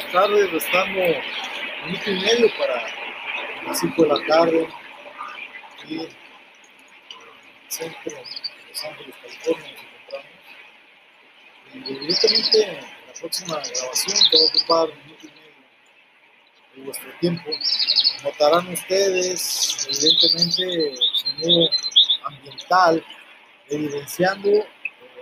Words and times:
buenas 0.00 0.12
tardes, 0.12 0.52
restando 0.52 1.00
minuto 1.84 2.10
y 2.10 2.14
medio 2.14 2.50
para 2.58 2.82
las 3.66 3.80
5 3.80 4.02
de 4.02 4.08
la 4.08 4.26
tarde 4.26 4.68
en 5.88 6.00
el 6.00 6.08
centro 7.68 8.12
de 8.12 8.20
Los 8.68 8.84
Ángeles, 8.84 9.14
California, 9.22 9.72
nos 9.72 9.82
encontramos. 9.82 10.30
Y 11.74 11.78
evidentemente 11.78 12.80
la 13.06 13.12
próxima 13.12 13.54
grabación 13.56 14.18
que 14.30 14.36
va 14.36 14.42
a 14.42 14.48
ocupar 14.48 14.88
un 14.88 15.04
minuto 15.04 15.26
y 15.26 15.30
medio 15.30 15.54
de 16.76 16.82
vuestro 16.82 17.10
tiempo, 17.20 17.50
notarán 18.24 18.72
ustedes 18.72 19.86
evidentemente 19.86 20.92
el 20.92 20.98
sonido 21.14 21.70
ambiental 22.24 23.04
evidenciando 23.68 24.48
eh, 24.48 24.66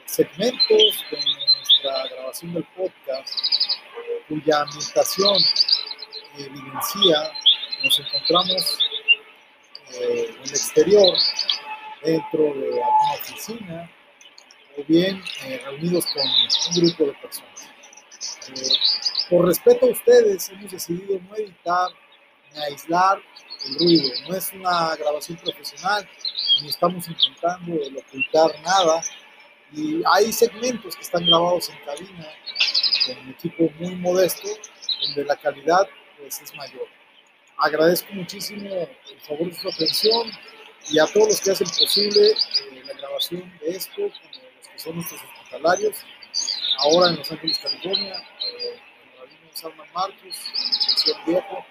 segmentos 0.05 1.05
de 1.11 1.17
nuestra 1.17 2.07
grabación 2.15 2.55
del 2.55 2.65
podcast 2.77 3.58
cuya 4.29 4.61
ambientación 4.61 5.37
evidencia 6.37 7.33
nos 7.83 7.99
encontramos 7.99 8.79
eh, 9.95 10.27
en 10.29 10.43
el 10.43 10.51
exterior, 10.51 11.17
dentro 12.03 12.43
de 12.43 12.83
alguna 12.83 13.15
oficina, 13.15 13.91
o 14.77 14.85
bien 14.87 15.23
eh, 15.45 15.61
reunidos 15.65 16.07
con 16.07 16.23
un 16.23 16.83
grupo 16.83 17.05
de 17.05 17.13
personas. 17.15 17.71
Eh, 18.49 19.29
por 19.31 19.47
respeto 19.47 19.87
a 19.87 19.91
ustedes, 19.91 20.49
hemos 20.51 20.71
decidido 20.71 21.21
no 21.29 21.37
editar 21.37 21.91
ni 22.53 22.63
aislar 22.63 23.21
el 23.67 23.79
ruido. 23.79 24.11
No 24.29 24.37
es 24.37 24.53
una 24.53 24.97
grabación 24.97 25.39
profesional, 25.39 26.09
ni 26.63 26.69
estamos 26.69 27.07
intentando 27.09 27.75
ocultar 27.99 28.61
nada. 28.63 29.03
Y 29.73 30.03
hay 30.15 30.33
segmentos 30.33 30.97
que 30.97 31.03
están 31.03 31.27
grabados 31.27 31.69
en 31.69 31.79
cabina 31.85 32.29
con 33.09 33.25
un 33.25 33.31
equipo 33.31 33.71
muy 33.79 33.95
modesto, 33.97 34.49
donde 35.03 35.25
la 35.25 35.37
calidad 35.37 35.89
pues, 36.19 36.41
es 36.43 36.55
mayor. 36.55 36.87
Agradezco 37.57 38.13
muchísimo 38.13 38.69
el 38.71 39.21
favor 39.21 39.49
de 39.49 39.55
su 39.55 39.69
atención 39.69 40.31
y 40.91 40.99
a 40.99 41.07
todos 41.07 41.29
los 41.29 41.41
que 41.41 41.51
hacen 41.51 41.67
posible 41.67 42.31
eh, 42.31 42.83
la 42.87 42.93
grabación 42.95 43.53
de 43.61 43.71
esto, 43.71 43.97
como 43.97 44.11
los 44.57 44.69
que 44.69 44.79
son 44.79 44.95
nuestros 44.97 45.21
hospitalarios, 45.23 45.97
ahora 46.79 47.11
en 47.11 47.17
Los 47.17 47.33
Ángeles, 47.33 47.59
California, 47.59 48.15
eh, 48.15 48.81
el 49.21 49.57
Salman 49.57 49.89
Marcos, 49.93 50.37
en 51.07 51.33
Viejo, 51.33 51.67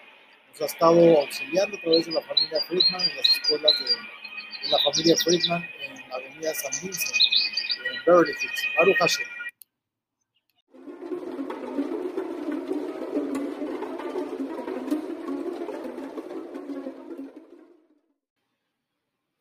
nos 0.52 0.61
ha 0.61 0.65
estado 0.65 1.19
auxiliando 1.21 1.77
a 1.77 1.81
través 1.81 2.05
de 2.05 2.11
la 2.11 2.21
familia 2.21 2.61
Friedman 2.67 3.02
en 3.02 3.15
las 3.15 3.27
escuelas 3.27 3.73
de, 3.80 4.65
de 4.65 4.69
la 4.69 4.77
familia 4.80 5.15
Friedman 5.23 5.69
en 5.81 6.09
la 6.09 6.15
avenida 6.15 6.53
San 6.53 6.71
Vincent, 6.81 7.15
en 7.15 8.03
Beverly 8.05 8.33
Hills, 8.41 8.63
Baruch 8.77 8.97
Hashem. 8.97 9.36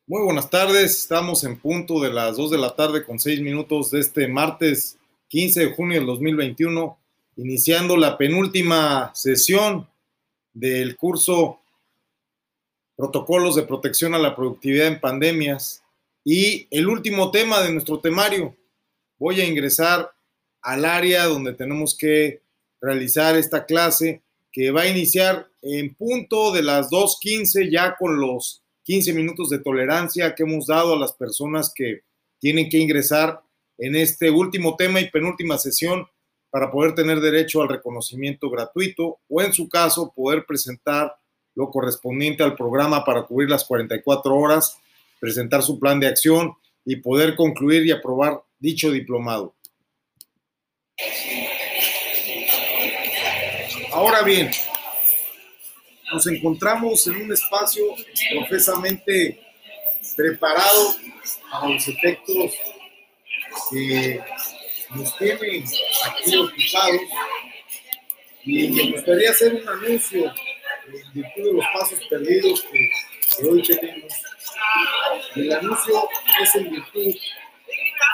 Muy 0.09 0.21
buenas 0.21 0.49
tardes, 0.49 1.01
estamos 1.01 1.43
en 1.43 1.59
punto 1.59 1.99
de 1.99 2.09
las 2.09 2.37
2 2.37 2.51
de 2.51 2.57
la 2.57 2.73
tarde 2.73 3.03
con 3.03 3.19
6 3.19 3.41
minutos 3.41 3.91
de 3.91 3.99
este 3.99 4.29
martes 4.29 4.97
15 5.27 5.59
de 5.59 5.73
junio 5.73 5.97
del 5.97 6.05
2021, 6.05 6.97
iniciando 7.35 7.97
la 7.97 8.17
penúltima 8.17 9.11
sesión 9.13 9.85
del 10.53 10.95
curso 10.95 11.59
Protocolos 12.95 13.57
de 13.57 13.63
Protección 13.63 14.15
a 14.15 14.17
la 14.17 14.33
Productividad 14.33 14.87
en 14.87 15.01
Pandemias 15.01 15.83
y 16.23 16.67
el 16.71 16.87
último 16.87 17.29
tema 17.29 17.61
de 17.61 17.73
nuestro 17.73 17.99
temario. 17.99 18.55
Voy 19.19 19.41
a 19.41 19.45
ingresar 19.45 20.09
al 20.61 20.85
área 20.85 21.25
donde 21.25 21.51
tenemos 21.51 21.97
que 21.97 22.39
realizar 22.79 23.35
esta 23.35 23.65
clase 23.65 24.21
que 24.53 24.71
va 24.71 24.83
a 24.83 24.89
iniciar 24.89 25.49
en 25.61 25.93
punto 25.95 26.53
de 26.53 26.63
las 26.63 26.89
2.15 26.91 27.69
ya 27.69 27.97
con 27.97 28.21
los 28.21 28.63
15 28.87 29.13
minutos 29.13 29.49
de 29.49 29.59
tolerancia 29.59 30.33
que 30.33 30.43
hemos 30.43 30.65
dado 30.65 30.93
a 30.93 30.97
las 30.97 31.11
personas 31.11 31.73
que 31.75 32.03
tienen 32.39 32.69
que 32.69 32.77
ingresar 32.77 33.41
en 33.77 33.97
este 33.97 34.31
último 34.31 34.77
tema 34.77 35.01
y 35.01 35.11
penúltima 35.11 35.57
sesión 35.57 36.07
para 36.49 36.71
poder 36.71 36.95
tener 36.95 37.19
derecho 37.19 37.61
al 37.61 37.67
reconocimiento 37.67 38.49
gratuito 38.49 39.19
o 39.27 39.41
en 39.41 39.51
su 39.51 39.67
caso 39.67 40.13
poder 40.15 40.45
presentar 40.45 41.17
lo 41.53 41.69
correspondiente 41.69 42.43
al 42.43 42.55
programa 42.55 43.03
para 43.03 43.23
cubrir 43.23 43.49
las 43.49 43.65
44 43.65 44.33
horas, 44.33 44.77
presentar 45.19 45.63
su 45.63 45.77
plan 45.77 45.99
de 45.99 46.07
acción 46.07 46.53
y 46.85 46.95
poder 46.95 47.35
concluir 47.35 47.85
y 47.85 47.91
aprobar 47.91 48.41
dicho 48.57 48.89
diplomado. 48.89 49.53
Ahora 53.91 54.21
bien, 54.21 54.49
nos 56.11 56.27
encontramos 56.27 57.05
en 57.07 57.21
un 57.21 57.33
espacio 57.33 57.83
profesamente 58.31 59.39
preparado 60.15 60.95
para 61.51 61.69
los 61.69 61.87
efectos 61.87 62.53
que 63.71 64.21
nos 64.95 65.17
tienen 65.17 65.63
aquí 66.05 66.35
ocupados 66.37 67.01
y 68.43 68.69
me 68.69 68.91
gustaría 68.91 69.31
hacer 69.31 69.55
un 69.55 69.67
anuncio 69.67 70.33
en 70.87 71.13
virtud 71.13 71.43
de 71.43 71.53
los 71.53 71.65
pasos 71.73 71.99
perdidos 72.09 72.65
que, 72.71 73.45
hoy 73.45 73.61
tenemos. 73.61 74.13
El 75.35 75.51
anuncio 75.51 76.09
es 76.41 76.55
en 76.55 76.71
virtud 76.71 77.15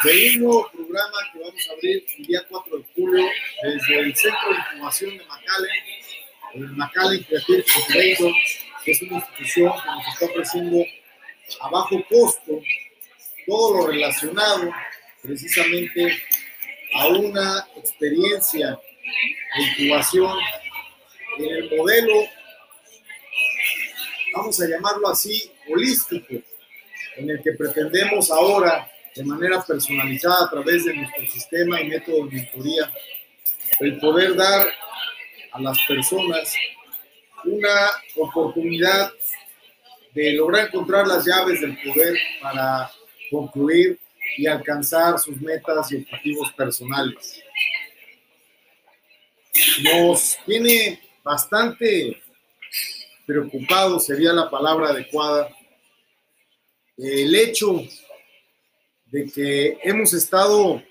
de 0.03 0.31
un 0.33 0.39
nuevo 0.39 0.71
programa 0.73 1.17
que 1.31 1.39
vamos 1.39 1.69
a 1.69 1.73
abrir 1.73 2.03
el 2.17 2.25
día 2.25 2.43
4 2.49 2.77
de 2.77 2.83
julio 2.95 3.25
desde 3.63 3.99
el 3.99 4.15
Centro 4.15 4.49
de 4.49 4.55
Información 4.55 5.17
de 5.17 5.25
McAllen 5.25 5.92
el 6.53 6.69
McAllen 6.71 7.23
Creative 7.23 7.63
Corporation, 7.73 8.33
es 8.85 9.01
una 9.01 9.15
institución 9.15 9.71
que 9.71 9.89
nos 9.89 10.07
está 10.07 10.25
ofreciendo 10.25 10.85
a 11.61 11.69
bajo 11.69 12.03
costo 12.09 12.61
todo 13.45 13.77
lo 13.77 13.87
relacionado 13.87 14.71
precisamente 15.21 16.17
a 16.95 17.07
una 17.07 17.67
experiencia 17.75 18.77
de 19.55 19.63
incubación 19.63 20.37
en 21.39 21.49
el 21.49 21.77
modelo, 21.77 22.13
vamos 24.35 24.61
a 24.61 24.67
llamarlo 24.67 25.09
así, 25.09 25.51
holístico, 25.69 26.35
en 27.17 27.29
el 27.29 27.41
que 27.41 27.53
pretendemos 27.53 28.29
ahora, 28.31 28.89
de 29.15 29.23
manera 29.23 29.61
personalizada 29.63 30.45
a 30.45 30.49
través 30.49 30.85
de 30.85 30.93
nuestro 30.93 31.25
sistema 31.29 31.81
y 31.81 31.87
método 31.87 32.25
de 32.25 32.35
mentoría, 32.35 32.91
el 33.79 33.99
poder 33.99 34.35
dar 34.35 34.67
a 35.53 35.61
las 35.61 35.77
personas 35.87 36.53
una 37.45 37.91
oportunidad 38.15 39.11
de 40.13 40.33
lograr 40.33 40.67
encontrar 40.67 41.07
las 41.07 41.25
llaves 41.25 41.61
del 41.61 41.77
poder 41.81 42.17
para 42.41 42.91
concluir 43.29 43.99
y 44.37 44.47
alcanzar 44.47 45.19
sus 45.19 45.39
metas 45.41 45.91
y 45.91 45.97
objetivos 45.97 46.51
personales. 46.53 47.41
Nos 49.83 50.37
tiene 50.45 51.01
bastante 51.23 52.21
preocupado, 53.25 53.99
sería 53.99 54.33
la 54.33 54.49
palabra 54.49 54.89
adecuada, 54.89 55.49
el 56.97 57.33
hecho 57.35 57.81
de 59.05 59.31
que 59.31 59.77
hemos 59.83 60.13
estado 60.13 60.81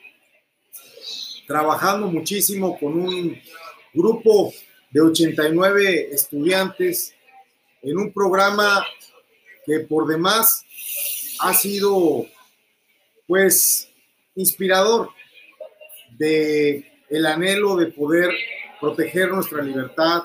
trabajando 1.47 2.07
muchísimo 2.09 2.79
con 2.79 2.99
un 2.99 3.41
grupo 3.93 4.53
de 4.91 5.01
89 5.01 6.09
estudiantes 6.13 7.15
en 7.83 7.99
un 7.99 8.13
programa 8.13 8.87
que 9.65 9.81
por 9.81 10.07
demás 10.07 10.65
ha 11.41 11.55
sido 11.55 12.27
pues 13.27 13.89
inspirador 14.35 15.11
de 16.19 16.91
el 17.09 17.27
anhelo 17.27 17.77
de 17.77 17.87
poder 17.87 18.31
proteger 18.81 19.31
nuestra 19.31 19.63
libertad, 19.63 20.23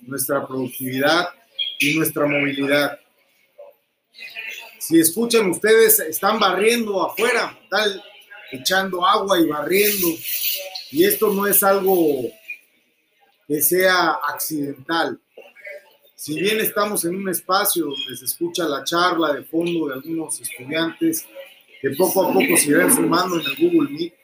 nuestra 0.00 0.46
productividad 0.46 1.28
y 1.78 1.94
nuestra 1.96 2.26
movilidad. 2.26 2.98
Si 4.78 4.98
escuchan 4.98 5.50
ustedes, 5.50 6.00
están 6.00 6.38
barriendo 6.38 7.02
afuera, 7.02 7.58
están 7.62 8.02
echando 8.50 9.06
agua 9.06 9.38
y 9.38 9.46
barriendo. 9.46 10.08
Y 10.90 11.04
esto 11.04 11.32
no 11.32 11.46
es 11.46 11.62
algo 11.62 12.28
que 13.50 13.60
sea 13.60 14.10
accidental. 14.28 15.18
Si 16.14 16.40
bien 16.40 16.60
estamos 16.60 17.04
en 17.04 17.16
un 17.16 17.28
espacio 17.28 17.86
donde 17.86 18.16
se 18.16 18.26
escucha 18.26 18.62
la 18.68 18.84
charla 18.84 19.32
de 19.32 19.42
fondo 19.42 19.88
de 19.88 19.94
algunos 19.94 20.40
estudiantes 20.40 21.26
que 21.82 21.90
poco 21.98 22.26
a 22.26 22.32
poco 22.32 22.56
se 22.56 22.70
irán 22.70 22.94
sumando 22.94 23.40
en 23.40 23.46
el 23.46 23.56
Google 23.56 23.90
Meet, 23.90 24.14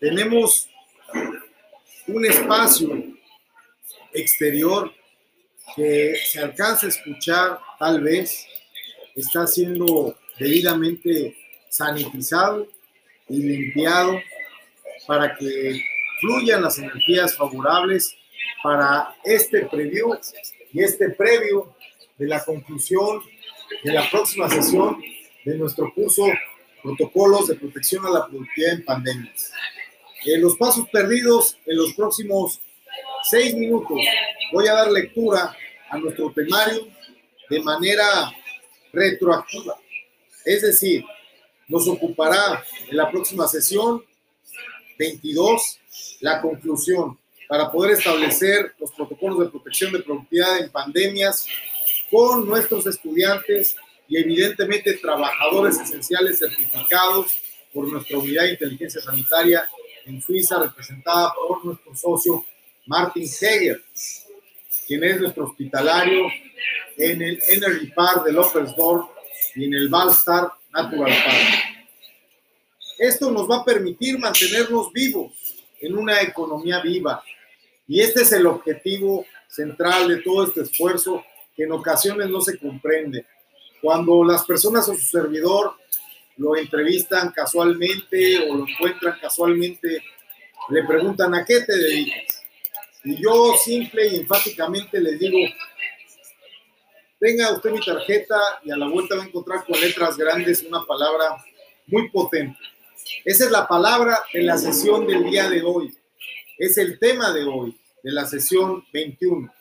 tenemos 0.00 0.70
un 2.06 2.24
espacio 2.24 3.04
exterior 4.14 4.90
que 5.74 6.14
se 6.24 6.40
alcanza 6.40 6.86
a 6.86 6.88
escuchar 6.88 7.58
tal 7.78 8.00
vez, 8.00 8.46
está 9.14 9.46
siendo 9.46 10.16
debidamente 10.38 11.36
sanitizado 11.68 12.66
y 13.28 13.36
limpiado 13.36 14.18
para 15.06 15.36
que 15.36 15.78
fluyan 16.22 16.62
las 16.62 16.78
energías 16.78 17.36
favorables 17.36 18.16
para 18.62 19.14
este 19.24 19.66
preview 19.66 20.18
y 20.72 20.82
este 20.82 21.10
previo 21.10 21.74
de 22.18 22.26
la 22.26 22.44
conclusión 22.44 23.22
de 23.82 23.92
la 23.92 24.08
próxima 24.10 24.48
sesión 24.48 25.02
de 25.44 25.54
nuestro 25.56 25.92
curso 25.94 26.26
Protocolos 26.82 27.48
de 27.48 27.56
Protección 27.56 28.06
a 28.06 28.10
la 28.10 28.26
Productividad 28.26 28.74
en 28.74 28.84
Pandemias. 28.84 29.52
En 30.24 30.40
los 30.40 30.56
pasos 30.56 30.88
perdidos, 30.90 31.56
en 31.66 31.76
los 31.76 31.92
próximos 31.94 32.60
seis 33.24 33.54
minutos, 33.54 33.98
voy 34.52 34.68
a 34.68 34.74
dar 34.74 34.92
lectura 34.92 35.56
a 35.90 35.98
nuestro 35.98 36.30
temario 36.32 36.86
de 37.48 37.62
manera 37.62 38.32
retroactiva. 38.92 39.78
Es 40.44 40.62
decir, 40.62 41.04
nos 41.68 41.88
ocupará 41.88 42.64
en 42.88 42.96
la 42.96 43.10
próxima 43.10 43.46
sesión 43.48 44.04
22 44.98 45.80
la 46.20 46.40
conclusión 46.40 47.18
para 47.48 47.70
poder 47.70 47.92
establecer 47.92 48.74
los 48.78 48.92
protocolos 48.92 49.40
de 49.40 49.48
protección 49.48 49.92
de 49.92 50.00
productividad 50.00 50.58
en 50.58 50.70
pandemias 50.70 51.46
con 52.10 52.46
nuestros 52.46 52.86
estudiantes 52.86 53.76
y 54.08 54.18
evidentemente 54.18 54.94
trabajadores 54.94 55.78
esenciales 55.78 56.38
certificados 56.38 57.38
por 57.72 57.88
nuestra 57.88 58.18
unidad 58.18 58.44
de 58.44 58.52
inteligencia 58.52 59.00
sanitaria 59.00 59.68
en 60.06 60.22
Suiza, 60.22 60.58
representada 60.60 61.32
por 61.34 61.64
nuestro 61.64 61.94
socio 61.94 62.44
Martin 62.86 63.24
Heger, 63.24 63.82
quien 64.86 65.04
es 65.04 65.20
nuestro 65.20 65.44
hospitalario 65.46 66.26
en 66.96 67.22
el 67.22 67.42
Energy 67.48 67.88
Park 67.88 68.24
de 68.24 68.32
López-Dor 68.32 69.08
y 69.56 69.64
en 69.64 69.74
el 69.74 69.88
Valstar 69.88 70.48
Natural 70.72 71.12
Park. 71.24 71.76
Esto 72.98 73.30
nos 73.30 73.50
va 73.50 73.58
a 73.58 73.64
permitir 73.64 74.18
mantenernos 74.18 74.92
vivos 74.92 75.32
en 75.80 75.98
una 75.98 76.22
economía 76.22 76.80
viva. 76.80 77.22
Y 77.88 78.00
este 78.00 78.22
es 78.22 78.32
el 78.32 78.46
objetivo 78.46 79.24
central 79.48 80.08
de 80.08 80.22
todo 80.22 80.46
este 80.46 80.62
esfuerzo 80.62 81.24
que 81.54 81.64
en 81.64 81.72
ocasiones 81.72 82.28
no 82.28 82.40
se 82.40 82.58
comprende. 82.58 83.24
Cuando 83.80 84.24
las 84.24 84.44
personas 84.44 84.88
o 84.88 84.94
su 84.94 85.00
servidor 85.00 85.74
lo 86.36 86.56
entrevistan 86.56 87.30
casualmente 87.30 88.48
o 88.48 88.56
lo 88.56 88.66
encuentran 88.68 89.18
casualmente, 89.20 90.02
le 90.68 90.84
preguntan 90.84 91.34
a 91.34 91.44
qué 91.44 91.60
te 91.60 91.76
dedicas. 91.76 92.44
Y 93.04 93.22
yo 93.22 93.54
simple 93.54 94.08
y 94.08 94.16
enfáticamente 94.16 95.00
les 95.00 95.18
digo, 95.18 95.38
tenga 97.20 97.52
usted 97.52 97.70
mi 97.70 97.80
tarjeta 97.80 98.36
y 98.64 98.70
a 98.70 98.76
la 98.76 98.88
vuelta 98.88 99.14
va 99.14 99.22
a 99.22 99.26
encontrar 99.26 99.64
con 99.64 99.80
letras 99.80 100.16
grandes 100.16 100.62
una 100.64 100.84
palabra 100.84 101.36
muy 101.86 102.08
potente. 102.10 102.58
Esa 103.24 103.44
es 103.44 103.50
la 103.50 103.66
palabra 103.68 104.18
de 104.32 104.42
la 104.42 104.58
sesión 104.58 105.06
del 105.06 105.24
día 105.24 105.48
de 105.48 105.62
hoy. 105.62 105.96
Es 106.58 106.78
el 106.78 106.98
tema 106.98 107.32
de 107.32 107.44
hoy, 107.44 107.76
de 108.02 108.12
la 108.12 108.24
sesión 108.24 108.82
21. 108.90 109.52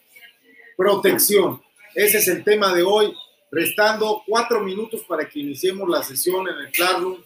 Protección. 0.78 1.62
Ese 1.94 2.20
es 2.20 2.28
el 2.30 2.44
tema 2.44 2.74
de 2.74 2.84
hoy 2.84 3.14
restando 3.52 4.24
cuatro 4.26 4.62
minutos 4.62 5.02
para 5.08 5.28
que 5.28 5.40
iniciemos 5.40 5.90
la 5.90 6.04
sesión 6.04 6.48
en 6.48 6.56
el 6.56 6.72
Classroom, 6.72 7.22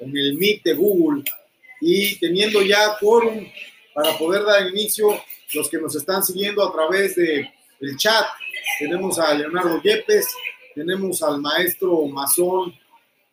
en 0.00 0.16
el 0.16 0.34
Meet 0.34 0.62
de 0.64 0.74
Google 0.74 1.22
y 1.80 2.18
teniendo 2.18 2.60
ya 2.62 2.96
quórum 2.98 3.46
para 3.94 4.18
poder 4.18 4.44
dar 4.44 4.68
inicio, 4.68 5.20
los 5.54 5.68
que 5.68 5.78
nos 5.78 5.94
están 5.94 6.24
siguiendo 6.24 6.66
a 6.66 6.72
través 6.72 7.14
de 7.14 7.48
chat, 7.96 8.26
tenemos 8.80 9.18
a 9.18 9.32
Leonardo 9.34 9.80
Yepes, 9.80 10.26
tenemos 10.74 11.22
al 11.22 11.40
maestro 11.40 12.04
masón 12.06 12.74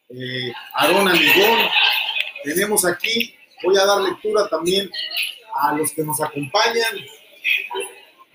eh, 0.10 0.54
Aarón 0.76 1.08
Amigón, 1.08 1.60
tenemos 2.44 2.86
aquí, 2.86 3.34
voy 3.64 3.78
a 3.78 3.86
dar 3.86 4.02
lectura 4.02 4.48
también 4.48 4.90
a 5.62 5.74
los 5.76 5.92
que 5.92 6.04
nos 6.04 6.22
acompañan 6.22 6.96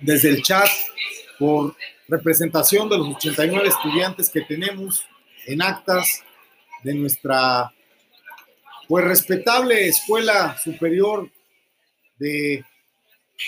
desde 0.01 0.31
el 0.31 0.43
chat 0.43 0.69
por 1.39 1.75
representación 2.09 2.89
de 2.89 2.99
los 2.99 3.17
89 3.17 3.69
estudiantes 3.69 4.31
que 4.31 4.43
tenemos 4.43 5.05
en 5.47 5.63
actas 5.63 6.23
de 6.83 6.95
nuestra 6.95 7.73
pues 8.89 9.05
respetable 9.05 9.87
escuela 9.87 10.57
superior 10.59 11.31
de 12.19 12.65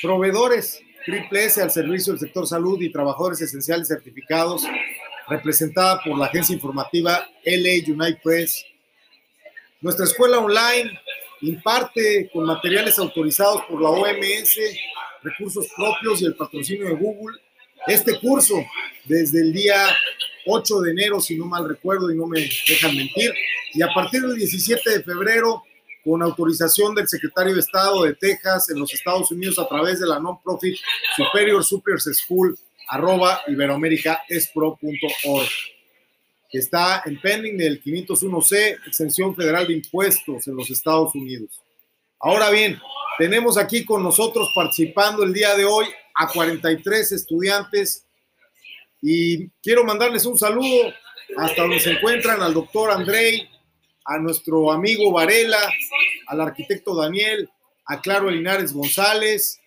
proveedores 0.00 0.80
triple 1.04 1.44
S 1.44 1.60
al 1.60 1.70
servicio 1.70 2.12
del 2.12 2.20
sector 2.20 2.46
salud 2.46 2.80
y 2.80 2.90
trabajadores 2.90 3.40
esenciales 3.40 3.88
certificados, 3.88 4.62
representada 5.28 6.00
por 6.02 6.18
la 6.18 6.26
agencia 6.26 6.54
informativa 6.54 7.28
LA 7.44 7.92
United 7.92 8.22
Press. 8.22 8.64
Nuestra 9.80 10.04
escuela 10.04 10.38
online 10.38 10.98
imparte 11.42 12.30
con 12.32 12.46
materiales 12.46 12.98
autorizados 12.98 13.62
por 13.68 13.82
la 13.82 13.90
OMS, 13.90 14.56
recursos 15.22 15.66
propios 15.76 16.22
y 16.22 16.26
el 16.26 16.34
patrocinio 16.34 16.86
de 16.86 16.94
Google. 16.94 17.36
Este 17.86 18.18
curso 18.20 18.54
desde 19.04 19.40
el 19.40 19.52
día 19.52 19.88
8 20.46 20.80
de 20.80 20.90
enero, 20.92 21.20
si 21.20 21.36
no 21.36 21.46
mal 21.46 21.68
recuerdo 21.68 22.10
y 22.10 22.16
no 22.16 22.26
me 22.26 22.48
dejan 22.68 22.96
mentir, 22.96 23.34
y 23.74 23.82
a 23.82 23.92
partir 23.92 24.22
del 24.22 24.36
17 24.36 24.90
de 24.90 25.02
febrero, 25.02 25.62
con 26.04 26.22
autorización 26.22 26.94
del 26.94 27.08
secretario 27.08 27.54
de 27.54 27.60
Estado 27.60 28.04
de 28.04 28.14
Texas 28.14 28.68
en 28.70 28.80
los 28.80 28.92
Estados 28.92 29.30
Unidos 29.30 29.58
a 29.58 29.68
través 29.68 30.00
de 30.00 30.06
la 30.06 30.18
non-profit 30.18 30.76
Superior 31.16 31.64
Superiors 31.64 32.18
School, 32.18 32.58
arroba 32.88 33.40
iberoamericaespro.org, 33.46 35.48
que 36.52 36.58
está 36.58 37.02
en 37.06 37.18
pending 37.18 37.56
del 37.56 37.82
501C, 37.82 38.78
exención 38.86 39.34
federal 39.34 39.66
de 39.66 39.72
impuestos 39.72 40.46
en 40.46 40.54
los 40.54 40.70
Estados 40.70 41.14
Unidos. 41.14 41.62
Ahora 42.20 42.50
bien, 42.50 42.78
tenemos 43.18 43.56
aquí 43.56 43.86
con 43.86 44.02
nosotros 44.02 44.50
participando 44.54 45.24
el 45.24 45.32
día 45.32 45.56
de 45.56 45.64
hoy 45.64 45.86
a 46.14 46.28
43 46.28 47.12
estudiantes 47.12 48.04
y 49.00 49.48
quiero 49.62 49.82
mandarles 49.82 50.26
un 50.26 50.38
saludo 50.38 50.92
hasta 51.38 51.62
donde 51.62 51.80
se 51.80 51.92
encuentran 51.92 52.42
al 52.42 52.52
doctor 52.52 52.90
Andrei, 52.90 53.48
a 54.04 54.18
nuestro 54.18 54.70
amigo 54.70 55.10
Varela, 55.10 55.72
al 56.26 56.40
arquitecto 56.42 56.94
Daniel, 56.94 57.48
a 57.86 57.98
Claro 58.02 58.28
Linares 58.28 58.74
González, 58.74 59.58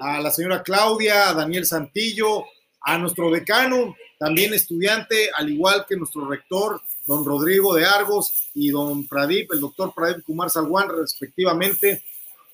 a 0.00 0.20
la 0.20 0.32
señora 0.32 0.64
Claudia, 0.64 1.28
a 1.28 1.34
Daniel 1.34 1.64
Santillo, 1.64 2.44
a 2.84 2.98
nuestro 2.98 3.30
decano, 3.30 3.96
también 4.18 4.52
estudiante, 4.52 5.30
al 5.34 5.50
igual 5.50 5.86
que 5.88 5.96
nuestro 5.96 6.28
rector, 6.28 6.80
don 7.06 7.24
Rodrigo 7.24 7.74
de 7.74 7.86
Argos 7.86 8.50
y 8.54 8.68
don 8.68 9.06
Pradip, 9.06 9.52
el 9.52 9.60
doctor 9.60 9.92
Pradip 9.94 10.24
Kumar 10.24 10.50
Salwan, 10.50 10.88
respectivamente. 10.88 12.02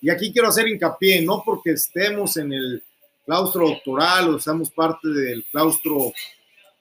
Y 0.01 0.09
aquí 0.09 0.33
quiero 0.33 0.49
hacer 0.49 0.69
hincapié, 0.69 1.21
no 1.23 1.43
porque 1.45 1.73
estemos 1.73 2.37
en 2.37 2.53
el 2.53 2.83
claustro 3.27 3.69
doctoral 3.69 4.35
o 4.35 4.39
seamos 4.39 4.71
parte 4.71 5.09
del 5.09 5.45
claustro 5.45 6.13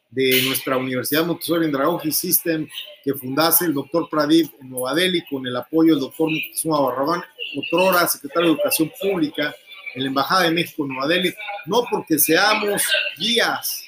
de 0.09 0.41
nuestra 0.43 0.77
Universidad 0.77 1.25
Montessori 1.25 1.65
en 1.65 1.71
Dragon 1.71 1.99
System 2.11 2.67
que 3.03 3.13
fundase 3.13 3.65
el 3.65 3.73
doctor 3.73 4.09
Pradip 4.09 4.51
en 4.59 4.69
Nueva 4.69 4.95
Delhi 4.95 5.23
con 5.29 5.45
el 5.45 5.55
apoyo 5.55 5.93
del 5.93 6.01
doctor 6.01 6.29
Moctezuma 6.31 6.81
Barrabán, 6.81 7.23
otrora 7.57 8.07
secretario 8.07 8.49
de 8.49 8.55
Educación 8.55 8.91
Pública 8.99 9.55
en 9.95 10.03
la 10.03 10.09
Embajada 10.09 10.43
de 10.43 10.51
México 10.51 10.83
en 10.83 10.89
Nueva 10.89 11.07
Delhi, 11.07 11.33
no 11.65 11.83
porque 11.89 12.19
seamos 12.19 12.83
guías 13.17 13.83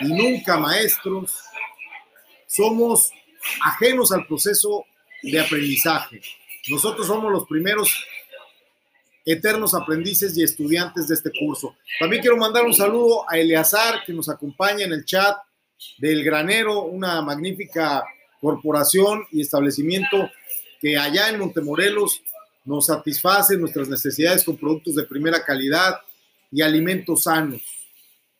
y 0.00 0.06
nunca 0.06 0.58
maestros, 0.58 1.34
somos 2.46 3.10
ajenos 3.62 4.12
al 4.12 4.26
proceso 4.26 4.84
de 5.22 5.40
aprendizaje. 5.40 6.20
Nosotros 6.68 7.06
somos 7.06 7.30
los 7.30 7.46
primeros 7.46 7.94
eternos 9.24 9.74
aprendices 9.74 10.36
y 10.36 10.42
estudiantes 10.42 11.08
de 11.08 11.14
este 11.14 11.30
curso. 11.30 11.76
También 11.98 12.22
quiero 12.22 12.36
mandar 12.36 12.64
un 12.64 12.74
saludo 12.74 13.28
a 13.28 13.36
Eleazar, 13.36 14.04
que 14.04 14.12
nos 14.12 14.28
acompaña 14.28 14.84
en 14.84 14.92
el 14.92 15.04
chat 15.04 15.36
del 15.98 16.24
Granero, 16.24 16.82
una 16.82 17.20
magnífica 17.22 18.04
corporación 18.40 19.26
y 19.32 19.40
establecimiento 19.42 20.30
que 20.80 20.96
allá 20.96 21.28
en 21.28 21.40
Montemorelos 21.40 22.22
nos 22.66 22.86
satisface 22.86 23.56
nuestras 23.56 23.88
necesidades 23.88 24.44
con 24.44 24.56
productos 24.56 24.96
de 24.96 25.04
primera 25.04 25.42
calidad 25.42 26.00
y 26.50 26.62
alimentos 26.62 27.22
sanos, 27.22 27.62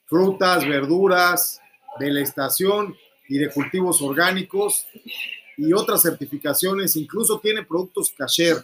frutas, 0.05 0.67
verduras 0.67 1.59
de 1.99 2.11
la 2.11 2.21
estación 2.21 2.95
y 3.27 3.39
de 3.39 3.49
cultivos 3.49 4.01
orgánicos 4.01 4.85
y 5.57 5.73
otras 5.73 6.03
certificaciones, 6.03 6.95
incluso 6.95 7.39
tiene 7.39 7.63
productos 7.63 8.13
kasher 8.15 8.63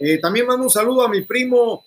eh, 0.00 0.18
también 0.18 0.46
mando 0.46 0.64
un 0.64 0.70
saludo 0.70 1.02
a 1.02 1.08
mi 1.08 1.22
primo 1.22 1.84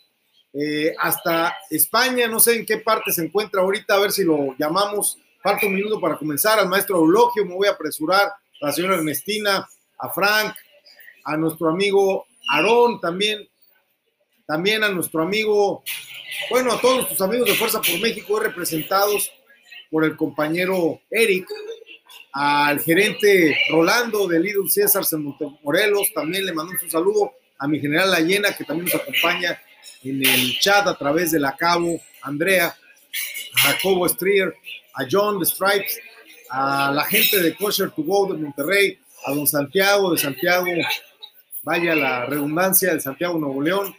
eh, 0.53 0.95
hasta 0.97 1.55
España, 1.69 2.27
no 2.27 2.39
sé 2.39 2.55
en 2.55 2.65
qué 2.65 2.77
parte 2.77 3.11
se 3.11 3.23
encuentra 3.23 3.61
ahorita, 3.61 3.95
a 3.95 3.99
ver 3.99 4.11
si 4.11 4.23
lo 4.23 4.55
llamamos. 4.57 5.17
Falta 5.41 5.67
un 5.67 5.75
minuto 5.75 6.01
para 6.01 6.17
comenzar. 6.17 6.59
Al 6.59 6.67
maestro 6.67 6.97
Eulogio, 6.97 7.45
me 7.45 7.55
voy 7.55 7.67
a 7.67 7.71
apresurar, 7.71 8.27
a 8.27 8.65
la 8.65 8.73
señora 8.73 8.95
Ernestina, 8.95 9.67
a 9.97 10.09
Frank, 10.09 10.53
a 11.23 11.37
nuestro 11.37 11.69
amigo 11.69 12.25
Aarón 12.49 12.99
también, 12.99 13.47
también 14.47 14.83
a 14.83 14.89
nuestro 14.89 15.21
amigo, 15.21 15.83
bueno, 16.49 16.73
a 16.73 16.81
todos 16.81 16.95
nuestros 16.97 17.21
amigos 17.21 17.47
de 17.47 17.55
Fuerza 17.55 17.79
por 17.79 17.99
México, 17.99 18.39
representados 18.39 19.31
por 19.91 20.03
el 20.03 20.17
compañero 20.17 20.99
Eric, 21.11 21.47
al 22.33 22.79
gerente 22.79 23.57
Rolando 23.71 24.27
de 24.27 24.39
Lidl 24.39 24.69
César 24.69 25.03
en 25.11 25.35
Morelos, 25.63 26.11
también 26.13 26.45
le 26.45 26.53
mando 26.53 26.73
un 26.81 26.89
saludo 26.89 27.33
a 27.59 27.67
mi 27.67 27.79
general 27.79 28.11
Layena, 28.11 28.55
que 28.55 28.63
también 28.63 28.85
nos 28.85 28.95
acompaña 28.95 29.61
en 30.03 30.25
el 30.25 30.59
chat 30.59 30.87
a 30.87 30.97
través 30.97 31.31
de 31.31 31.39
la 31.39 31.55
Cabo, 31.55 31.99
Andrea, 32.23 32.67
a 32.67 33.59
Jacobo 33.59 34.07
Strier, 34.07 34.55
a 34.95 35.05
John 35.09 35.39
de 35.39 35.45
Stripes, 35.45 35.99
a 36.49 36.91
la 36.91 37.03
gente 37.05 37.41
de 37.41 37.55
Kosher 37.55 37.91
to 37.91 38.03
Go 38.03 38.33
de 38.33 38.39
Monterrey, 38.39 38.97
a 39.25 39.33
don 39.33 39.45
Santiago 39.45 40.11
de 40.11 40.17
Santiago, 40.17 40.65
vaya 41.63 41.95
la 41.95 42.25
redundancia 42.25 42.93
de 42.93 42.99
Santiago 42.99 43.37
Nuevo 43.37 43.61
León, 43.61 43.95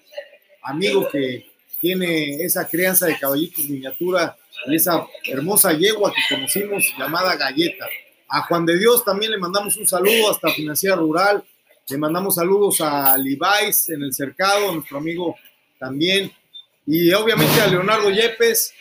amigo 0.63 1.09
que 1.11 1.51
tiene 1.81 2.43
esa 2.43 2.69
crianza 2.69 3.07
de 3.07 3.19
caballitos 3.19 3.65
miniatura 3.65 4.37
y 4.67 4.77
esa 4.77 5.07
hermosa 5.25 5.73
yegua 5.73 6.13
que 6.13 6.35
conocimos 6.35 6.85
llamada 6.99 7.37
Galleta. 7.37 7.87
A 8.29 8.43
Juan 8.43 8.67
de 8.67 8.79
Dios 8.79 9.05
también 9.05 9.33
le 9.33 9.39
mandamos 9.39 9.77
un 9.77 9.87
saludo 9.87 10.31
hasta 10.31 10.51
Financiera 10.51 10.97
Rural, 10.97 11.43
le 11.89 11.99
mandamos 11.99 12.37
saludos 12.37 12.81
a 12.81 13.17
Levi's 13.19 13.89
en 13.89 14.03
el 14.03 14.13
cercado, 14.13 14.73
nuestro 14.73 14.99
amigo 14.99 15.35
también, 15.79 16.31
y 16.87 17.13
obviamente 17.13 17.61
a 17.61 17.67
Leonardo 17.67 18.11
Yepes, 18.11 18.73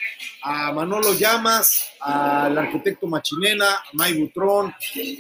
a 0.44 0.72
Manolo 0.72 1.14
Llamas, 1.14 1.90
al 2.00 2.58
arquitecto 2.58 3.08
Machinena, 3.08 3.76
a 3.76 3.84
May 3.94 4.14
Butrón, 4.14 4.74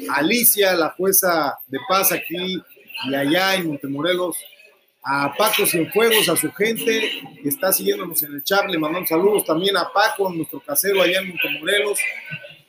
a 0.10 0.16
Alicia, 0.16 0.74
la 0.74 0.89
jueza 0.92 1.58
de 1.68 1.78
paz 1.88 2.12
aquí 2.12 2.62
y 3.06 3.15
allá 3.15 3.56
en 3.56 3.68
Montemorelos, 3.68 4.38
a 5.03 5.34
Paco 5.38 5.65
Cienfuegos, 5.65 6.27
a 6.29 6.36
su 6.36 6.51
gente 6.51 7.24
que 7.41 7.50
está 7.50 7.72
siguiéndonos 7.72 8.22
en 8.24 8.34
el 8.34 8.44
chat, 8.44 8.65
le 8.70 8.77
mandamos 8.77 9.10
saludos 9.10 9.46
también 9.46 9.77
a 9.77 9.91
Paco, 9.94 10.32
nuestro 10.32 10.60
casero 10.60 11.01
allá 11.01 11.20
en 11.20 11.29
Montemorelos, 11.29 12.00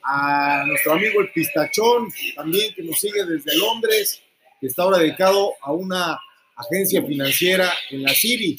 a 0.03 0.63
nuestro 0.65 0.93
amigo 0.93 1.21
el 1.21 1.31
Pistachón, 1.31 2.09
también 2.35 2.73
que 2.73 2.83
nos 2.83 2.99
sigue 2.99 3.25
desde 3.25 3.57
Londres, 3.57 4.21
que 4.59 4.67
está 4.67 4.83
ahora 4.83 4.99
dedicado 4.99 5.51
a 5.61 5.71
una 5.71 6.19
agencia 6.55 7.03
financiera 7.03 7.71
en 7.89 8.03
la 8.03 8.13
City. 8.13 8.55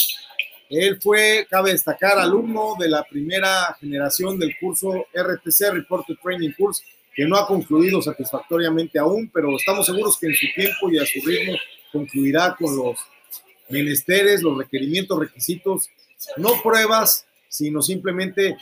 Él 0.69 0.99
fue, 1.03 1.47
cabe 1.51 1.73
destacar, 1.73 2.19
alumno 2.19 2.77
de 2.79 2.89
la 2.89 3.05
primera 3.05 3.77
generación 3.79 4.39
del 4.39 4.57
curso 4.59 5.07
RTC, 5.15 5.73
Reported 5.73 6.17
Training 6.23 6.53
Course, 6.59 6.83
que 7.15 7.27
no 7.27 7.37
ha 7.37 7.47
concluido 7.47 8.01
satisfactoriamente 8.01 8.99
aún, 8.99 9.31
pero 9.33 9.57
estamos 9.57 9.87
seguros 9.87 10.19
que 10.19 10.27
en 10.29 10.35
su 10.35 10.47
tiempo 10.55 10.91
y 10.91 10.99
a 10.99 11.07
su 11.07 11.21
ritmo 11.27 11.55
concluirá 11.93 12.57
con 12.59 12.77
los 12.77 12.99
menesteres, 13.69 14.43
los 14.43 14.57
requerimientos, 14.57 15.19
requisitos, 15.19 15.89
no 16.37 16.63
pruebas, 16.63 17.27
sino 17.49 17.83
simplemente 17.83 18.57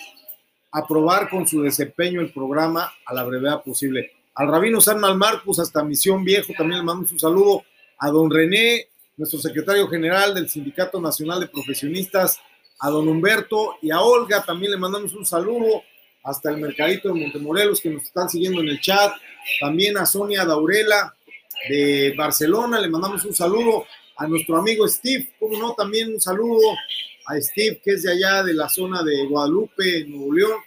aprobar 0.72 1.28
con 1.28 1.46
su 1.46 1.62
desempeño 1.62 2.20
el 2.20 2.32
programa 2.32 2.92
a 3.04 3.14
la 3.14 3.24
brevedad 3.24 3.62
posible. 3.62 4.12
Al 4.34 4.48
rabino 4.48 4.80
San 4.80 5.00
Marcus, 5.18 5.58
hasta 5.58 5.84
Misión 5.84 6.24
Viejo, 6.24 6.52
también 6.56 6.80
le 6.80 6.84
mandamos 6.84 7.12
un 7.12 7.18
saludo. 7.18 7.64
A 7.98 8.10
don 8.10 8.30
René, 8.30 8.88
nuestro 9.16 9.38
secretario 9.38 9.86
general 9.88 10.34
del 10.34 10.48
Sindicato 10.48 11.00
Nacional 11.00 11.40
de 11.40 11.48
Profesionistas, 11.48 12.38
a 12.78 12.88
don 12.88 13.08
Humberto 13.08 13.76
y 13.82 13.90
a 13.90 14.00
Olga, 14.00 14.42
también 14.42 14.72
le 14.72 14.78
mandamos 14.78 15.12
un 15.12 15.26
saludo. 15.26 15.82
Hasta 16.22 16.50
el 16.50 16.58
Mercadito 16.58 17.08
de 17.08 17.20
Montemorelos, 17.20 17.80
que 17.80 17.90
nos 17.90 18.04
están 18.04 18.28
siguiendo 18.28 18.60
en 18.60 18.68
el 18.68 18.80
chat. 18.80 19.12
También 19.60 19.96
a 19.96 20.06
Sonia 20.06 20.44
Daurela 20.44 21.14
de 21.68 22.14
Barcelona, 22.16 22.80
le 22.80 22.88
mandamos 22.88 23.24
un 23.24 23.34
saludo. 23.34 23.86
A 24.16 24.26
nuestro 24.26 24.58
amigo 24.58 24.86
Steve, 24.86 25.32
como 25.38 25.58
no, 25.58 25.72
también 25.72 26.12
un 26.12 26.20
saludo 26.20 26.60
a 27.26 27.40
Steve, 27.40 27.80
que 27.82 27.92
es 27.92 28.02
de 28.02 28.12
allá 28.12 28.42
de 28.42 28.52
la 28.52 28.68
zona 28.68 29.02
de 29.02 29.24
Guadalupe, 29.26 30.04
Nuevo 30.06 30.34
León, 30.34 30.60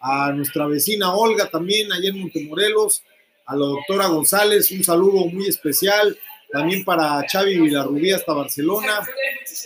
a 0.00 0.30
nuestra 0.32 0.66
vecina 0.66 1.14
Olga 1.14 1.48
también, 1.48 1.90
allá 1.90 2.10
en 2.10 2.20
Montemorelos, 2.20 3.02
a 3.46 3.56
la 3.56 3.64
doctora 3.64 4.08
González, 4.08 4.70
un 4.72 4.84
saludo 4.84 5.26
muy 5.26 5.46
especial, 5.46 6.18
también 6.52 6.84
para 6.84 7.24
Xavi 7.26 7.58
Villarrubí 7.58 8.12
hasta 8.12 8.32
Barcelona, 8.32 9.00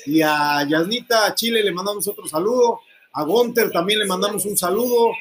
y 0.06 0.22
a 0.22 0.64
Yasnita 0.68 1.34
Chile 1.34 1.62
le 1.62 1.72
mandamos 1.72 2.06
otro 2.06 2.26
saludo, 2.28 2.80
a 3.12 3.22
Gonter 3.24 3.70
también 3.70 3.98
le 3.98 4.06
mandamos 4.06 4.44
un 4.46 4.56
saludo, 4.56 5.12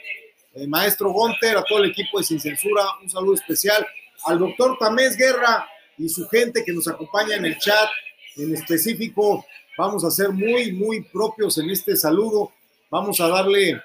maestro 0.67 1.11
Gonter, 1.11 1.57
a 1.57 1.63
todo 1.63 1.79
el 1.83 1.91
equipo 1.91 2.19
de 2.19 2.23
Sin 2.23 2.39
Censura, 2.39 2.83
un 3.01 3.09
saludo 3.09 3.35
especial, 3.35 3.85
al 4.25 4.39
doctor 4.39 4.77
Tamés 4.79 5.17
Guerra 5.17 5.67
y 5.97 6.07
su 6.09 6.27
gente 6.27 6.63
que 6.65 6.73
nos 6.73 6.87
acompaña 6.87 7.35
en 7.35 7.45
el 7.45 7.57
chat, 7.57 7.89
en 8.37 8.53
específico 8.53 9.45
vamos 9.77 10.03
a 10.03 10.11
ser 10.11 10.29
muy, 10.29 10.71
muy 10.71 11.01
propios 11.01 11.57
en 11.57 11.69
este 11.69 11.95
saludo. 11.95 12.51
Vamos 12.89 13.19
a 13.19 13.27
darle 13.27 13.81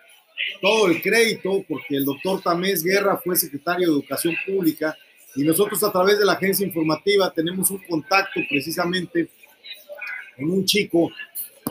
todo 0.60 0.88
el 0.88 1.00
crédito 1.00 1.64
porque 1.68 1.96
el 1.96 2.04
doctor 2.04 2.42
Tamés 2.42 2.82
Guerra 2.82 3.18
fue 3.22 3.36
secretario 3.36 3.88
de 3.88 3.92
Educación 3.94 4.36
Pública 4.46 4.96
y 5.34 5.42
nosotros 5.42 5.82
a 5.82 5.92
través 5.92 6.18
de 6.18 6.24
la 6.24 6.32
agencia 6.32 6.66
informativa 6.66 7.32
tenemos 7.32 7.70
un 7.70 7.78
contacto 7.78 8.40
precisamente 8.48 9.28
con 10.36 10.50
un 10.50 10.64
chico 10.64 11.10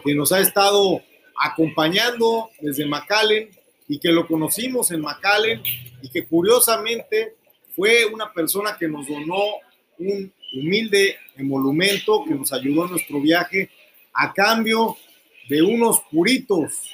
que 0.03 0.15
nos 0.15 0.31
ha 0.31 0.39
estado 0.39 1.01
acompañando 1.37 2.49
desde 2.59 2.85
McAllen 2.85 3.49
y 3.87 3.99
que 3.99 4.09
lo 4.09 4.27
conocimos 4.27 4.91
en 4.91 5.01
McAllen 5.01 5.61
y 6.01 6.09
que 6.09 6.25
curiosamente 6.25 7.35
fue 7.75 8.05
una 8.05 8.31
persona 8.31 8.77
que 8.77 8.87
nos 8.87 9.07
donó 9.07 9.43
un 9.99 10.31
humilde 10.53 11.17
emolumento 11.35 12.23
que 12.25 12.33
nos 12.33 12.51
ayudó 12.53 12.85
en 12.85 12.91
nuestro 12.91 13.19
viaje 13.21 13.69
a 14.13 14.33
cambio 14.33 14.97
de 15.49 15.61
unos 15.61 15.99
puritos. 16.11 16.89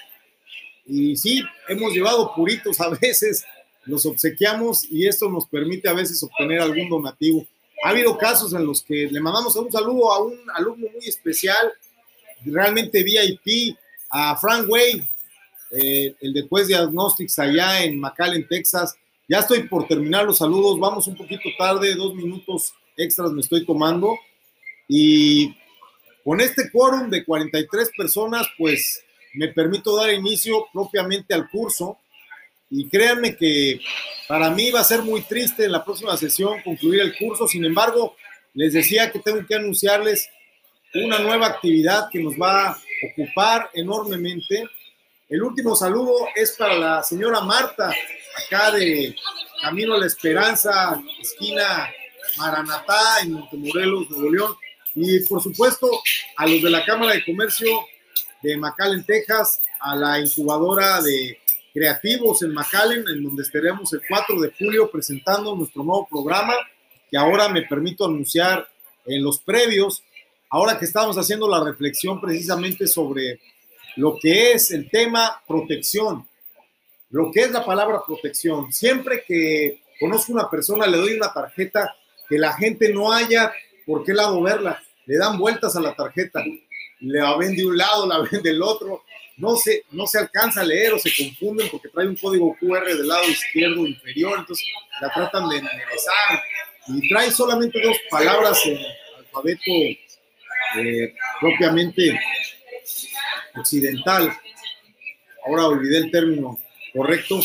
Y 0.85 1.15
sí, 1.15 1.43
hemos 1.69 1.93
llevado 1.93 2.33
puritos 2.35 2.79
a 2.81 2.89
veces, 2.89 3.45
los 3.85 4.05
obsequiamos 4.05 4.85
y 4.91 5.07
esto 5.07 5.29
nos 5.29 5.45
permite 5.47 5.87
a 5.87 5.93
veces 5.93 6.21
obtener 6.23 6.59
algún 6.59 6.89
donativo. 6.89 7.45
Ha 7.83 7.89
habido 7.89 8.17
casos 8.17 8.53
en 8.53 8.65
los 8.65 8.81
que 8.81 9.07
le 9.09 9.19
mandamos 9.19 9.55
un 9.55 9.71
saludo 9.71 10.11
a 10.11 10.23
un 10.23 10.37
alumno 10.55 10.87
muy 10.93 11.07
especial, 11.07 11.71
realmente 12.45 13.03
VIP, 13.03 13.77
a 14.11 14.35
Frank 14.35 14.69
Way, 14.69 15.07
eh, 15.71 16.15
el 16.19 16.33
de 16.33 16.47
Quest 16.47 16.67
Diagnostics 16.67 17.39
allá 17.39 17.83
en 17.83 17.99
McAllen, 17.99 18.47
Texas. 18.47 18.95
Ya 19.27 19.39
estoy 19.39 19.63
por 19.63 19.87
terminar 19.87 20.25
los 20.25 20.39
saludos, 20.39 20.77
vamos 20.79 21.07
un 21.07 21.15
poquito 21.15 21.49
tarde, 21.57 21.95
dos 21.95 22.13
minutos 22.13 22.73
extras 22.97 23.31
me 23.31 23.41
estoy 23.41 23.65
tomando. 23.65 24.17
Y 24.87 25.55
con 26.23 26.41
este 26.41 26.69
quórum 26.69 27.09
de 27.09 27.23
43 27.23 27.91
personas, 27.95 28.45
pues 28.57 29.01
me 29.33 29.47
permito 29.47 29.95
dar 29.95 30.13
inicio 30.13 30.67
propiamente 30.73 31.33
al 31.33 31.49
curso. 31.49 31.97
Y 32.69 32.87
créanme 32.89 33.35
que 33.35 33.79
para 34.27 34.49
mí 34.49 34.71
va 34.71 34.81
a 34.81 34.85
ser 34.85 35.01
muy 35.01 35.21
triste 35.21 35.65
en 35.65 35.71
la 35.71 35.83
próxima 35.83 36.15
sesión 36.17 36.61
concluir 36.61 37.01
el 37.01 37.17
curso. 37.17 37.47
Sin 37.47 37.63
embargo, 37.63 38.15
les 38.53 38.73
decía 38.73 39.11
que 39.11 39.19
tengo 39.19 39.45
que 39.45 39.55
anunciarles 39.55 40.29
una 40.93 41.19
nueva 41.19 41.47
actividad 41.47 42.09
que 42.11 42.21
nos 42.21 42.33
va 42.33 42.77
ocupar 43.09 43.69
enormemente. 43.73 44.67
El 45.29 45.43
último 45.43 45.75
saludo 45.75 46.27
es 46.35 46.51
para 46.57 46.77
la 46.77 47.03
señora 47.03 47.41
Marta, 47.41 47.91
acá 48.45 48.71
de 48.71 49.15
Camino 49.61 49.93
a 49.93 49.99
la 49.99 50.07
Esperanza, 50.07 51.01
esquina 51.21 51.89
Maranatá, 52.37 53.21
en 53.21 53.33
Montemorelos, 53.33 54.09
Nuevo 54.09 54.29
León. 54.29 54.55
Y 54.95 55.19
por 55.21 55.41
supuesto, 55.41 55.89
a 56.37 56.47
los 56.47 56.61
de 56.61 56.69
la 56.69 56.83
Cámara 56.83 57.13
de 57.13 57.23
Comercio 57.23 57.67
de 58.41 58.57
McAllen, 58.57 59.05
Texas, 59.05 59.61
a 59.79 59.95
la 59.95 60.19
incubadora 60.19 61.01
de 61.01 61.37
creativos 61.73 62.41
en 62.43 62.53
McAllen, 62.53 63.05
en 63.07 63.23
donde 63.23 63.43
estaremos 63.43 63.93
el 63.93 64.01
4 64.07 64.41
de 64.41 64.51
julio 64.57 64.89
presentando 64.91 65.55
nuestro 65.55 65.83
nuevo 65.83 66.07
programa, 66.09 66.53
que 67.09 67.17
ahora 67.17 67.49
me 67.49 67.61
permito 67.63 68.05
anunciar 68.05 68.67
en 69.05 69.23
los 69.23 69.39
previos, 69.39 70.03
ahora 70.51 70.77
que 70.77 70.85
estamos 70.85 71.17
haciendo 71.17 71.47
la 71.47 71.63
reflexión 71.63 72.21
precisamente 72.21 72.85
sobre 72.85 73.39
lo 73.95 74.17
que 74.21 74.51
es 74.51 74.71
el 74.71 74.89
tema 74.89 75.41
protección, 75.47 76.27
lo 77.09 77.31
que 77.31 77.41
es 77.41 77.51
la 77.51 77.65
palabra 77.65 78.01
protección. 78.05 78.71
Siempre 78.71 79.23
que 79.25 79.81
conozco 79.99 80.33
una 80.33 80.49
persona, 80.49 80.85
le 80.87 80.97
doy 80.97 81.13
una 81.13 81.33
tarjeta 81.33 81.95
que 82.29 82.37
la 82.37 82.53
gente 82.53 82.93
no 82.93 83.11
haya 83.11 83.51
por 83.85 84.03
qué 84.03 84.13
lado 84.13 84.41
verla. 84.41 84.81
Le 85.05 85.17
dan 85.17 85.37
vueltas 85.37 85.75
a 85.75 85.81
la 85.81 85.95
tarjeta, 85.95 86.43
la 86.99 87.35
ven 87.37 87.55
de 87.55 87.65
un 87.65 87.77
lado, 87.77 88.05
la 88.05 88.19
ven 88.31 88.43
del 88.43 88.61
otro. 88.61 89.03
No 89.37 89.55
se, 89.55 89.85
no 89.91 90.05
se 90.05 90.19
alcanza 90.19 90.61
a 90.61 90.65
leer 90.65 90.93
o 90.93 90.99
se 90.99 91.11
confunden 91.15 91.67
porque 91.71 91.89
trae 91.89 92.07
un 92.07 92.15
código 92.15 92.55
QR 92.59 92.85
del 92.85 93.07
lado 93.07 93.27
izquierdo 93.27 93.87
inferior, 93.87 94.39
entonces 94.39 94.67
la 95.01 95.09
tratan 95.09 95.49
de 95.49 95.57
enderezar. 95.57 96.43
Y 96.87 97.09
trae 97.09 97.31
solamente 97.31 97.81
dos 97.81 97.97
palabras 98.09 98.59
en 98.65 98.77
alfabeto 99.17 99.71
eh, 100.77 101.13
propiamente 101.39 102.19
occidental. 103.55 104.31
Ahora 105.45 105.67
olvidé 105.67 105.97
el 105.97 106.11
término 106.11 106.59
correcto. 106.93 107.39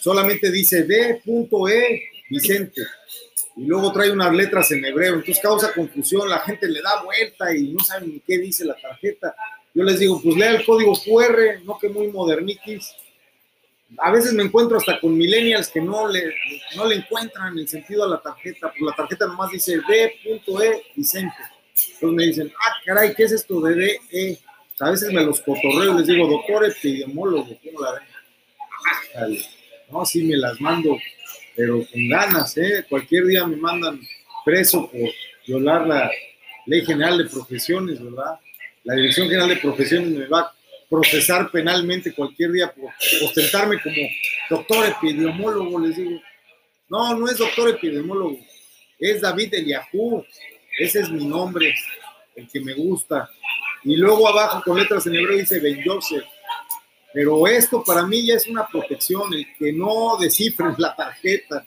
Solamente 0.00 0.50
dice 0.50 0.84
D.E. 0.84 1.22
Vicente 2.30 2.82
y 3.58 3.64
luego 3.64 3.92
trae 3.92 4.12
unas 4.12 4.32
letras 4.32 4.70
en 4.70 4.84
hebreo, 4.84 5.14
entonces 5.14 5.42
causa 5.42 5.72
confusión, 5.74 6.28
la 6.28 6.38
gente 6.40 6.68
le 6.68 6.80
da 6.80 7.02
vuelta 7.02 7.52
y 7.54 7.72
no 7.72 7.80
sabe 7.80 8.06
ni 8.06 8.20
qué 8.20 8.38
dice 8.38 8.64
la 8.64 8.76
tarjeta. 8.76 9.34
Yo 9.74 9.82
les 9.82 9.98
digo, 9.98 10.20
pues 10.22 10.36
lea 10.36 10.52
el 10.52 10.64
código 10.64 10.92
QR, 10.94 11.60
no 11.64 11.76
que 11.76 11.88
muy 11.88 12.06
modernitis. 12.06 12.94
A 13.98 14.12
veces 14.12 14.32
me 14.32 14.44
encuentro 14.44 14.76
hasta 14.76 15.00
con 15.00 15.16
millennials 15.16 15.68
que 15.68 15.80
no 15.80 16.06
le, 16.06 16.34
no 16.76 16.86
le 16.86 16.96
encuentran 16.96 17.58
el 17.58 17.66
sentido 17.66 18.04
a 18.04 18.08
la 18.08 18.20
tarjeta, 18.20 18.70
pues 18.70 18.80
la 18.82 18.94
tarjeta 18.94 19.26
nomás 19.26 19.50
dice 19.50 19.80
D.E. 19.88 20.82
Vicente. 20.94 21.34
Entonces 21.94 22.16
me 22.16 22.26
dicen, 22.26 22.52
ah, 22.60 22.74
caray, 22.84 23.14
¿qué 23.14 23.24
es 23.24 23.32
esto 23.32 23.60
de 23.60 23.74
DE? 23.74 24.38
a 24.80 24.90
veces 24.90 25.12
me 25.12 25.24
los 25.24 25.40
cotorreo 25.40 25.94
y 25.94 25.98
les 25.98 26.06
digo, 26.06 26.28
doctor 26.28 26.64
epidemiólogo, 26.64 27.48
¿cómo 27.64 27.80
la 27.80 27.92
ven? 27.94 29.38
No, 29.90 30.04
sí 30.04 30.22
me 30.22 30.36
las 30.36 30.60
mando, 30.60 30.96
pero 31.56 31.84
con 31.90 32.08
ganas, 32.08 32.56
¿eh? 32.58 32.84
Cualquier 32.88 33.26
día 33.26 33.46
me 33.46 33.56
mandan 33.56 34.00
preso 34.44 34.88
por 34.88 35.10
violar 35.46 35.86
la 35.86 36.10
ley 36.66 36.84
general 36.84 37.18
de 37.18 37.24
profesiones, 37.24 38.02
¿verdad? 38.02 38.38
La 38.84 38.94
Dirección 38.94 39.28
General 39.28 39.48
de 39.48 39.56
Profesiones 39.56 40.10
me 40.10 40.26
va 40.26 40.40
a 40.40 40.54
procesar 40.88 41.50
penalmente 41.50 42.14
cualquier 42.14 42.52
día 42.52 42.72
por 42.72 42.90
ostentarme 43.22 43.80
como 43.82 43.96
doctor 44.48 44.86
epidemiólogo, 44.86 45.80
les 45.80 45.96
digo. 45.96 46.20
No, 46.88 47.14
no 47.14 47.28
es 47.28 47.36
doctor 47.36 47.68
epidemiólogo, 47.68 48.38
es 48.98 49.20
David 49.20 49.52
Eliahu, 49.54 50.24
ese 50.78 51.00
es 51.00 51.10
mi 51.10 51.24
nombre, 51.24 51.74
el 52.36 52.48
que 52.48 52.60
me 52.60 52.74
gusta. 52.74 53.28
Y 53.84 53.96
luego 53.96 54.28
abajo 54.28 54.62
con 54.64 54.78
letras 54.78 55.06
en 55.06 55.16
hebreo 55.16 55.38
dice 55.38 55.60
Ben 55.60 55.82
Joseph. 55.84 56.24
Pero 57.12 57.46
esto 57.46 57.82
para 57.82 58.06
mí 58.06 58.26
ya 58.26 58.34
es 58.34 58.46
una 58.46 58.66
protección, 58.66 59.32
el 59.32 59.46
que 59.58 59.72
no 59.72 60.16
descifren 60.18 60.74
la 60.78 60.94
tarjeta. 60.94 61.66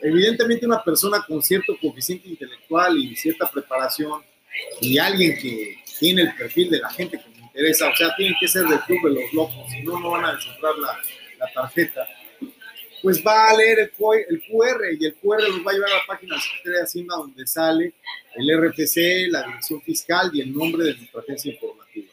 Evidentemente 0.00 0.66
una 0.66 0.82
persona 0.82 1.24
con 1.26 1.42
cierto 1.42 1.76
coeficiente 1.80 2.28
intelectual 2.28 2.96
y 2.98 3.16
cierta 3.16 3.50
preparación 3.50 4.22
y 4.80 4.98
alguien 4.98 5.36
que 5.38 5.78
tiene 5.98 6.22
el 6.22 6.34
perfil 6.34 6.70
de 6.70 6.78
la 6.78 6.90
gente 6.90 7.18
que 7.18 7.28
me 7.30 7.46
interesa, 7.46 7.88
o 7.88 7.96
sea, 7.96 8.14
tiene 8.16 8.36
que 8.38 8.46
ser 8.46 8.64
del 8.66 8.80
club 8.80 9.02
de 9.04 9.20
los 9.22 9.32
locos, 9.32 9.70
si 9.70 9.82
no, 9.82 9.98
no 9.98 10.10
van 10.10 10.26
a 10.26 10.34
descifrar 10.34 10.76
la, 10.76 10.98
la 11.38 11.52
tarjeta 11.52 12.06
pues 13.04 13.22
va 13.22 13.50
a 13.50 13.54
leer 13.54 13.80
el, 13.80 13.90
QR 13.90 14.80
y 14.98 15.04
el 15.04 15.14
QR 15.16 15.42
los 15.42 15.58
va 15.64 15.72
a 15.72 15.74
llevar 15.74 15.90
a 15.90 15.96
la 15.98 16.06
página 16.06 16.36
de 16.64 16.70
de 16.70 16.82
Hacienda 16.82 17.16
donde 17.16 17.46
sale 17.46 17.92
el 18.34 18.58
RFC, 18.58 19.30
la 19.30 19.42
dirección 19.42 19.82
fiscal 19.82 20.30
y 20.32 20.40
el 20.40 20.54
nombre 20.54 20.84
de 20.84 20.94
nuestra 20.94 21.20
agencia 21.20 21.52
informativa. 21.52 22.10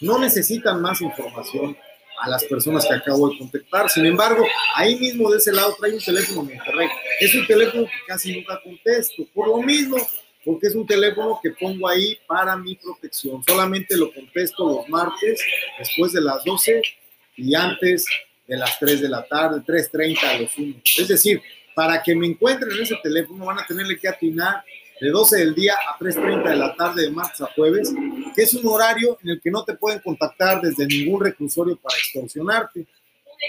No 0.00 0.18
necesitan 0.18 0.82
más 0.82 1.00
información 1.00 1.76
a 2.18 2.28
las 2.28 2.42
personas 2.44 2.84
que 2.84 2.92
acabo 2.92 3.30
de 3.30 3.38
contactar. 3.38 3.88
Sin 3.88 4.04
embargo, 4.04 4.44
ahí 4.74 4.96
mismo 4.96 5.30
de 5.30 5.38
ese 5.38 5.52
lado 5.52 5.76
trae 5.78 5.94
un 5.94 6.00
teléfono 6.00 6.42
Monterrey. 6.42 6.88
Es 7.20 7.32
un 7.36 7.46
teléfono 7.46 7.84
que 7.84 8.06
casi 8.08 8.34
nunca 8.34 8.60
contesto. 8.64 9.24
Por 9.32 9.46
lo 9.46 9.58
mismo, 9.58 9.96
porque 10.44 10.66
es 10.66 10.74
un 10.74 10.88
teléfono 10.88 11.38
que 11.40 11.52
pongo 11.52 11.88
ahí 11.88 12.18
para 12.26 12.56
mi 12.56 12.74
protección. 12.74 13.44
Solamente 13.46 13.96
lo 13.96 14.12
contesto 14.12 14.66
los 14.66 14.88
martes 14.88 15.40
después 15.78 16.12
de 16.12 16.20
las 16.20 16.42
12 16.44 16.82
y 17.36 17.54
antes 17.54 18.06
de 18.52 18.58
las 18.58 18.78
3 18.78 19.00
de 19.00 19.08
la 19.08 19.24
tarde, 19.24 19.62
3.30 19.66 20.24
a 20.24 20.38
los 20.38 20.58
1. 20.58 20.74
Es 20.98 21.08
decir, 21.08 21.40
para 21.74 22.02
que 22.02 22.14
me 22.14 22.26
encuentren 22.26 22.70
en 22.70 22.82
ese 22.82 22.96
teléfono 23.02 23.46
van 23.46 23.58
a 23.58 23.66
tenerle 23.66 23.98
que 23.98 24.08
atinar 24.08 24.62
de 25.00 25.08
12 25.08 25.38
del 25.38 25.54
día 25.54 25.74
a 25.88 25.98
3.30 25.98 26.50
de 26.50 26.56
la 26.56 26.74
tarde 26.74 27.02
de 27.04 27.10
martes 27.10 27.40
a 27.40 27.46
jueves, 27.46 27.90
que 28.36 28.42
es 28.42 28.52
un 28.52 28.66
horario 28.66 29.18
en 29.22 29.30
el 29.30 29.40
que 29.40 29.50
no 29.50 29.64
te 29.64 29.74
pueden 29.74 30.00
contactar 30.00 30.60
desde 30.60 30.86
ningún 30.86 31.24
reclusorio 31.24 31.76
para 31.78 31.96
extorsionarte. 31.96 32.86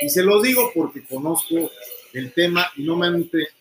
Y 0.01 0.07
se 0.07 0.23
lo 0.23 0.41
digo 0.41 0.71
porque 0.73 1.03
conozco 1.03 1.69
el 2.13 2.31
tema 2.31 2.71
y 2.77 2.83
no 2.83 2.95
me, 2.95 3.09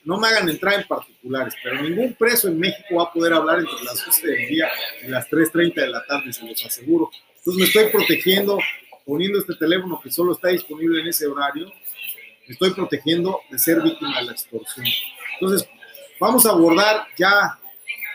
no 0.04 0.18
me 0.18 0.28
hagan 0.28 0.48
entrar 0.48 0.80
en 0.80 0.86
particulares, 0.86 1.54
pero 1.60 1.82
ningún 1.82 2.14
preso 2.14 2.46
en 2.46 2.60
México 2.60 2.94
va 2.98 3.04
a 3.04 3.12
poder 3.12 3.32
hablar 3.32 3.58
entre 3.58 3.82
las 3.84 4.06
12 4.06 4.26
del 4.28 4.46
día 4.46 4.68
y 5.04 5.08
las 5.08 5.28
3.30 5.28 5.74
de 5.74 5.88
la 5.88 6.04
tarde, 6.06 6.32
se 6.32 6.46
los 6.46 6.64
aseguro. 6.64 7.10
Entonces 7.38 7.60
me 7.60 7.64
estoy 7.64 7.90
protegiendo 7.90 8.58
poniendo 9.04 9.38
este 9.38 9.54
teléfono 9.54 10.00
que 10.02 10.10
solo 10.10 10.32
está 10.32 10.48
disponible 10.48 11.00
en 11.00 11.08
ese 11.08 11.26
horario, 11.26 11.72
estoy 12.46 12.70
protegiendo 12.70 13.40
de 13.50 13.58
ser 13.58 13.80
víctima 13.82 14.18
de 14.20 14.26
la 14.26 14.32
extorsión. 14.32 14.86
Entonces, 15.40 15.68
vamos 16.20 16.46
a 16.46 16.50
abordar 16.50 17.06
ya 17.16 17.58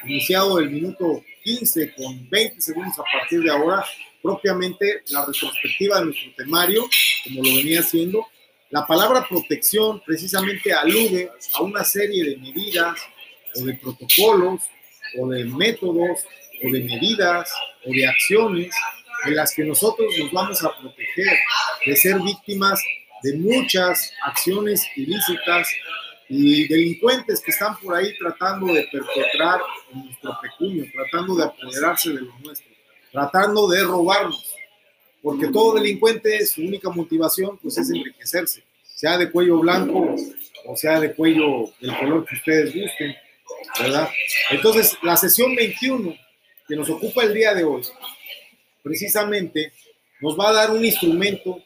iniciado 0.06 0.60
el 0.60 0.70
minuto 0.70 1.24
15 1.44 1.94
con 1.96 2.29
20 2.29 2.62
segundos 2.62 3.00
a 3.00 3.03
partir 3.20 3.41
de 3.41 3.51
ahora, 3.51 3.84
propiamente 4.22 5.03
la 5.10 5.25
retrospectiva 5.25 6.00
de 6.00 6.06
nuestro 6.06 6.32
temario, 6.36 6.88
como 7.24 7.44
lo 7.44 7.56
venía 7.56 7.79
haciendo. 7.79 8.26
La 8.69 8.86
palabra 8.86 9.26
protección 9.28 10.02
precisamente 10.06 10.73
alude 10.73 11.32
a 11.56 11.63
una 11.63 11.84
serie 11.84 12.23
de 12.26 12.38
medidas 12.38 13.00
o 13.56 13.63
de 13.63 13.73
protocolos 13.76 14.62
o 15.17 15.30
de 15.30 15.45
métodos 15.45 16.19
o 16.63 16.71
de 16.71 16.84
medidas 16.84 17.50
o 17.86 17.91
de 17.91 18.08
acciones 18.08 18.76
en 19.28 19.36
las 19.36 19.54
que 19.54 19.63
nosotros 19.63 20.13
nos 20.18 20.32
vamos 20.32 20.63
a 20.63 20.76
proteger 20.78 21.38
de 21.86 21.96
ser 21.96 22.20
víctimas 22.20 22.82
de 23.24 23.38
muchas 23.38 24.13
acciones 24.24 24.86
ilícitas 24.96 25.68
y 26.30 26.68
delincuentes 26.68 27.42
que 27.42 27.52
están 27.52 27.78
por 27.80 27.96
ahí 27.96 28.18
tratando 28.18 28.68
de 28.74 28.88
perpetrar 28.92 29.62
nuestro 29.94 30.38
pecunio, 30.42 30.86
tratando 30.94 31.36
de 31.36 31.44
apoderarse 31.46 32.10
de 32.10 32.22
lo 32.22 32.34
nuestro, 32.40 32.68
tratando 33.12 33.68
de 33.68 33.84
robarnos, 33.84 34.54
porque 35.22 35.48
todo 35.48 35.76
delincuente 35.76 36.46
su 36.46 36.62
única 36.62 36.90
motivación 36.90 37.58
pues 37.58 37.78
es 37.78 37.90
enriquecerse, 37.90 38.63
sea 38.84 39.18
de 39.18 39.32
cuello 39.32 39.60
blanco 39.60 40.16
o 40.66 40.76
sea 40.76 41.00
de 41.00 41.13
cuello 41.13 41.72
del 41.80 41.98
color 41.98 42.26
que 42.26 42.36
ustedes 42.36 42.76
gusten, 42.76 43.16
¿verdad? 43.80 44.10
Entonces, 44.52 44.98
la 45.02 45.16
sesión 45.16 45.56
21 45.56 46.13
que 46.68 46.76
nos 46.76 46.90
ocupa 46.90 47.24
el 47.24 47.34
día 47.34 47.54
de 47.54 47.63
hoy 47.63 47.84
precisamente 48.88 49.73
nos 50.21 50.38
va 50.38 50.50
a 50.50 50.54
dar 50.54 50.71
un 50.71 50.84
instrumento 50.84 51.62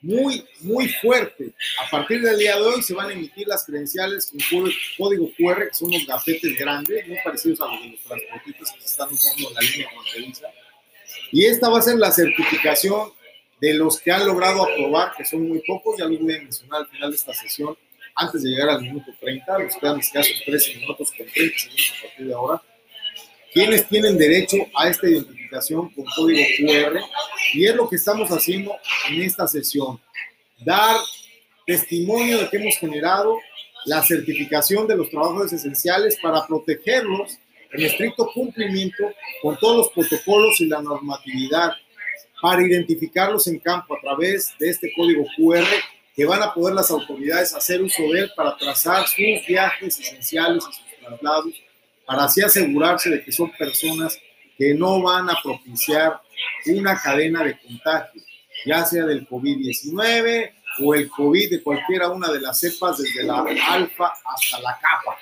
muy, 0.00 0.44
muy 0.60 0.88
fuerte. 0.88 1.52
A 1.84 1.90
partir 1.90 2.20
del 2.20 2.38
día 2.38 2.56
de 2.56 2.62
hoy 2.62 2.82
se 2.82 2.94
van 2.94 3.08
a 3.08 3.12
emitir 3.12 3.46
las 3.46 3.64
credenciales 3.64 4.32
con 4.50 4.70
código 4.98 5.30
QR, 5.36 5.68
que 5.68 5.74
son 5.74 5.88
unos 5.88 6.06
gafetes 6.06 6.58
grandes, 6.58 7.06
muy 7.08 7.18
parecidos 7.24 7.60
a 7.60 7.66
los 7.66 7.82
de 7.82 7.88
los 7.90 8.00
transportistas 8.00 8.72
que 8.72 8.80
se 8.80 8.86
están 8.86 9.12
usando 9.12 9.48
en 9.48 9.54
la 9.54 9.60
línea 9.60 9.88
fronteriza. 9.90 10.46
Y 11.32 11.44
esta 11.46 11.68
va 11.68 11.78
a 11.78 11.82
ser 11.82 11.96
la 11.96 12.10
certificación 12.10 13.10
de 13.60 13.74
los 13.74 14.00
que 14.00 14.12
han 14.12 14.26
logrado 14.26 14.64
aprobar, 14.64 15.12
que 15.16 15.24
son 15.24 15.48
muy 15.48 15.60
pocos, 15.66 15.96
ya 15.96 16.04
lo 16.04 16.18
voy 16.18 16.34
a 16.34 16.38
mencionar 16.38 16.82
al 16.82 16.88
final 16.88 17.10
de 17.10 17.16
esta 17.16 17.32
sesión, 17.32 17.76
antes 18.16 18.42
de 18.42 18.50
llegar 18.50 18.68
al 18.68 18.82
minuto 18.82 19.10
30, 19.20 19.58
los 19.58 19.76
quedan 19.76 19.98
escasos 19.98 20.42
13 20.44 20.74
minutos 20.76 21.12
con 21.16 21.26
30 21.26 21.58
segundos 21.58 21.92
a 21.98 22.06
partir 22.06 22.26
de 22.26 22.34
ahora 22.34 22.62
quienes 23.54 23.86
tienen 23.86 24.18
derecho 24.18 24.56
a 24.74 24.88
esta 24.88 25.08
identificación 25.08 25.43
con 25.60 26.04
código 26.16 26.44
QR 26.58 27.00
y 27.52 27.66
es 27.66 27.74
lo 27.74 27.88
que 27.88 27.96
estamos 27.96 28.28
haciendo 28.30 28.76
en 29.08 29.22
esta 29.22 29.46
sesión. 29.46 30.00
Dar 30.58 30.96
testimonio 31.66 32.38
de 32.38 32.48
que 32.48 32.56
hemos 32.56 32.76
generado 32.76 33.38
la 33.86 34.02
certificación 34.02 34.86
de 34.88 34.96
los 34.96 35.10
trabajos 35.10 35.52
esenciales 35.52 36.18
para 36.20 36.46
protegerlos 36.46 37.38
en 37.72 37.84
estricto 37.84 38.30
cumplimiento 38.32 39.04
con 39.42 39.56
todos 39.58 39.76
los 39.76 39.88
protocolos 39.90 40.60
y 40.60 40.66
la 40.66 40.82
normatividad 40.82 41.72
para 42.40 42.62
identificarlos 42.62 43.46
en 43.46 43.58
campo 43.58 43.96
a 43.96 44.00
través 44.00 44.52
de 44.58 44.70
este 44.70 44.92
código 44.94 45.24
QR 45.36 45.64
que 46.16 46.24
van 46.24 46.42
a 46.42 46.52
poder 46.52 46.74
las 46.74 46.90
autoridades 46.90 47.54
hacer 47.54 47.82
uso 47.82 48.02
de 48.12 48.20
él 48.20 48.30
para 48.36 48.56
trazar 48.56 49.06
sus 49.06 49.46
viajes 49.46 49.98
esenciales 50.00 50.64
y 50.68 50.72
sus 50.72 51.00
traslados 51.00 51.54
para 52.06 52.24
así 52.24 52.42
asegurarse 52.42 53.10
de 53.10 53.22
que 53.22 53.32
son 53.32 53.50
personas 53.52 54.18
que 54.56 54.74
no 54.74 55.02
van 55.02 55.28
a 55.30 55.36
propiciar 55.42 56.20
una 56.66 57.00
cadena 57.00 57.44
de 57.44 57.58
contagio, 57.58 58.22
ya 58.64 58.84
sea 58.84 59.04
del 59.04 59.28
COVID-19 59.28 60.52
o 60.80 60.94
el 60.94 61.08
COVID 61.08 61.50
de 61.50 61.62
cualquiera 61.62 62.08
una 62.08 62.32
de 62.32 62.40
las 62.40 62.58
cepas, 62.58 62.98
desde 62.98 63.24
la 63.24 63.44
alfa 63.68 64.12
hasta 64.24 64.60
la 64.60 64.78
capa. 64.80 65.18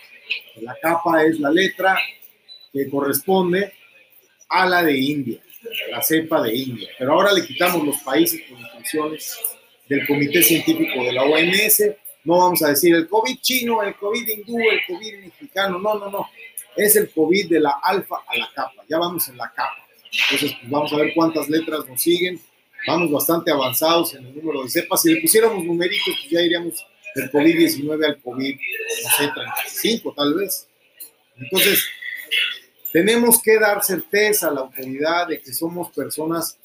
La 0.61 0.77
capa 0.81 1.25
es 1.25 1.39
la 1.41 1.51
letra 1.51 1.99
que 2.73 2.89
corresponde 2.89 3.73
a 4.49 4.67
la 4.67 4.83
de 4.83 4.97
India, 4.97 5.41
la 5.91 6.03
cepa 6.03 6.43
de 6.43 6.55
India. 6.55 6.89
Pero 6.99 7.13
ahora 7.13 7.33
le 7.33 7.45
quitamos 7.45 7.85
los 7.85 7.97
países 7.99 8.43
con 8.49 8.59
instrucciones 8.59 9.39
del 9.89 10.07
Comité 10.07 10.43
Científico 10.43 11.05
de 11.05 11.13
la 11.13 11.25
OMS. 11.25 11.83
No 12.25 12.39
vamos 12.39 12.63
a 12.63 12.69
decir 12.69 12.95
el 12.95 13.09
COVID 13.09 13.39
chino, 13.41 13.83
el 13.83 13.97
COVID 13.97 14.29
hindú, 14.29 14.59
el 14.59 14.81
COVID 14.87 15.25
mexicano. 15.25 15.79
No, 15.79 15.99
no, 15.99 16.11
no 16.11 16.29
es 16.77 16.97
el 16.97 17.11
COVID 17.11 17.51
de 17.51 17.61
la 17.61 17.79
alfa 17.83 18.17
a 18.27 18.37
la 18.37 18.49
capa. 18.55 18.85
Ya 18.89 18.99
vamos 18.99 19.29
en 19.29 19.37
la 19.37 19.49
capa. 19.49 19.87
Entonces, 20.05 20.57
pues 20.59 20.71
vamos 20.71 20.93
a 20.93 20.97
ver 20.97 21.13
cuántas 21.15 21.49
letras 21.49 21.87
nos 21.89 22.01
siguen. 22.01 22.41
Vamos 22.87 23.11
bastante 23.11 23.51
avanzados 23.51 24.15
en 24.15 24.27
el 24.27 24.35
número 24.35 24.65
de 24.65 24.71
cepas. 24.71 25.03
Si 25.03 25.15
le 25.15 25.21
pusiéramos 25.21 25.65
numeritos, 25.65 26.15
pues 26.21 26.31
ya 26.31 26.41
iríamos 26.41 26.85
del 27.15 27.31
COVID-19 27.31 28.05
al 28.05 28.21
COVID, 28.21 28.55
no 28.55 29.11
sé, 29.17 29.31
35 29.35 30.15
tal 30.15 30.35
vez. 30.35 30.69
Entonces, 31.37 31.85
tenemos 32.93 33.41
que 33.41 33.59
dar 33.59 33.83
certeza 33.83 34.49
a 34.49 34.51
la 34.51 34.61
autoridad 34.61 35.29
de 35.29 35.41
que 35.41 35.53
somos 35.53 35.91
personas 35.93 36.59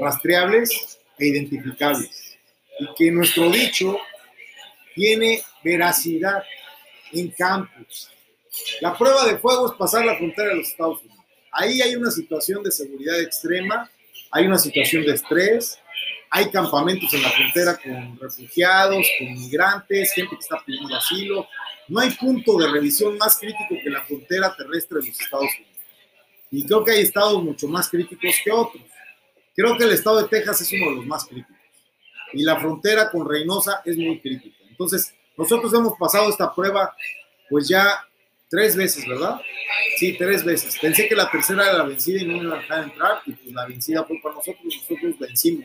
rastreables 0.00 0.98
e 1.18 1.26
identificables 1.26 2.38
y 2.78 2.86
que 2.96 3.10
nuestro 3.10 3.50
dicho 3.50 3.98
tiene 4.94 5.42
veracidad 5.62 6.42
en 7.12 7.30
campos, 7.30 8.10
la 8.80 8.96
prueba 8.96 9.26
de 9.26 9.38
fuego 9.38 9.70
es 9.70 9.76
pasar 9.76 10.04
la 10.04 10.16
frontera 10.16 10.50
de 10.50 10.56
los 10.56 10.68
Estados 10.68 11.00
Unidos. 11.00 11.24
Ahí 11.52 11.80
hay 11.80 11.96
una 11.96 12.10
situación 12.10 12.62
de 12.62 12.70
seguridad 12.70 13.20
extrema, 13.20 13.90
hay 14.30 14.46
una 14.46 14.58
situación 14.58 15.04
de 15.04 15.14
estrés, 15.14 15.78
hay 16.30 16.50
campamentos 16.50 17.12
en 17.14 17.22
la 17.22 17.30
frontera 17.30 17.78
con 17.82 18.18
refugiados, 18.20 19.06
con 19.18 19.32
migrantes, 19.32 20.12
gente 20.12 20.36
que 20.36 20.40
está 20.40 20.62
pidiendo 20.64 20.94
asilo. 20.94 21.46
No 21.88 22.00
hay 22.00 22.10
punto 22.10 22.58
de 22.58 22.70
revisión 22.70 23.16
más 23.16 23.38
crítico 23.38 23.74
que 23.82 23.90
la 23.90 24.04
frontera 24.04 24.54
terrestre 24.54 25.00
de 25.00 25.08
los 25.08 25.20
Estados 25.20 25.48
Unidos. 25.56 25.78
Y 26.50 26.66
creo 26.66 26.84
que 26.84 26.90
hay 26.92 27.00
estados 27.00 27.42
mucho 27.42 27.66
más 27.66 27.88
críticos 27.88 28.34
que 28.44 28.50
otros. 28.50 28.82
Creo 29.54 29.76
que 29.76 29.84
el 29.84 29.92
estado 29.92 30.22
de 30.22 30.28
Texas 30.28 30.60
es 30.60 30.72
uno 30.72 30.90
de 30.90 30.96
los 30.96 31.06
más 31.06 31.24
críticos 31.24 31.58
y 32.32 32.42
la 32.42 32.58
frontera 32.58 33.10
con 33.10 33.28
Reynosa 33.28 33.82
es 33.84 33.96
muy 33.96 34.20
crítica. 34.20 34.56
Entonces, 34.68 35.14
nosotros 35.36 35.72
hemos 35.74 35.96
pasado 35.98 36.28
esta 36.28 36.54
prueba 36.54 36.94
pues 37.48 37.68
ya 37.68 38.06
tres 38.48 38.76
veces, 38.76 39.06
¿verdad? 39.06 39.40
Sí, 39.98 40.16
tres 40.16 40.44
veces. 40.44 40.78
Pensé 40.80 41.08
que 41.08 41.14
la 41.14 41.30
tercera 41.30 41.64
era 41.64 41.78
la 41.78 41.84
vencida 41.84 42.22
y 42.22 42.26
no 42.26 42.38
me 42.38 42.44
iba 42.44 42.56
a 42.56 42.60
dejar 42.60 42.84
entrar 42.84 43.22
y 43.26 43.32
pues 43.32 43.52
la 43.54 43.66
vencida 43.66 44.04
fue 44.04 44.20
para 44.22 44.36
nosotros, 44.36 44.64
nosotros 44.64 45.18
vencimos. 45.18 45.64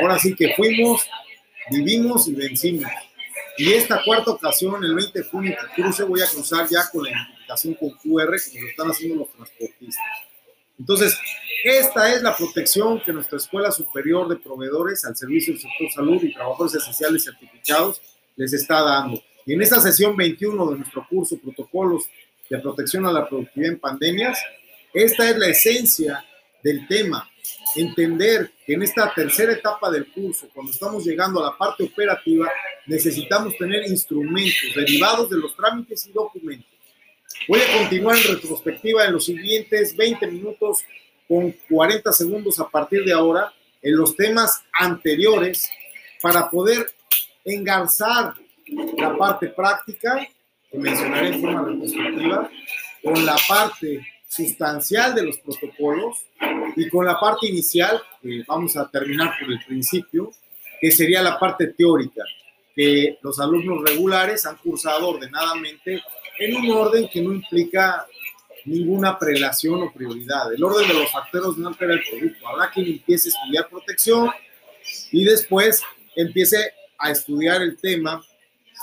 Ahora 0.00 0.18
sí 0.18 0.34
que 0.34 0.54
fuimos, 0.54 1.08
vivimos 1.70 2.28
y 2.28 2.34
vencimos. 2.34 2.90
Y 3.56 3.72
esta 3.72 4.02
cuarta 4.04 4.30
ocasión, 4.30 4.84
el 4.84 4.94
20 4.94 5.18
de 5.18 5.24
junio 5.24 5.56
que 5.60 5.82
cruce, 5.82 6.04
voy 6.04 6.20
a 6.20 6.26
cruzar 6.26 6.68
ya 6.68 6.88
con 6.92 7.04
la 7.04 7.10
identificación 7.10 7.74
con 7.74 7.90
QR, 7.90 8.36
como 8.52 8.62
lo 8.62 8.68
están 8.68 8.90
haciendo 8.90 9.16
los 9.16 9.32
transportistas. 9.32 10.04
Entonces, 10.78 11.18
esta 11.64 12.14
es 12.14 12.22
la 12.22 12.36
protección 12.36 13.02
que 13.04 13.12
nuestra 13.12 13.38
Escuela 13.38 13.72
Superior 13.72 14.28
de 14.28 14.36
Proveedores 14.36 15.04
al 15.04 15.16
Servicio 15.16 15.52
del 15.52 15.60
Sector 15.60 15.90
Salud 15.92 16.22
y 16.22 16.32
Trabajadores 16.32 16.74
Esenciales 16.74 17.24
Certificados 17.24 18.00
les 18.36 18.52
está 18.52 18.80
dando. 18.82 19.20
Y 19.44 19.54
en 19.54 19.62
esta 19.62 19.80
sesión 19.80 20.16
21 20.16 20.70
de 20.70 20.76
nuestro 20.76 21.04
curso 21.08 21.36
Protocolos 21.38 22.04
de 22.48 22.58
Protección 22.58 23.06
a 23.06 23.12
la 23.12 23.28
Productividad 23.28 23.72
en 23.72 23.78
Pandemias, 23.78 24.38
esta 24.92 25.30
es 25.30 25.38
la 25.38 25.48
esencia 25.48 26.24
del 26.62 26.86
tema. 26.88 27.28
Entender 27.76 28.50
que 28.66 28.74
en 28.74 28.82
esta 28.82 29.12
tercera 29.14 29.52
etapa 29.52 29.90
del 29.90 30.10
curso, 30.12 30.48
cuando 30.52 30.72
estamos 30.72 31.04
llegando 31.04 31.40
a 31.40 31.50
la 31.50 31.56
parte 31.56 31.84
operativa, 31.84 32.50
necesitamos 32.86 33.56
tener 33.56 33.86
instrumentos 33.86 34.74
derivados 34.74 35.30
de 35.30 35.38
los 35.38 35.54
trámites 35.54 36.06
y 36.06 36.12
documentos. 36.12 36.68
Voy 37.46 37.60
a 37.60 37.78
continuar 37.78 38.16
en 38.16 38.34
retrospectiva 38.34 39.04
en 39.04 39.12
los 39.12 39.26
siguientes 39.26 39.96
20 39.96 40.26
minutos 40.26 40.84
con 41.26 41.54
40 41.68 42.10
segundos 42.12 42.58
a 42.58 42.68
partir 42.68 43.04
de 43.04 43.12
ahora 43.12 43.52
en 43.82 43.96
los 43.96 44.16
temas 44.16 44.64
anteriores 44.72 45.70
para 46.20 46.50
poder 46.50 46.90
engarzar 47.44 48.34
la 48.96 49.16
parte 49.16 49.48
práctica, 49.48 50.26
que 50.70 50.78
mencionaré 50.78 51.28
en 51.28 51.40
forma 51.40 51.64
retrospectiva, 51.64 52.50
con 53.02 53.24
la 53.24 53.36
parte 53.48 54.06
sustancial 54.28 55.14
de 55.14 55.24
los 55.24 55.38
protocolos 55.38 56.26
y 56.76 56.88
con 56.88 57.06
la 57.06 57.18
parte 57.18 57.46
inicial, 57.46 58.00
que 58.22 58.42
vamos 58.46 58.76
a 58.76 58.88
terminar 58.88 59.34
por 59.40 59.50
el 59.50 59.58
principio, 59.66 60.32
que 60.80 60.90
sería 60.90 61.22
la 61.22 61.38
parte 61.38 61.68
teórica, 61.68 62.22
que 62.74 63.18
los 63.22 63.40
alumnos 63.40 63.82
regulares 63.88 64.46
han 64.46 64.56
cursado 64.56 65.08
ordenadamente 65.08 66.02
en 66.38 66.56
un 66.56 66.70
orden 66.70 67.08
que 67.08 67.20
no 67.20 67.32
implica 67.32 68.06
ninguna 68.64 69.18
prelación 69.18 69.82
o 69.82 69.92
prioridad. 69.92 70.52
El 70.52 70.62
orden 70.62 70.86
de 70.86 70.94
los 70.94 71.10
factores 71.10 71.56
no 71.56 71.68
altera 71.68 71.94
el 71.94 72.02
producto. 72.08 72.46
Habrá 72.46 72.70
quien 72.70 72.86
empiece 72.86 73.28
a 73.28 73.32
estudiar 73.32 73.68
protección 73.68 74.30
y 75.10 75.24
después 75.24 75.82
empiece 76.14 76.72
a 76.98 77.10
estudiar 77.10 77.62
el 77.62 77.76
tema 77.76 78.22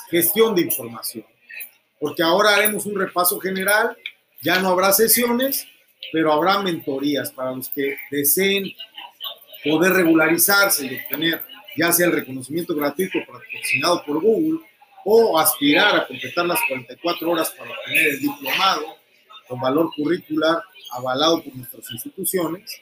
gestión 0.09 0.55
de 0.55 0.63
información. 0.63 1.25
Porque 1.99 2.23
ahora 2.23 2.55
haremos 2.55 2.85
un 2.85 2.99
repaso 2.99 3.39
general, 3.39 3.97
ya 4.41 4.59
no 4.59 4.69
habrá 4.69 4.91
sesiones, 4.91 5.67
pero 6.11 6.31
habrá 6.31 6.59
mentorías 6.61 7.31
para 7.31 7.51
los 7.51 7.69
que 7.69 7.97
deseen 8.11 8.71
poder 9.63 9.93
regularizarse 9.93 10.85
y 10.85 10.95
obtener 10.95 11.41
ya 11.77 11.91
sea 11.91 12.07
el 12.07 12.13
reconocimiento 12.13 12.75
gratuito 12.75 13.19
patrocinado 13.27 14.03
por 14.05 14.21
Google 14.21 14.59
o 15.03 15.37
aspirar 15.37 15.95
a 15.95 16.07
completar 16.07 16.45
las 16.45 16.59
44 16.67 17.29
horas 17.29 17.51
para 17.51 17.71
obtener 17.71 18.07
el 18.07 18.19
diplomado 18.19 18.97
con 19.47 19.59
valor 19.59 19.91
curricular 19.95 20.63
avalado 20.91 21.43
por 21.43 21.55
nuestras 21.55 21.91
instituciones, 21.91 22.81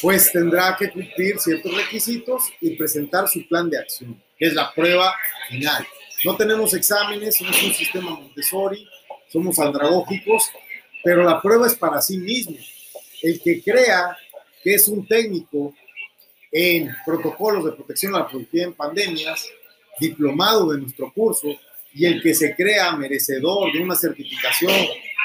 pues 0.00 0.30
tendrá 0.30 0.76
que 0.76 0.90
cumplir 0.90 1.38
ciertos 1.38 1.74
requisitos 1.74 2.44
y 2.60 2.76
presentar 2.76 3.26
su 3.28 3.46
plan 3.48 3.68
de 3.70 3.78
acción, 3.78 4.22
que 4.38 4.46
es 4.46 4.54
la 4.54 4.72
prueba 4.72 5.14
final. 5.48 5.86
No 6.24 6.36
tenemos 6.36 6.72
exámenes, 6.72 7.36
somos 7.36 7.62
un 7.62 7.74
sistema 7.74 8.10
Montessori, 8.10 8.88
somos 9.28 9.58
andragógicos, 9.58 10.44
pero 11.02 11.22
la 11.22 11.40
prueba 11.40 11.66
es 11.66 11.74
para 11.74 12.00
sí 12.00 12.16
mismo. 12.16 12.56
El 13.22 13.40
que 13.42 13.62
crea 13.62 14.16
que 14.62 14.74
es 14.74 14.88
un 14.88 15.06
técnico 15.06 15.74
en 16.50 16.94
protocolos 17.04 17.64
de 17.64 17.72
protección 17.72 18.14
a 18.14 18.20
la 18.20 18.28
productividad 18.28 18.68
en 18.68 18.74
pandemias, 18.74 19.46
diplomado 20.00 20.72
de 20.72 20.80
nuestro 20.80 21.12
curso, 21.12 21.48
y 21.92 22.06
el 22.06 22.22
que 22.22 22.34
se 22.34 22.54
crea 22.54 22.96
merecedor 22.96 23.72
de 23.72 23.82
una 23.82 23.94
certificación 23.94 24.72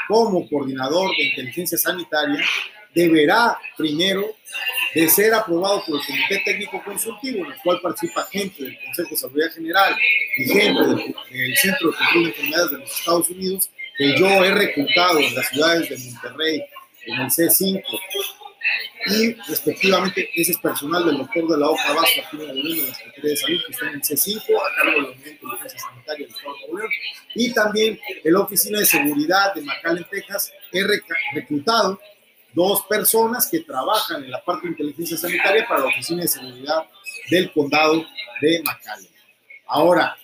como 0.08 0.48
coordinador 0.50 1.12
de 1.16 1.24
inteligencia 1.30 1.78
sanitaria, 1.78 2.44
deberá 2.94 3.58
primero 3.78 4.26
de 4.94 5.10
ser 5.10 5.34
aprobado 5.34 5.84
por 5.86 6.00
el 6.00 6.06
Comité 6.06 6.42
Técnico 6.44 6.84
Consultivo, 6.84 7.46
en 7.46 7.52
el 7.52 7.58
cual 7.60 7.80
participa 7.82 8.28
gente 8.32 8.64
del 8.64 8.80
Consejo 8.80 9.10
de 9.10 9.18
Seguridad 9.18 9.52
General 9.54 9.96
y 10.38 10.46
gente 10.46 10.82
del, 10.82 11.58
Centro 11.58 11.92
de 11.92 11.98
Control 11.98 12.24
de 12.24 12.30
Enfermedades 12.30 12.72
de 12.72 12.78
los 12.78 13.00
Estados 13.00 13.30
Unidos, 13.30 13.70
que 13.98 14.18
yo 14.18 14.28
he 14.28 14.52
reclutado 14.52 15.20
en 15.20 15.36
las 15.36 15.50
ciudades 15.50 15.90
de 15.90 15.98
Monterrey, 15.98 16.64
en 17.06 17.22
el 17.22 17.28
C5, 17.28 17.84
y 19.08 19.34
respectivamente 19.48 20.30
ese 20.36 20.52
es 20.52 20.58
personal 20.58 21.06
del 21.06 21.18
doctor 21.20 21.48
de 21.48 21.58
la 21.58 21.70
OCA 21.70 21.94
Vasco, 21.94 22.22
aquí 22.26 22.38
en 22.38 22.48
la 22.48 22.54
de 22.54 22.88
la 22.88 22.94
Secretaría 22.94 23.30
de 23.30 23.38
Salud, 23.38 23.60
que 23.66 23.72
está 23.72 23.88
en 23.88 23.94
el 23.94 24.02
C5, 24.02 24.42
a 24.42 24.76
cargo 24.76 24.92
de 24.92 25.02
la 25.02 25.08
Unidad 25.10 25.24
de 25.24 25.32
Inteligencia 25.32 25.80
Sanitaria 25.80 26.28
del 26.28 26.36
Estado 26.36 26.56
de 26.56 26.74
Nuevo 26.74 26.90
y 27.36 27.54
también 27.54 28.00
en 28.24 28.34
la 28.34 28.40
Oficina 28.42 28.80
de 28.80 28.86
Seguridad 28.86 29.54
de 29.54 29.62
McAllen, 29.62 30.06
Texas, 30.12 30.52
he 30.72 30.84
reclutado 31.34 32.00
dos 32.54 32.84
personas 32.84 33.48
que 33.50 33.60
trabajan 33.62 34.24
en 34.24 34.32
la 34.32 34.44
parte 34.44 34.68
de 34.68 34.72
inteligencia 34.72 35.18
sanitaria 35.18 35.66
para 35.68 35.82
la 35.82 35.88
Oficina 35.88 36.22
de 36.22 36.28
Seguridad 36.28 36.86
del 37.30 37.52
Condado 37.52 38.06
de 38.42 38.62
McAllen. 38.64 39.10
Ahora, 39.68 40.18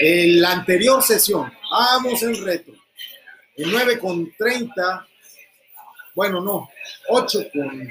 en 0.00 0.40
la 0.40 0.52
anterior 0.52 1.02
sesión, 1.02 1.52
vamos 1.70 2.22
en 2.22 2.44
retro, 2.44 2.74
en 3.56 3.70
9 3.70 3.98
con 3.98 4.32
30, 4.36 5.06
bueno, 6.14 6.40
no, 6.40 6.68
8 7.08 7.46
con, 7.52 7.88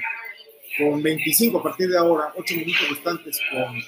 con 0.78 1.02
25 1.02 1.58
a 1.58 1.62
partir 1.62 1.88
de 1.88 1.98
ahora, 1.98 2.32
8 2.36 2.54
minutos 2.54 2.88
restantes 2.90 3.40
con, 3.50 3.80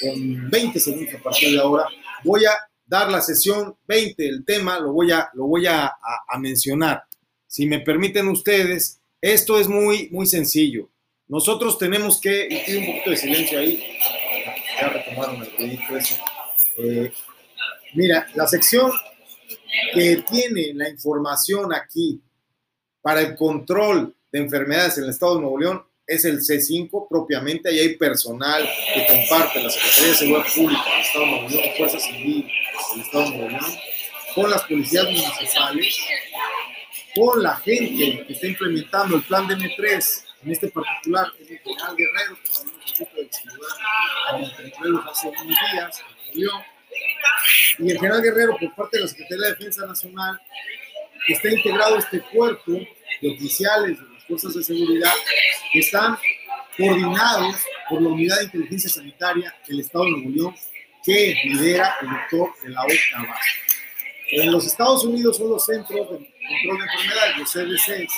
con 0.00 0.50
20 0.50 0.80
segundos 0.80 1.14
a 1.14 1.22
partir 1.22 1.52
de 1.52 1.60
ahora, 1.60 1.86
voy 2.24 2.44
a 2.44 2.52
dar 2.86 3.10
la 3.10 3.20
sesión 3.20 3.76
20, 3.86 4.28
el 4.28 4.44
tema 4.44 4.78
lo 4.78 4.92
voy 4.92 5.10
a, 5.12 5.28
lo 5.34 5.46
voy 5.46 5.66
a, 5.66 5.92
mencionar. 6.38 7.04
Si 7.54 7.66
me 7.66 7.78
permiten 7.78 8.26
ustedes, 8.26 9.00
esto 9.20 9.60
es 9.60 9.68
muy, 9.68 10.08
muy 10.10 10.26
sencillo. 10.26 10.90
Nosotros 11.28 11.78
tenemos 11.78 12.20
que, 12.20 12.48
y 12.50 12.58
pido 12.66 12.80
un 12.80 12.86
poquito 12.86 13.10
de 13.10 13.16
silencio 13.16 13.60
ahí, 13.60 13.96
ya 14.80 14.88
retomaron 14.88 15.40
el 15.40 15.48
proyecto 15.50 15.96
eso. 15.96 16.16
Eh, 16.78 17.12
mira, 17.94 18.26
la 18.34 18.48
sección 18.48 18.90
que 19.94 20.24
tiene 20.28 20.72
la 20.74 20.88
información 20.88 21.72
aquí 21.72 22.20
para 23.00 23.20
el 23.20 23.36
control 23.36 24.16
de 24.32 24.40
enfermedades 24.40 24.98
en 24.98 25.04
el 25.04 25.10
estado 25.10 25.36
de 25.36 25.42
Nuevo 25.42 25.60
León 25.60 25.84
es 26.08 26.24
el 26.24 26.40
C5 26.40 27.06
propiamente, 27.08 27.68
ahí 27.68 27.78
hay 27.78 27.94
personal 27.94 28.68
que 28.94 29.06
comparte 29.06 29.62
la 29.62 29.70
Secretaría 29.70 30.08
de 30.08 30.14
Seguridad 30.16 30.46
Pública 30.56 30.84
del 30.90 31.00
Estado 31.02 31.24
de 31.24 31.30
Nuevo 31.30 31.48
León, 31.50 31.70
Fuerza 31.78 32.00
Civil 32.00 32.50
del 32.90 33.00
Estado 33.00 33.24
de 33.24 33.30
Nuevo 33.30 33.48
León, 33.50 33.74
con 34.34 34.50
las 34.50 34.62
policías 34.64 35.04
municipales, 35.04 35.96
con 37.14 37.42
la 37.42 37.56
gente 37.56 38.24
que 38.26 38.32
está 38.32 38.46
implementando 38.46 39.16
el 39.16 39.22
plan 39.22 39.46
de 39.46 39.56
M3, 39.56 40.24
en 40.44 40.52
este 40.52 40.68
particular 40.68 41.26
es 41.40 41.50
el 41.50 41.58
general 41.58 41.96
Guerrero, 41.96 42.36
que 42.36 42.50
tenemos 42.50 42.82
el 42.84 42.98
gusto 42.98 43.16
de 43.16 43.28
saludar 43.32 45.06
a 45.06 45.10
hace 45.10 45.28
unos 45.28 45.46
días, 45.72 46.04
y 47.78 47.90
el 47.90 47.98
general 47.98 48.22
Guerrero, 48.22 48.56
por 48.58 48.74
parte 48.74 48.98
de 48.98 49.02
la 49.04 49.08
Secretaría 49.08 49.46
de 49.46 49.50
Defensa 49.52 49.86
Nacional, 49.86 50.40
está 51.28 51.48
integrado 51.48 51.96
este 51.98 52.20
cuerpo 52.20 52.72
de 52.72 53.30
oficiales 53.30 53.98
de 53.98 54.14
las 54.14 54.24
fuerzas 54.24 54.54
de 54.54 54.64
seguridad 54.64 55.12
que 55.72 55.78
están 55.78 56.18
coordinados 56.76 57.56
por 57.88 58.02
la 58.02 58.08
Unidad 58.08 58.38
de 58.38 58.44
Inteligencia 58.44 58.90
Sanitaria 58.90 59.54
del 59.66 59.80
Estado 59.80 60.04
de 60.04 60.10
Nuevo 60.12 60.30
León, 60.30 60.54
que 61.04 61.36
lidera 61.44 61.96
el 62.02 62.08
doctor 62.08 62.50
la 62.64 62.82
OCA 62.82 63.34
En 64.32 64.52
los 64.52 64.66
Estados 64.66 65.04
Unidos 65.04 65.36
son 65.36 65.50
los 65.50 65.64
Centros 65.64 66.10
de 66.10 66.33
Control 66.48 66.78
de 66.78 66.84
Enfermedades, 66.84 67.38
los 67.38 67.50
CDCs, 67.50 68.12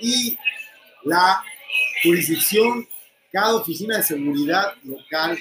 y 0.00 0.38
la 1.04 1.42
jurisdicción, 2.02 2.86
cada 3.32 3.56
oficina 3.56 3.98
de 3.98 4.02
seguridad 4.02 4.74
local, 4.84 5.38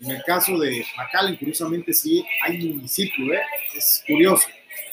en 0.00 0.10
el 0.10 0.22
caso 0.24 0.58
de 0.58 0.84
McAllen, 0.96 1.36
curiosamente 1.36 1.92
sí 1.94 2.24
hay 2.42 2.58
municipio, 2.58 3.32
¿eh? 3.32 3.40
es 3.74 4.02
curioso, 4.06 4.46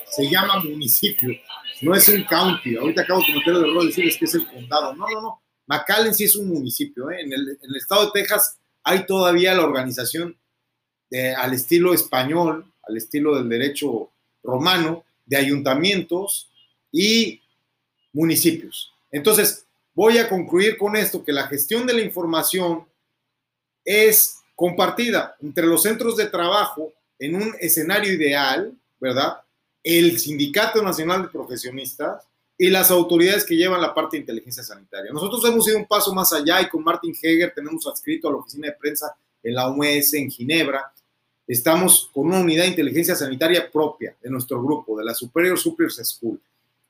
se 0.10 0.30
llama 0.30 0.62
municipio, 0.64 1.30
no 1.82 1.96
es 1.96 2.08
un 2.08 2.24
county. 2.24 2.78
Ahorita 2.78 3.02
acabo 3.02 3.20
de 3.20 3.34
cometer 3.34 3.54
el 3.54 3.70
error 3.70 3.82
de 3.82 3.88
decirles 3.88 4.18
que 4.18 4.26
es 4.26 4.36
el 4.36 4.48
condado. 4.48 4.96
No, 4.96 5.06
no, 5.10 5.22
no. 5.22 5.42
McAllen 5.68 6.14
sí 6.14 6.26
es 6.26 6.36
un 6.36 6.48
municipio. 6.48 7.12
¿eh? 7.12 7.22
En, 7.22 7.34
el, 7.34 7.76
estado 7.76 8.06
de 8.06 8.22
Texas 8.22 8.58
hay 8.84 9.06
todavía 9.06 9.54
la 9.54 9.66
organización 9.66 10.38
al 11.38 11.54
estilo 11.54 11.94
español, 11.94 12.74
al 12.88 12.98
estilo 12.98 13.36
del 13.36 13.48
derecho 13.48 14.12
romano, 14.42 15.04
de 15.26 15.38
ayuntamientos 15.38 16.50
y 16.92 17.42
municipios. 18.12 18.92
Entonces, 19.12 19.66
voy 19.94 20.18
a 20.18 20.30
concluir 20.30 20.78
con 20.78 20.96
esto, 20.96 21.24
que 21.24 21.32
la 21.32 21.48
gestión 21.48 21.86
de 21.86 21.94
la 21.94 22.02
información 22.02 22.86
es 23.86 24.40
compartida 24.56 25.36
entre 25.42 25.66
los 25.66 25.84
centros 25.84 26.16
de 26.18 26.28
trabajo 26.28 26.94
en 27.20 27.36
un 27.36 27.56
escenario 27.60 28.14
ideal, 28.14 28.74
¿verdad? 29.00 29.38
El 29.84 30.20
Sindicato 30.20 30.82
Nacional 30.82 31.24
de 31.24 31.30
Profesionistas 31.30 32.24
y 32.58 32.70
las 32.70 32.92
autoridades 32.92 33.46
que 33.46 33.56
llevan 33.56 33.82
la 33.82 33.94
parte 33.94 34.18
de 34.18 34.22
inteligencia 34.22 34.64
sanitaria. 34.64 35.12
Nosotros 35.12 35.44
hemos 35.46 35.68
ido 35.68 35.78
un 35.78 35.88
paso 35.88 36.14
más 36.14 36.32
allá 36.34 36.62
y 36.62 36.70
con 36.70 36.84
Martin 36.84 37.16
Heger 37.20 37.54
tenemos 37.54 37.86
adscrito 37.88 38.28
a 38.28 38.32
la 38.32 38.38
oficina 38.38 38.68
de 38.68 38.74
prensa 38.74 39.16
en 39.42 39.56
la 39.56 39.68
OMS 39.68 40.14
en 40.14 40.30
Ginebra. 40.30 40.94
Estamos 41.46 42.10
con 42.14 42.28
una 42.28 42.40
unidad 42.40 42.64
de 42.64 42.70
inteligencia 42.70 43.16
sanitaria 43.16 43.70
propia 43.70 44.16
de 44.22 44.30
nuestro 44.30 44.62
grupo, 44.64 44.98
de 44.98 45.04
la 45.04 45.14
Superior 45.14 45.60
Superiors 45.60 45.98
School. 46.08 46.40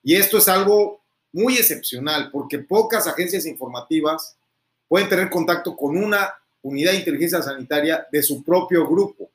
Y 0.03 0.15
esto 0.15 0.37
es 0.37 0.47
algo 0.47 1.01
muy 1.31 1.57
excepcional 1.57 2.29
porque 2.31 2.59
pocas 2.59 3.07
agencias 3.07 3.45
informativas 3.47 4.35
pueden 4.87 5.09
tener 5.09 5.29
contacto 5.29 5.75
con 5.75 5.97
una 5.97 6.33
unidad 6.61 6.91
de 6.91 6.99
inteligencia 6.99 7.41
sanitaria 7.41 8.05
de 8.11 8.21
su 8.21 8.43
propio 8.43 8.87
grupo. 8.87 9.29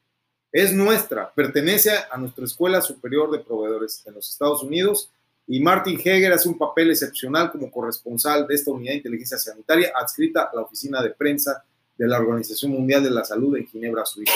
Es 0.52 0.72
nuestra, 0.72 1.30
pertenece 1.34 1.90
a 2.10 2.16
nuestra 2.16 2.44
Escuela 2.44 2.80
Superior 2.80 3.30
de 3.30 3.40
Proveedores 3.40 4.02
en 4.06 4.14
los 4.14 4.30
Estados 4.30 4.62
Unidos 4.62 5.10
y 5.46 5.60
Martin 5.60 5.98
Heger 5.98 6.32
hace 6.32 6.48
un 6.48 6.56
papel 6.56 6.90
excepcional 6.90 7.50
como 7.50 7.70
corresponsal 7.70 8.46
de 8.46 8.54
esta 8.54 8.70
unidad 8.70 8.92
de 8.92 8.98
inteligencia 8.98 9.38
sanitaria 9.38 9.92
adscrita 9.98 10.42
a 10.44 10.54
la 10.54 10.62
oficina 10.62 11.02
de 11.02 11.10
prensa 11.10 11.64
de 11.98 12.06
la 12.06 12.18
Organización 12.18 12.72
Mundial 12.72 13.02
de 13.02 13.10
la 13.10 13.24
Salud 13.24 13.56
en 13.56 13.66
Ginebra, 13.66 14.06
Suiza, 14.06 14.32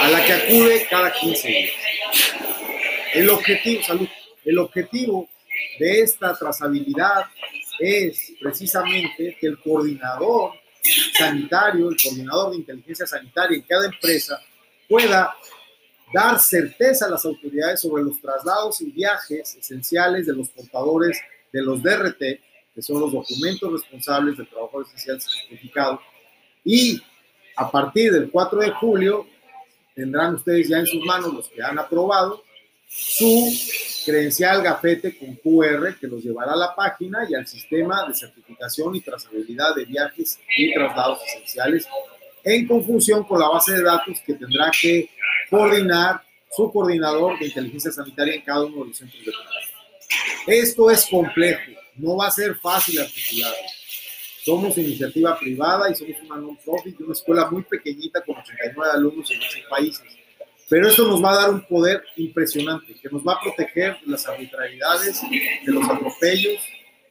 a 0.00 0.10
la 0.10 0.24
que 0.24 0.32
acude 0.32 0.86
cada 0.88 1.10
15 1.10 1.48
días. 1.48 1.70
El 3.14 3.30
objetivo, 3.30 3.82
salud, 3.82 4.08
el 4.44 4.58
objetivo 4.58 5.28
de 5.78 6.00
esta 6.02 6.36
trazabilidad 6.36 7.24
es 7.78 8.34
precisamente 8.38 9.36
que 9.40 9.46
el 9.46 9.58
coordinador 9.58 10.52
sanitario, 11.18 11.88
el 11.88 11.96
coordinador 11.96 12.50
de 12.50 12.56
inteligencia 12.58 13.06
sanitaria 13.06 13.56
en 13.56 13.62
cada 13.62 13.86
empresa 13.86 14.40
pueda 14.86 15.34
dar 16.12 16.38
certeza 16.38 17.06
a 17.06 17.10
las 17.10 17.24
autoridades 17.24 17.80
sobre 17.80 18.04
los 18.04 18.20
traslados 18.20 18.80
y 18.82 18.90
viajes 18.90 19.56
esenciales 19.56 20.26
de 20.26 20.34
los 20.34 20.50
portadores 20.50 21.18
de 21.50 21.62
los 21.62 21.82
DRT, 21.82 22.20
que 22.74 22.82
son 22.82 23.00
los 23.00 23.12
documentos 23.12 23.72
responsables 23.72 24.36
del 24.36 24.48
trabajo 24.48 24.82
esencial 24.82 25.20
certificado, 25.20 26.00
y 26.66 27.00
a 27.54 27.70
partir 27.70 28.12
del 28.12 28.28
4 28.28 28.58
de 28.58 28.70
julio 28.72 29.26
tendrán 29.94 30.34
ustedes 30.34 30.68
ya 30.68 30.78
en 30.78 30.86
sus 30.86 31.02
manos 31.04 31.32
los 31.32 31.48
que 31.48 31.62
han 31.62 31.78
aprobado 31.78 32.42
su 32.88 33.50
credencial 34.04 34.62
gafete 34.62 35.16
con 35.16 35.36
QR 35.36 35.96
que 35.98 36.08
los 36.08 36.22
llevará 36.22 36.52
a 36.52 36.56
la 36.56 36.74
página 36.74 37.26
y 37.28 37.34
al 37.34 37.46
sistema 37.46 38.06
de 38.06 38.14
certificación 38.14 38.96
y 38.96 39.00
trazabilidad 39.00 39.76
de 39.76 39.84
viajes 39.84 40.38
y 40.56 40.74
traslados 40.74 41.20
esenciales 41.26 41.86
en 42.44 42.66
conjunción 42.66 43.24
con 43.24 43.40
la 43.40 43.48
base 43.48 43.72
de 43.72 43.82
datos 43.82 44.20
que 44.26 44.34
tendrá 44.34 44.70
que 44.80 45.08
coordinar 45.48 46.22
su 46.50 46.70
coordinador 46.72 47.38
de 47.38 47.46
inteligencia 47.46 47.92
sanitaria 47.92 48.34
en 48.34 48.42
cada 48.42 48.64
uno 48.64 48.82
de 48.82 48.88
los 48.88 48.96
centros 48.96 49.24
de 49.24 49.32
trabajo. 49.32 49.56
Esto 50.46 50.90
es 50.90 51.06
complejo, 51.06 51.72
no 51.96 52.16
va 52.16 52.28
a 52.28 52.30
ser 52.30 52.56
fácil 52.56 53.00
articularlo. 53.00 53.56
Somos 54.46 54.78
iniciativa 54.78 55.36
privada 55.36 55.90
y 55.90 55.94
somos 55.96 56.16
una 56.22 56.36
non-profit 56.36 57.00
una 57.00 57.12
escuela 57.12 57.50
muy 57.50 57.62
pequeñita 57.62 58.22
con 58.22 58.36
89 58.36 58.92
alumnos 58.94 59.28
en 59.32 59.38
muchos 59.38 59.62
países 59.68 60.16
pero 60.68 60.88
esto 60.88 61.06
nos 61.06 61.22
va 61.22 61.32
a 61.32 61.42
dar 61.42 61.50
un 61.50 61.64
poder 61.64 62.02
impresionante, 62.16 62.94
que 62.94 63.08
nos 63.08 63.22
va 63.22 63.34
a 63.34 63.40
proteger 63.40 63.98
de 64.04 64.10
las 64.10 64.26
arbitrariedades, 64.26 65.22
de 65.64 65.72
los 65.72 65.88
atropellos 65.88 66.60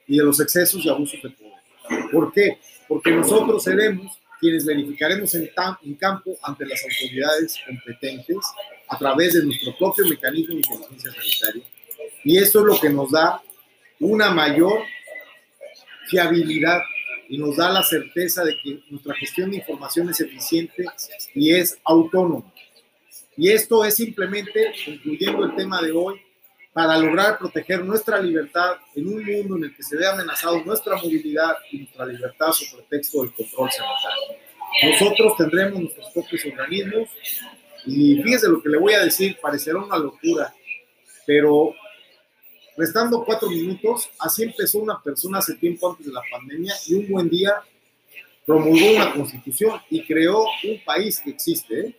y 0.08 0.17
de 0.17 0.24
los 0.24 0.39
excesos 0.41 0.84
y 0.84 0.89
abusos 0.89 1.21
de 1.24 1.30
poder. 1.30 2.12
¿Por 2.12 2.34
qué? 2.34 2.58
Porque 2.88 3.12
nosotros 3.12 3.63
seremos 3.63 4.19
quienes 4.41 4.65
verificaremos 4.65 5.34
en, 5.36 5.50
en 5.84 5.95
campo 5.95 6.38
ante 6.43 6.65
las 6.65 6.84
autoridades 6.84 7.58
competentes 7.65 8.38
a 8.89 8.98
través 8.98 9.36
de 9.36 9.45
nuestro 9.45 9.76
propio 9.78 10.06
mecanismo 10.06 10.56
de 10.56 10.60
inteligencia 10.60 11.12
sanitaria. 11.13 11.63
Y 12.26 12.38
esto 12.38 12.60
es 12.60 12.65
lo 12.65 12.80
que 12.80 12.89
nos 12.89 13.12
da 13.12 13.41
una 14.02 14.32
mayor 14.32 14.82
fiabilidad 16.10 16.82
y 17.30 17.38
nos 17.38 17.58
da 17.58 17.72
la 17.72 17.84
certeza 17.84 18.44
de 18.44 18.58
que 18.62 18.80
nuestra 18.90 19.16
gestión 19.16 19.52
de 19.52 19.58
información 19.58 20.10
es 20.10 20.20
eficiente 20.20 20.86
y 21.34 21.54
es 21.54 21.78
autónoma. 21.84 22.52
Y 23.38 23.52
esto 23.52 23.84
es 23.84 23.96
simplemente, 23.96 24.74
concluyendo 24.86 25.46
el 25.46 25.56
tema 25.56 25.82
de 25.82 25.92
hoy, 25.92 26.22
para 26.76 26.98
lograr 26.98 27.38
proteger 27.38 27.84
nuestra 27.86 28.20
libertad 28.20 28.74
en 28.96 29.08
un 29.08 29.24
mundo 29.24 29.56
en 29.58 29.64
el 29.66 29.76
que 29.76 29.84
se 29.84 29.96
ve 29.96 30.06
amenazado 30.08 30.62
nuestra 30.66 30.98
movilidad 30.98 31.56
y 31.72 31.80
nuestra 31.80 32.06
libertad 32.06 32.52
sobre 32.52 32.84
pretexto 32.84 33.22
del 33.22 33.34
control 33.34 33.70
sanitario. 33.72 34.46
Nosotros 34.84 35.38
tendremos 35.38 35.80
nuestros 35.80 36.10
propios 36.12 36.46
organismos 36.46 37.10
y 37.86 38.22
fíjese 38.22 38.50
lo 38.50 38.62
que 38.62 38.70
le 38.70 38.78
voy 38.78 38.94
a 38.94 39.06
decir, 39.06 39.38
parecerá 39.42 39.78
una 39.78 39.98
locura, 39.98 40.54
pero 41.26 41.74
restando 42.78 43.24
cuatro 43.24 43.50
minutos, 43.50 44.10
así 44.20 44.44
empezó 44.44 44.80
una 44.80 45.02
persona 45.02 45.40
hace 45.40 45.56
tiempo 45.56 45.90
antes 45.90 46.06
de 46.06 46.14
la 46.14 46.22
pandemia 46.32 46.74
y 46.88 46.96
un 46.96 47.08
buen 47.10 47.30
día 47.30 47.62
promulgó 48.46 48.92
una 48.92 49.14
constitución 49.14 49.80
y 49.90 50.04
creó 50.06 50.44
un 50.64 50.84
país 50.86 51.20
que 51.20 51.32
existe. 51.32 51.80
¿eh? 51.80 51.96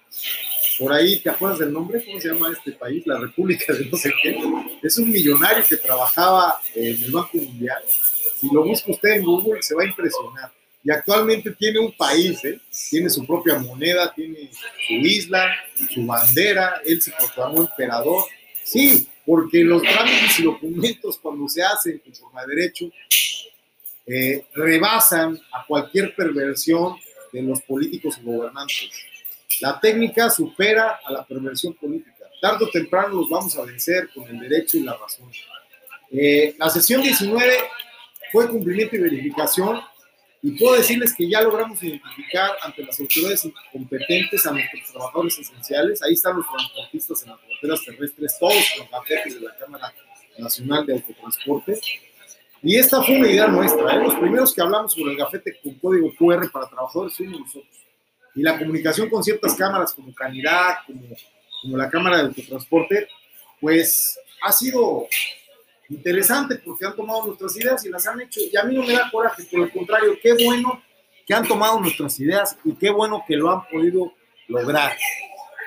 Por 0.79 0.93
ahí, 0.93 1.21
¿te 1.21 1.31
acuerdas 1.31 1.59
del 1.59 1.73
nombre? 1.73 2.05
¿Cómo 2.05 2.21
se 2.21 2.29
llama 2.29 2.53
este 2.53 2.73
país? 2.73 3.07
La 3.07 3.19
República 3.19 3.73
de 3.73 3.87
no 3.87 3.97
sé 3.97 4.13
qué. 4.23 4.39
Es 4.83 4.99
un 4.99 5.11
millonario 5.11 5.65
que 5.69 5.77
trabajaba 5.77 6.61
en 6.75 7.03
el 7.03 7.11
Banco 7.11 7.39
Mundial. 7.39 7.83
Si 7.89 8.49
lo 8.53 8.65
busca 8.65 8.93
usted 8.93 9.11
en 9.11 9.25
Google, 9.25 9.63
se 9.63 9.75
va 9.75 9.83
a 9.83 9.87
impresionar. 9.87 10.53
Y 10.85 10.91
actualmente 10.91 11.51
tiene 11.53 11.81
un 11.81 11.91
país, 11.93 12.45
¿eh? 12.45 12.61
tiene 12.91 13.11
su 13.11 13.27
propia 13.27 13.59
moneda, 13.59 14.13
tiene 14.15 14.51
su 14.87 14.93
isla, 14.95 15.51
su 15.93 16.07
bandera, 16.07 16.81
él 16.85 17.03
se 17.03 17.11
proclamó 17.11 17.63
emperador. 17.63 18.25
Sí, 18.63 19.09
porque 19.27 19.65
los 19.65 19.83
trámites 19.83 20.39
y 20.39 20.45
documentos 20.45 21.19
cuando 21.19 21.49
se 21.49 21.63
hacen 21.63 21.99
con 21.99 22.15
forma 22.15 22.47
de 22.47 22.55
derecho 22.55 22.91
eh, 24.07 24.47
rebasan 24.55 25.39
a 25.53 25.67
cualquier 25.67 26.15
perversión 26.15 26.97
de 27.33 27.43
los 27.43 27.61
políticos 27.63 28.19
y 28.21 28.25
gobernantes. 28.25 28.91
La 29.61 29.81
técnica 29.81 30.31
supera 30.31 31.01
a 31.05 31.13
la 31.13 31.27
perversión 31.27 31.75
política. 31.75 32.13
Tarde 32.41 32.67
o 32.67 32.71
temprano 32.71 33.17
los 33.17 33.29
vamos 33.29 33.57
a 33.59 33.65
vencer 33.65 34.09
con 34.15 34.25
el 34.29 34.39
derecho 34.39 34.77
y 34.77 34.85
la 34.85 34.97
razón. 34.97 35.29
Eh, 36.13 36.55
la 36.59 36.71
sesión 36.71 37.03
19 37.03 37.53
fue 38.31 38.49
cumplimiento 38.49 38.95
y 38.95 39.01
verificación 39.01 39.81
y 40.47 40.53
puedo 40.53 40.77
decirles 40.77 41.13
que 41.13 41.29
ya 41.29 41.41
logramos 41.41 41.83
identificar 41.83 42.53
ante 42.63 42.85
las 42.85 43.01
autoridades 43.01 43.49
competentes 43.73 44.47
a 44.47 44.53
nuestros 44.53 44.93
trabajadores 44.93 45.39
esenciales. 45.41 46.01
Ahí 46.05 46.13
están 46.13 46.37
los 46.37 46.47
transportistas 46.47 47.23
en 47.25 47.31
las 47.31 47.41
fronteras 47.41 47.85
terrestres, 47.85 48.37
todos 48.39 48.55
los 48.79 48.89
paquetes 48.89 49.35
de 49.35 49.41
la 49.41 49.57
Cámara 49.57 49.93
Nacional 50.39 50.87
de 50.87 50.93
Autotransporte. 50.93 51.81
Y 52.63 52.77
esta 52.77 53.03
fue 53.03 53.17
una 53.19 53.29
idea 53.29 53.49
nuestra. 53.49 53.97
¿eh? 53.97 53.99
Los 54.05 54.15
primeros 54.15 54.55
que 54.55 54.63
hablamos 54.63 54.93
sobre 54.93 55.15
el 55.15 55.19
gafete 55.19 55.59
con 55.65 55.75
código 55.81 56.15
QR 56.17 56.49
para 56.53 56.69
trabajadores 56.69 57.17
fuimos 57.17 57.41
nosotros 57.41 57.77
y 58.37 58.43
la 58.43 58.57
comunicación 58.57 59.11
con 59.11 59.25
ciertas 59.25 59.53
cámaras 59.57 59.95
como 59.95 60.15
Canidad, 60.15 60.77
como, 60.87 61.09
como 61.63 61.77
la 61.77 61.91
Cámara 61.91 62.19
de 62.19 62.23
Autotransporte, 62.25 63.09
pues 63.61 64.17
ha 64.43 64.53
sido 64.53 65.09
interesante 65.89 66.57
porque 66.57 66.87
han 66.87 66.97
tomado 66.97 67.27
nuestras 67.27 67.57
ideas 67.57 67.85
y 67.85 67.89
las 67.89 68.07
han 68.07 68.21
hecho. 68.21 68.41
Y 68.41 68.57
a 68.57 68.65
mí 68.65 68.75
no 68.75 68.83
me 68.83 68.93
da 68.93 69.11
coraje, 69.11 69.45
por 69.45 69.61
el 69.61 69.73
contrario, 69.73 70.19
qué 70.23 70.33
bueno 70.45 70.83
que 71.27 71.35
han 71.35 71.47
tomado 71.47 71.81
nuestras 71.81 72.19
ideas 72.21 72.57
y 72.65 72.75
qué 72.75 72.91
bueno 72.91 73.25
que 73.27 73.37
lo 73.37 73.51
han 73.51 73.67
podido 73.69 74.13
lograr. 74.49 74.97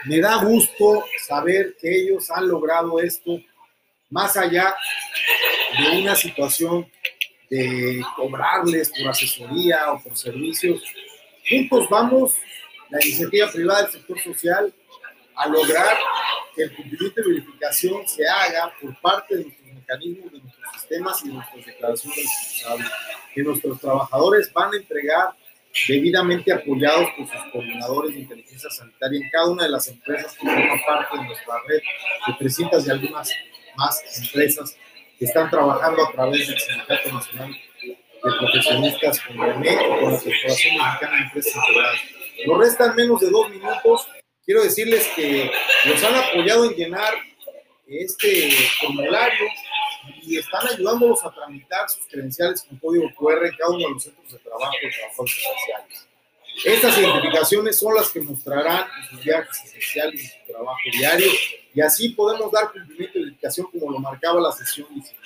Me 0.05 0.19
da 0.19 0.38
gusto 0.43 1.03
saber 1.27 1.75
que 1.79 2.03
ellos 2.03 2.29
han 2.32 2.47
logrado 2.47 2.99
esto 2.99 3.39
más 4.10 4.38
allá 4.38 4.73
de 5.77 6.01
una 6.01 6.15
situación 6.15 6.89
de 7.49 8.01
cobrarles 8.15 8.89
por 8.89 9.10
asesoría 9.10 9.91
o 9.91 10.01
por 10.01 10.15
servicios. 10.15 10.82
Juntos 11.47 11.88
vamos 11.89 12.36
la 12.89 13.03
iniciativa 13.03 13.51
privada 13.51 13.84
del 13.84 13.91
sector 13.91 14.19
social 14.19 14.73
a 15.36 15.47
lograr 15.47 15.97
que 16.55 16.63
el 16.63 16.75
cumplimiento 16.75 17.21
de 17.21 17.27
verificación 17.29 18.08
se 18.08 18.27
haga 18.27 18.73
por 18.82 18.99
parte 19.01 19.38
de 19.38 19.43
mecanismos, 19.89 20.32
de 20.32 20.39
nuestros 20.39 20.73
sistemas 20.73 21.23
y 21.23 21.28
de 21.28 21.34
nuestras 21.34 21.65
declaraciones 21.65 22.17
responsables, 22.17 22.91
que 23.34 23.43
nuestros 23.43 23.80
trabajadores 23.80 24.54
van 24.54 24.73
a 24.73 24.78
entregar 24.78 25.30
debidamente 25.88 26.52
apoyados 26.52 27.10
por 27.15 27.28
sus 27.28 27.52
coordinadores 27.52 28.13
de 28.13 28.21
inteligencia 28.21 28.69
sanitaria 28.69 29.19
en 29.19 29.30
cada 29.30 29.49
una 29.49 29.63
de 29.63 29.69
las 29.69 29.88
empresas 29.88 30.34
que 30.34 30.47
forman 30.47 30.80
parte 30.86 31.17
de 31.17 31.23
nuestra 31.25 31.54
red 31.67 31.82
de 32.28 32.34
300 32.39 32.88
y 32.88 32.89
algunas 32.89 33.32
más 33.78 34.23
empresas 34.23 34.75
que 35.17 35.25
están 35.25 35.49
trabajando 35.49 36.08
a 36.08 36.12
través 36.12 36.47
del 36.47 36.60
Sindicato 36.60 37.13
Nacional 37.13 37.52
de 37.82 37.97
Profesionistas 38.21 39.21
con 39.21 39.38
la 39.38 39.54
MEC 39.56 39.82
y 39.82 39.86
con 39.86 40.13
la 40.13 40.19
Corporación 40.19 40.78
Mexicana 40.78 41.17
de 41.17 41.23
Empresas 41.23 41.56
Integradas 41.56 41.99
nos 42.45 42.58
restan 42.58 42.95
menos 42.95 43.19
de 43.19 43.30
dos 43.30 43.49
minutos. 43.49 44.08
Quiero 44.45 44.63
decirles 44.63 45.08
que 45.15 45.52
nos 45.86 46.04
han 46.04 46.15
apoyado 46.15 46.65
en 46.65 46.75
llenar 46.75 47.13
este 47.88 48.52
formulario 48.80 49.45
y 50.24 50.38
están 50.38 50.67
ayudándolos 50.67 51.24
a 51.24 51.32
tramitar 51.32 51.89
sus 51.89 52.06
credenciales 52.08 52.63
con 52.63 52.78
código 52.78 53.10
QR 53.15 53.45
en 53.45 53.56
cada 53.58 53.72
uno 53.72 53.88
de 53.88 53.93
los 53.93 54.04
centros 54.04 54.32
de 54.32 54.39
trabajo 54.39 54.72
de 54.82 54.89
trabajadores 54.89 55.36
esenciales. 55.38 56.08
Estas 56.65 56.98
identificaciones 56.98 57.80
son 57.80 57.95
las 57.95 58.10
que 58.10 58.19
mostrarán 58.19 58.86
sus 59.10 59.24
viajes 59.24 59.63
esenciales 59.65 60.22
y 60.22 60.28
su 60.28 60.52
trabajo 60.52 60.78
diario 60.91 61.32
y 61.74 61.82
así 61.82 62.10
podemos 62.10 62.52
dar 62.52 62.72
cumplimiento 62.72 63.13
de 63.13 63.19
identificación 63.22 63.67
como 63.72 63.91
lo 63.91 64.00
marcaba 64.00 64.41
la 64.41 64.52
sesión 64.52 64.88
19. 64.93 65.26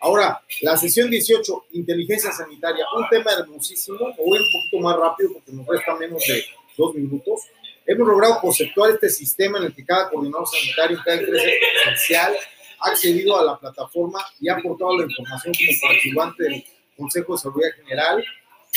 Ahora, 0.00 0.42
la 0.62 0.76
sesión 0.76 1.10
18, 1.10 1.66
inteligencia 1.72 2.32
sanitaria, 2.32 2.84
un 2.96 3.08
tema 3.08 3.32
hermosísimo, 3.32 3.98
voy 3.98 4.38
un 4.38 4.52
poquito 4.52 4.78
más 4.80 4.96
rápido 4.96 5.32
porque 5.34 5.52
nos 5.52 5.66
resta 5.66 5.94
menos 5.96 6.22
de 6.26 6.44
dos 6.76 6.94
minutos. 6.94 7.40
Hemos 7.86 8.08
logrado 8.08 8.40
conceptuar 8.40 8.90
este 8.90 9.08
sistema 9.08 9.58
en 9.58 9.64
el 9.64 9.74
que 9.74 9.84
cada 9.84 10.10
coordinador 10.10 10.46
sanitario 10.48 11.00
cada 11.04 11.18
empresa 11.18 11.46
esencial 11.84 12.36
ha 12.80 12.90
accedido 12.90 13.38
a 13.38 13.44
la 13.44 13.58
plataforma 13.58 14.24
y 14.40 14.48
ha 14.48 14.56
aportado 14.56 14.98
la 14.98 15.04
información 15.04 15.54
como 15.54 15.80
participante 15.80 16.42
del 16.44 16.64
Consejo 16.96 17.32
de 17.34 17.38
Seguridad 17.38 17.70
General 17.76 18.24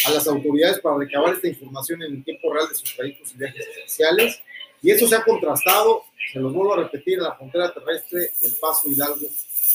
a 0.05 0.11
las 0.11 0.27
autoridades 0.27 0.79
para 0.79 0.97
recabar 0.97 1.33
esta 1.33 1.47
información 1.47 2.01
en 2.03 2.15
el 2.15 2.23
tiempo 2.23 2.53
real 2.53 2.69
de 2.69 2.75
sus 2.75 2.95
trayectos 2.95 3.33
y 3.33 3.37
viajes 3.37 3.67
esenciales. 3.67 4.41
Y 4.81 4.91
eso 4.91 5.07
se 5.07 5.15
ha 5.15 5.23
contrastado, 5.23 6.03
se 6.31 6.39
lo 6.39 6.51
vuelvo 6.51 6.73
a 6.73 6.83
repetir, 6.83 7.15
en 7.15 7.23
la 7.23 7.35
frontera 7.35 7.73
terrestre 7.73 8.31
del 8.41 8.55
Paso 8.61 8.89
Hidalgo, 8.89 9.27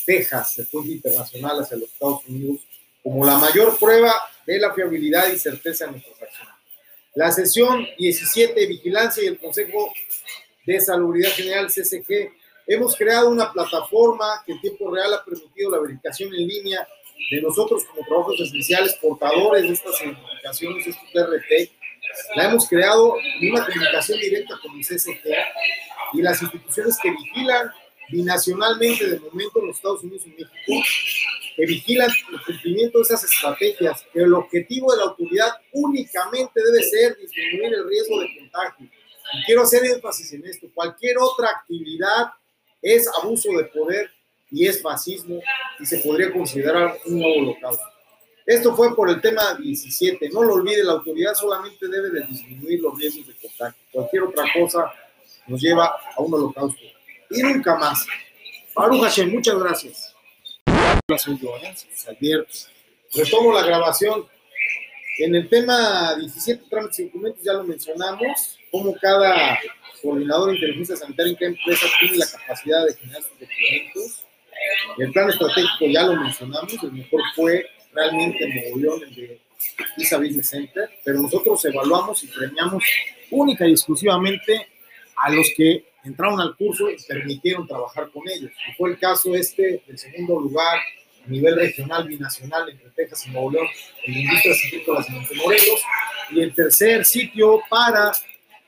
Texas, 0.07 0.59
el 0.59 0.67
puente 0.67 0.93
internacional 0.93 1.61
hacia 1.61 1.77
los 1.77 1.91
Estados 1.91 2.21
Unidos, 2.27 2.61
como 3.03 3.25
la 3.25 3.37
mayor 3.37 3.79
prueba 3.79 4.15
de 4.47 4.59
la 4.59 4.73
fiabilidad 4.73 5.31
y 5.31 5.39
certeza 5.39 5.87
de 5.87 5.93
nuestras 5.93 6.23
acciones. 6.23 6.55
La 7.15 7.31
sesión 7.31 7.87
17, 7.99 8.67
Vigilancia 8.67 9.23
y 9.23 9.27
el 9.27 9.39
Consejo 9.39 9.93
de 10.67 10.81
Salubridad 10.81 11.31
General, 11.31 11.67
CCG, 11.69 12.33
hemos 12.67 12.97
creado 12.97 13.29
una 13.29 13.53
plataforma 13.53 14.43
que 14.45 14.53
en 14.53 14.61
tiempo 14.61 14.95
real 14.95 15.15
ha 15.15 15.25
permitido 15.25 15.71
la 15.71 15.81
verificación 15.81 16.33
en 16.35 16.47
línea 16.47 16.87
de 17.31 17.43
nosotros 17.43 17.85
como 17.85 18.07
trabajos 18.07 18.41
esenciales, 18.41 18.95
portadores 19.01 19.63
de 19.63 19.73
estas 19.73 19.99
certificaciones, 19.99 20.87
estos 20.87 21.13
DRT, 21.13 21.71
la 22.37 22.45
hemos 22.45 22.69
creado 22.69 23.17
en 23.41 23.53
una 23.53 23.65
comunicación 23.65 24.19
directa 24.19 24.59
con 24.63 24.77
el 24.77 24.85
CCG 24.85 25.35
y 26.13 26.23
las 26.23 26.41
instituciones 26.43 26.99
que 27.03 27.11
vigilan 27.11 27.71
binacionalmente 28.11 29.09
de 29.09 29.21
momento 29.21 29.61
en 29.61 29.69
los 29.69 29.77
Estados 29.77 30.03
Unidos 30.03 30.23
y 30.27 30.31
México, 30.31 30.87
que 31.57 31.67
vigilan 31.67 32.11
el 32.33 32.43
cumplimiento 32.43 32.99
de 32.99 33.05
esas 33.05 33.25
estrategias, 33.25 34.07
que 34.13 34.21
el 34.21 34.35
objetivo 34.35 34.93
de 34.93 34.99
la 34.99 35.05
autoridad 35.05 35.53
únicamente 35.73 36.61
debe 36.63 36.83
ser 36.83 37.17
disminuir 37.17 37.75
el 37.75 37.89
riesgo 37.89 38.21
de 38.21 38.29
contagio. 38.39 38.89
Y 39.33 39.45
quiero 39.45 39.63
hacer 39.63 39.85
énfasis 39.85 40.33
en 40.35 40.47
esto, 40.47 40.69
cualquier 40.75 41.17
otra 41.19 41.49
actividad 41.49 42.27
es 42.85 43.09
abuso 43.21 43.51
de 43.57 43.65
poder 43.65 44.11
y 44.51 44.67
es 44.67 44.83
fascismo 44.83 45.41
y 45.81 45.87
se 45.87 45.99
podría 45.99 46.31
considerar 46.31 46.99
un 47.07 47.19
nuevo 47.19 47.41
holocausto. 47.41 47.83
Esto 48.47 48.77
fue 48.77 48.95
por 48.95 49.09
el 49.09 49.23
tema 49.23 49.55
17. 49.55 50.29
No 50.29 50.43
lo 50.43 50.55
olvide, 50.55 50.85
la 50.85 50.93
autoridad 50.93 51.33
solamente 51.35 51.89
debe 51.89 52.11
de 52.11 52.27
disminuir 52.27 52.81
los 52.81 52.97
riesgos 52.99 53.27
de 53.27 53.35
contagio. 53.35 53.83
Cualquier 53.91 54.23
otra 54.25 54.45
cosa 54.53 54.93
nos 55.47 55.61
lleva 55.61 55.87
a 55.87 56.21
un 56.21 56.35
holocausto. 56.35 56.83
Y 57.31 57.43
nunca 57.43 57.75
más. 57.77 58.07
Baruch 58.75 59.01
Hashem, 59.01 59.33
muchas 59.33 59.59
gracias. 59.59 60.15
Soy 61.17 61.39
yo, 61.41 61.57
¿eh? 61.57 61.75
Se 61.95 62.11
advierte. 62.11 62.53
Retomo 63.15 63.53
la 63.53 63.65
grabación. 63.65 64.27
En 65.19 65.35
el 65.35 65.49
tema 65.49 66.15
17, 66.17 66.65
trámites 66.69 66.99
y 66.99 67.05
documentos, 67.05 67.43
ya 67.43 67.53
lo 67.53 67.65
mencionamos, 67.65 68.59
como 68.71 68.95
cada 68.97 69.59
coordinador 70.03 70.51
de 70.51 70.57
inteligencia 70.57 70.97
sanitaria 70.97 71.31
en 71.31 71.37
cada 71.37 71.51
empresa 71.53 71.87
tiene 72.01 72.17
la 72.19 72.27
capacidad 72.27 72.85
de 72.87 72.95
generar 72.95 73.23
sus 73.23 73.41
documentos 73.41 74.25
el 74.99 75.13
plan 75.13 75.29
estratégico 75.29 75.87
ya 75.87 76.03
lo 76.05 76.17
mencionamos, 76.17 76.83
el 76.83 76.93
mejor 76.93 77.21
fue 77.35 77.67
realmente 77.93 78.45
en 78.45 78.81
Nuevo 78.81 79.03
el 79.03 79.15
de 79.15 79.41
Visa 79.97 80.19
Business 80.19 80.49
Center, 80.49 80.91
pero 81.05 81.21
nosotros 81.21 81.65
evaluamos 81.65 82.23
y 82.25 82.29
premiamos 82.29 82.85
única 83.31 83.67
y 83.67 83.73
exclusivamente 83.73 84.69
a 85.17 85.31
los 85.31 85.47
que 85.57 85.85
entraron 86.05 86.41
al 86.41 86.57
curso 86.57 86.91
y 86.91 86.97
permitieron 87.09 87.67
trabajar 87.67 88.11
con 88.11 88.23
ellos. 88.29 88.53
Y 88.69 88.75
fue 88.75 88.91
el 88.91 88.99
caso 88.99 89.35
este 89.35 89.83
del 89.87 89.99
segundo 89.99 90.41
lugar 90.41 90.79
a 91.25 91.31
nivel 91.31 91.57
regional 91.57 92.07
binacional 92.07 92.69
entre 92.69 92.91
Texas 92.91 93.27
y 93.27 93.31
Nuevo 93.31 93.53
León 93.53 93.67
en 94.05 94.15
la 94.15 94.21
industria 94.21 94.55
agrícolas 94.55 95.07
de 95.07 95.13
Montemorelos 95.13 95.83
y 96.31 96.41
el 96.41 96.55
tercer 96.55 97.05
sitio 97.05 97.63
para 97.69 98.13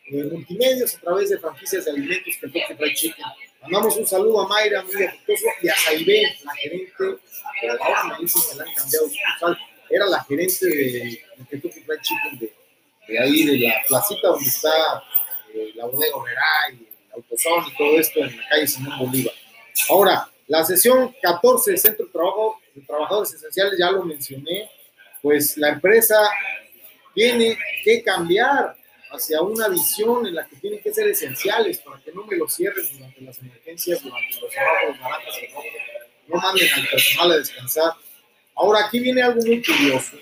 eh, 0.06 0.24
multimedios 0.30 0.94
a 0.94 1.00
través 1.00 1.30
de 1.30 1.38
franquicias 1.38 1.84
de 1.84 1.90
alimentos 1.90 2.34
que 2.40 2.48
Fried 2.48 2.94
Chicken 2.94 3.24
Mandamos 3.62 3.96
un 3.96 4.06
saludo 4.06 4.42
a 4.42 4.48
Mayra, 4.48 4.82
muy 4.82 5.02
afectuoso, 5.02 5.44
y 5.60 5.68
a 5.68 5.74
Saibé, 5.74 6.22
la 6.44 6.54
gerente, 6.54 6.94
que 7.60 7.68
ahora 7.68 8.04
me 8.04 8.18
dicen 8.20 8.42
que 8.48 8.56
la 8.58 8.64
han 8.64 8.74
cambiado 8.74 9.06
de 9.08 9.56
era 9.88 10.06
la 10.06 10.24
gerente 10.24 10.66
de 10.66 11.24
Kentucky 11.50 11.80
Fried 11.80 12.00
Chicken 12.00 12.38
de, 12.38 12.52
de, 13.08 13.18
ahí, 13.18 13.44
de 13.44 13.66
la 13.66 13.74
placita 13.88 14.28
donde 14.28 14.48
está 14.48 15.02
eh, 15.52 15.72
la 15.74 15.86
bodega 15.86 16.16
Oberá 16.16 16.70
y 16.72 16.74
el 16.74 17.12
autosón 17.14 17.64
y 17.66 17.76
todo 17.76 17.98
esto 17.98 18.20
en 18.20 18.36
la 18.36 18.48
calle 18.48 18.66
Simón 18.68 18.98
Bolívar. 18.98 19.34
Ahora, 19.88 20.28
la 20.48 20.64
sesión 20.64 21.14
14 21.22 21.72
de 21.72 21.78
Centro 21.78 22.06
de 22.06 22.12
Trabajo 22.12 22.60
de 22.74 22.82
Trabajadores 22.82 23.34
Esenciales, 23.34 23.78
ya 23.78 23.90
lo 23.90 24.04
mencioné, 24.04 24.70
pues 25.22 25.56
la 25.56 25.70
empresa 25.70 26.16
tiene 27.14 27.58
que 27.82 28.02
cambiar 28.02 28.76
hacia 29.10 29.40
una 29.40 29.68
visión 29.68 30.26
en 30.26 30.34
la 30.34 30.46
que 30.46 30.56
tienen 30.56 30.80
que 30.80 30.92
ser 30.92 31.08
esenciales 31.08 31.78
para 31.78 32.00
que 32.00 32.12
no 32.12 32.24
me 32.26 32.36
lo 32.36 32.48
cierren 32.48 32.86
durante 32.92 33.20
las 33.22 33.38
emergencias, 33.38 34.02
durante 34.02 34.40
los 34.40 34.50
trabajos 34.50 35.00
naranjas, 35.00 35.34
no, 35.52 36.34
no 36.34 36.40
manden 36.40 36.68
al 36.74 36.86
personal 36.88 37.32
a 37.32 37.36
descansar. 37.38 37.92
Ahora, 38.54 38.86
aquí 38.86 39.00
viene 39.00 39.22
algo 39.22 39.40
muy 39.42 39.62
curioso, 39.62 40.16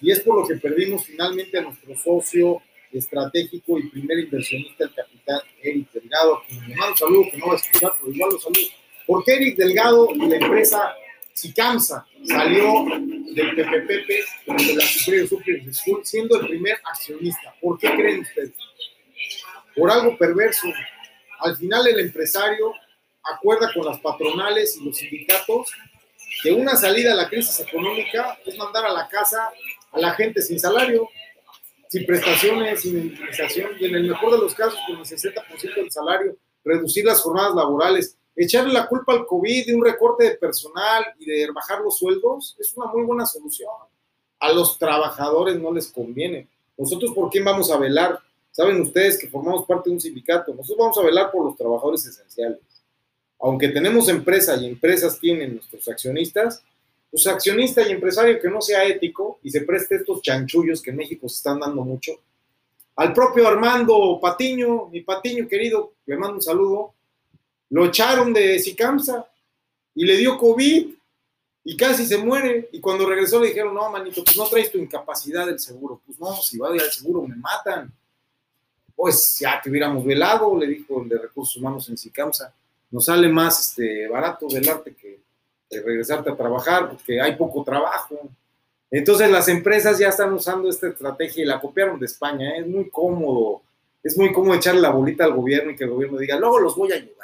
y 0.00 0.10
es 0.10 0.20
por 0.20 0.40
lo 0.40 0.46
que 0.46 0.56
perdimos 0.56 1.04
finalmente 1.04 1.58
a 1.58 1.62
nuestro 1.62 1.96
socio 1.96 2.62
estratégico 2.92 3.78
y 3.78 3.88
primer 3.88 4.18
inversionista, 4.20 4.84
el 4.84 4.94
capitán 4.94 5.40
Eric 5.62 5.90
Delgado, 5.92 6.42
quien 6.48 6.68
le 6.68 6.76
mando 6.76 6.92
un 6.92 6.96
saludo, 6.96 7.30
que 7.30 7.36
no 7.38 7.46
va 7.48 7.52
a 7.54 7.56
escuchar, 7.56 7.92
pero 7.98 8.12
igual 8.12 8.30
lo 8.32 8.38
saludo. 8.38 8.68
Porque 9.08 9.36
Eric 9.36 9.56
Delgado 9.56 10.10
y 10.14 10.28
la 10.28 10.36
empresa 10.36 10.94
Sicamsa 11.32 12.06
salió 12.24 12.84
del 13.32 13.56
PPPP, 13.56 14.08
de 14.46 14.74
la 14.74 14.84
Superior 14.84 15.26
Superior 15.26 15.74
School, 15.74 16.00
siendo 16.04 16.38
el 16.38 16.46
primer 16.46 16.76
accionista. 16.84 17.54
¿Por 17.58 17.78
qué 17.78 17.90
creen 17.90 18.20
ustedes? 18.20 18.52
Por 19.74 19.90
algo 19.90 20.18
perverso. 20.18 20.68
Al 21.40 21.56
final 21.56 21.86
el 21.86 22.00
empresario 22.00 22.74
acuerda 23.22 23.72
con 23.72 23.86
las 23.86 23.98
patronales 24.00 24.76
y 24.76 24.84
los 24.84 24.98
sindicatos 24.98 25.72
que 26.42 26.52
una 26.52 26.76
salida 26.76 27.12
a 27.12 27.16
la 27.16 27.30
crisis 27.30 27.60
económica 27.60 28.38
es 28.44 28.58
mandar 28.58 28.84
a 28.84 28.92
la 28.92 29.08
casa 29.08 29.48
a 29.92 30.00
la 30.00 30.12
gente 30.12 30.42
sin 30.42 30.60
salario, 30.60 31.08
sin 31.88 32.04
prestaciones, 32.04 32.82
sin 32.82 32.98
indemnización 32.98 33.70
y 33.80 33.86
en 33.86 33.94
el 33.94 34.08
mejor 34.08 34.32
de 34.32 34.38
los 34.38 34.54
casos 34.54 34.78
con 34.86 34.98
el 34.98 35.04
60% 35.04 35.74
del 35.76 35.90
salario, 35.90 36.36
reducir 36.62 37.06
las 37.06 37.22
jornadas 37.22 37.54
laborales 37.54 38.17
echarle 38.38 38.72
la 38.72 38.86
culpa 38.86 39.12
al 39.12 39.26
COVID 39.26 39.66
de 39.66 39.74
un 39.74 39.84
recorte 39.84 40.24
de 40.24 40.36
personal 40.36 41.04
y 41.18 41.26
de 41.26 41.50
bajar 41.50 41.80
los 41.80 41.98
sueldos 41.98 42.56
es 42.58 42.72
una 42.76 42.86
muy 42.86 43.02
buena 43.02 43.26
solución. 43.26 43.70
A 44.38 44.52
los 44.52 44.78
trabajadores 44.78 45.58
no 45.58 45.72
les 45.72 45.88
conviene. 45.88 46.46
Nosotros, 46.76 47.12
¿por 47.12 47.28
quién 47.30 47.44
vamos 47.44 47.70
a 47.72 47.78
velar? 47.78 48.20
Saben 48.52 48.80
ustedes 48.80 49.18
que 49.18 49.28
formamos 49.28 49.66
parte 49.66 49.90
de 49.90 49.94
un 49.94 50.00
sindicato. 50.00 50.54
Nosotros 50.54 50.78
vamos 50.78 50.98
a 50.98 51.02
velar 51.02 51.32
por 51.32 51.44
los 51.44 51.56
trabajadores 51.56 52.06
esenciales. 52.06 52.60
Aunque 53.40 53.68
tenemos 53.68 54.08
empresa 54.08 54.56
y 54.56 54.66
empresas 54.66 55.18
tienen 55.18 55.56
nuestros 55.56 55.88
accionistas, 55.88 56.62
pues 57.10 57.26
accionista 57.26 57.86
y 57.86 57.92
empresario 57.92 58.40
que 58.40 58.48
no 58.48 58.60
sea 58.60 58.84
ético 58.84 59.40
y 59.42 59.50
se 59.50 59.62
preste 59.62 59.96
estos 59.96 60.22
chanchullos 60.22 60.80
que 60.80 60.90
en 60.90 60.96
México 60.96 61.28
se 61.28 61.36
están 61.36 61.58
dando 61.58 61.82
mucho. 61.82 62.12
Al 62.94 63.12
propio 63.12 63.48
Armando 63.48 64.18
Patiño, 64.20 64.86
mi 64.86 65.00
Patiño 65.00 65.48
querido, 65.48 65.94
le 66.06 66.16
mando 66.16 66.36
un 66.36 66.42
saludo 66.42 66.94
lo 67.70 67.86
echaron 67.86 68.32
de 68.32 68.58
Sicamsa 68.58 69.26
y 69.94 70.04
le 70.04 70.16
dio 70.16 70.38
COVID 70.38 70.94
y 71.64 71.76
casi 71.76 72.06
se 72.06 72.18
muere. 72.18 72.68
Y 72.72 72.80
cuando 72.80 73.06
regresó 73.06 73.40
le 73.40 73.48
dijeron, 73.48 73.74
no, 73.74 73.90
manito, 73.90 74.24
pues 74.24 74.36
no 74.36 74.46
traes 74.46 74.70
tu 74.70 74.78
incapacidad 74.78 75.46
del 75.46 75.58
seguro. 75.58 76.00
Pues 76.04 76.18
no, 76.18 76.34
si 76.36 76.58
va 76.58 76.68
al 76.68 76.80
seguro 76.80 77.26
me 77.26 77.36
matan. 77.36 77.92
Pues 78.94 79.38
ya 79.38 79.60
te 79.62 79.70
hubiéramos 79.70 80.04
velado, 80.04 80.58
le 80.58 80.66
dijo 80.66 81.02
el 81.02 81.08
de 81.08 81.18
recursos 81.18 81.56
humanos 81.56 81.88
en 81.88 81.98
Sicamsa. 81.98 82.52
Nos 82.90 83.04
sale 83.04 83.28
más 83.28 83.68
este, 83.68 84.08
barato 84.08 84.48
velarte 84.48 84.94
que, 84.94 85.20
regresarte 85.70 86.30
a 86.30 86.36
trabajar 86.36 86.88
porque 86.90 87.20
hay 87.20 87.36
poco 87.36 87.62
trabajo. 87.62 88.18
Entonces 88.90 89.30
las 89.30 89.48
empresas 89.48 89.98
ya 89.98 90.08
están 90.08 90.32
usando 90.32 90.70
esta 90.70 90.88
estrategia 90.88 91.42
y 91.42 91.46
la 91.46 91.60
copiaron 91.60 92.00
de 92.00 92.06
España. 92.06 92.56
¿eh? 92.56 92.60
Es 92.60 92.66
muy 92.66 92.88
cómodo, 92.88 93.60
es 94.02 94.16
muy 94.16 94.32
cómodo 94.32 94.54
echarle 94.54 94.80
la 94.80 94.90
bolita 94.90 95.24
al 95.24 95.34
gobierno 95.34 95.70
y 95.70 95.76
que 95.76 95.84
el 95.84 95.90
gobierno 95.90 96.16
diga, 96.16 96.38
luego 96.38 96.58
los 96.58 96.74
voy 96.74 96.92
a 96.92 96.96
ayudar 96.96 97.17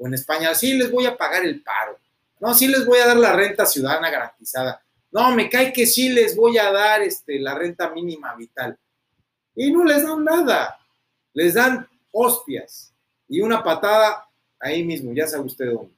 o 0.00 0.06
en 0.06 0.14
España, 0.14 0.52
sí 0.54 0.72
les 0.72 0.90
voy 0.90 1.06
a 1.06 1.16
pagar 1.16 1.44
el 1.44 1.62
paro, 1.62 1.98
no, 2.40 2.52
sí 2.54 2.66
les 2.66 2.84
voy 2.84 2.98
a 2.98 3.06
dar 3.06 3.16
la 3.16 3.34
renta 3.34 3.64
ciudadana 3.66 4.10
garantizada, 4.10 4.82
no, 5.12 5.34
me 5.34 5.48
cae 5.48 5.72
que 5.72 5.86
sí 5.86 6.08
les 6.08 6.34
voy 6.34 6.58
a 6.58 6.72
dar 6.72 7.02
este, 7.02 7.38
la 7.38 7.54
renta 7.54 7.90
mínima 7.90 8.34
vital. 8.34 8.78
Y 9.54 9.72
no 9.72 9.84
les 9.84 10.04
dan 10.04 10.24
nada, 10.24 10.78
les 11.32 11.54
dan 11.54 11.88
hostias 12.12 12.92
y 13.28 13.40
una 13.40 13.62
patada 13.62 14.28
ahí 14.58 14.84
mismo, 14.84 15.12
ya 15.12 15.26
sabe 15.26 15.44
usted 15.44 15.72
dónde. 15.72 15.94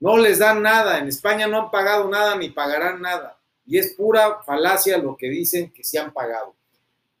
No 0.00 0.16
les 0.16 0.38
dan 0.38 0.62
nada. 0.62 0.98
En 0.98 1.08
España 1.08 1.46
no 1.46 1.62
han 1.62 1.70
pagado 1.70 2.08
nada 2.08 2.36
ni 2.36 2.50
pagarán 2.50 3.02
nada. 3.02 3.38
Y 3.66 3.78
es 3.78 3.94
pura 3.94 4.42
falacia 4.44 4.96
lo 4.98 5.16
que 5.16 5.28
dicen 5.28 5.72
que 5.72 5.82
sí 5.82 5.96
han 5.96 6.12
pagado. 6.12 6.54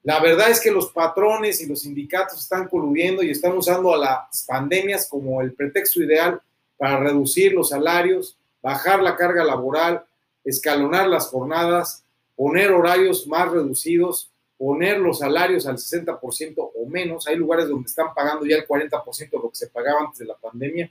La 0.02 0.20
verdad 0.20 0.50
es 0.50 0.60
que 0.60 0.70
los 0.70 0.90
patrones 0.92 1.60
y 1.60 1.66
los 1.66 1.82
sindicatos 1.82 2.40
están 2.40 2.68
coludiendo 2.68 3.22
y 3.22 3.30
están 3.30 3.56
usando 3.56 3.92
a 3.92 3.98
las 3.98 4.44
pandemias 4.46 5.08
como 5.08 5.42
el 5.42 5.52
pretexto 5.52 6.02
ideal 6.02 6.40
para 6.76 7.00
reducir 7.00 7.52
los 7.52 7.70
salarios, 7.70 8.36
bajar 8.62 9.02
la 9.02 9.16
carga 9.16 9.44
laboral, 9.44 10.04
escalonar 10.44 11.08
las 11.08 11.26
jornadas, 11.28 12.04
poner 12.36 12.70
horarios 12.70 13.26
más 13.26 13.50
reducidos, 13.50 14.30
poner 14.56 14.98
los 14.98 15.18
salarios 15.18 15.66
al 15.66 15.76
60% 15.76 16.54
o 16.56 16.86
menos. 16.86 17.26
Hay 17.26 17.36
lugares 17.36 17.68
donde 17.68 17.88
están 17.88 18.14
pagando 18.14 18.46
ya 18.46 18.56
el 18.56 18.66
40% 18.66 19.30
de 19.30 19.38
lo 19.38 19.50
que 19.50 19.56
se 19.56 19.68
pagaba 19.68 20.00
antes 20.00 20.20
de 20.20 20.26
la 20.26 20.36
pandemia. 20.36 20.90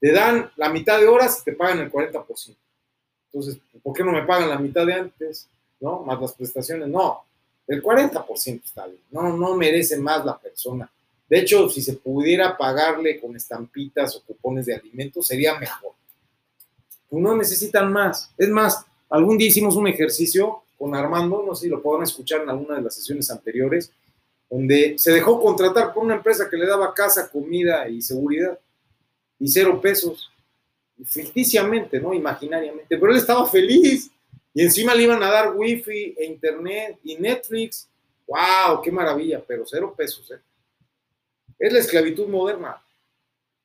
Te 0.00 0.12
dan 0.12 0.50
la 0.56 0.68
mitad 0.68 0.98
de 0.98 1.06
horas 1.06 1.40
y 1.40 1.44
te 1.44 1.52
pagan 1.52 1.80
el 1.80 1.92
40%. 1.92 2.56
Entonces, 3.26 3.58
¿por 3.82 3.94
qué 3.94 4.02
no 4.02 4.12
me 4.12 4.22
pagan 4.22 4.48
la 4.48 4.58
mitad 4.58 4.86
de 4.86 4.94
antes? 4.94 5.48
¿No? 5.80 6.00
Más 6.00 6.20
las 6.20 6.32
prestaciones. 6.32 6.88
No, 6.88 7.24
el 7.68 7.82
40% 7.82 8.64
está 8.64 8.86
bien. 8.86 9.02
No, 9.10 9.36
no 9.36 9.54
merece 9.54 9.98
más 9.98 10.24
la 10.24 10.38
persona. 10.38 10.90
De 11.28 11.38
hecho, 11.38 11.68
si 11.68 11.82
se 11.82 11.92
pudiera 11.94 12.56
pagarle 12.56 13.20
con 13.20 13.36
estampitas 13.36 14.16
o 14.16 14.22
cupones 14.22 14.66
de 14.66 14.74
alimentos, 14.74 15.26
sería 15.26 15.58
mejor. 15.58 15.92
Pues 17.08 17.22
no 17.22 17.36
necesitan 17.36 17.92
más. 17.92 18.30
Es 18.38 18.48
más, 18.48 18.84
algún 19.10 19.36
día 19.36 19.48
hicimos 19.48 19.76
un 19.76 19.86
ejercicio 19.86 20.62
con 20.78 20.94
Armando, 20.94 21.44
no 21.46 21.54
sé 21.54 21.64
si 21.64 21.68
lo 21.68 21.82
puedan 21.82 22.04
escuchar 22.04 22.42
en 22.42 22.50
alguna 22.50 22.76
de 22.76 22.82
las 22.82 22.94
sesiones 22.94 23.30
anteriores, 23.30 23.92
donde 24.48 24.98
se 24.98 25.12
dejó 25.12 25.40
contratar 25.40 25.92
por 25.92 26.04
una 26.04 26.14
empresa 26.14 26.48
que 26.48 26.56
le 26.56 26.66
daba 26.66 26.94
casa, 26.94 27.28
comida 27.30 27.86
y 27.88 28.00
seguridad, 28.00 28.58
y 29.38 29.48
cero 29.48 29.78
pesos, 29.80 30.30
ficticiamente, 31.04 32.00
¿no? 32.00 32.14
Imaginariamente, 32.14 32.96
pero 32.96 33.12
él 33.12 33.18
estaba 33.18 33.46
feliz 33.46 34.10
y 34.54 34.62
encima 34.62 34.94
le 34.94 35.04
iban 35.04 35.22
a 35.22 35.30
dar 35.30 35.54
wifi 35.54 36.14
e 36.18 36.24
internet 36.24 36.98
y 37.04 37.16
Netflix. 37.16 37.88
¡Wow! 38.26 38.82
¡Qué 38.82 38.90
maravilla! 38.90 39.42
Pero 39.46 39.64
cero 39.66 39.94
pesos, 39.96 40.30
¿eh? 40.30 40.40
Es 41.58 41.72
la 41.72 41.80
esclavitud 41.80 42.28
moderna 42.28 42.80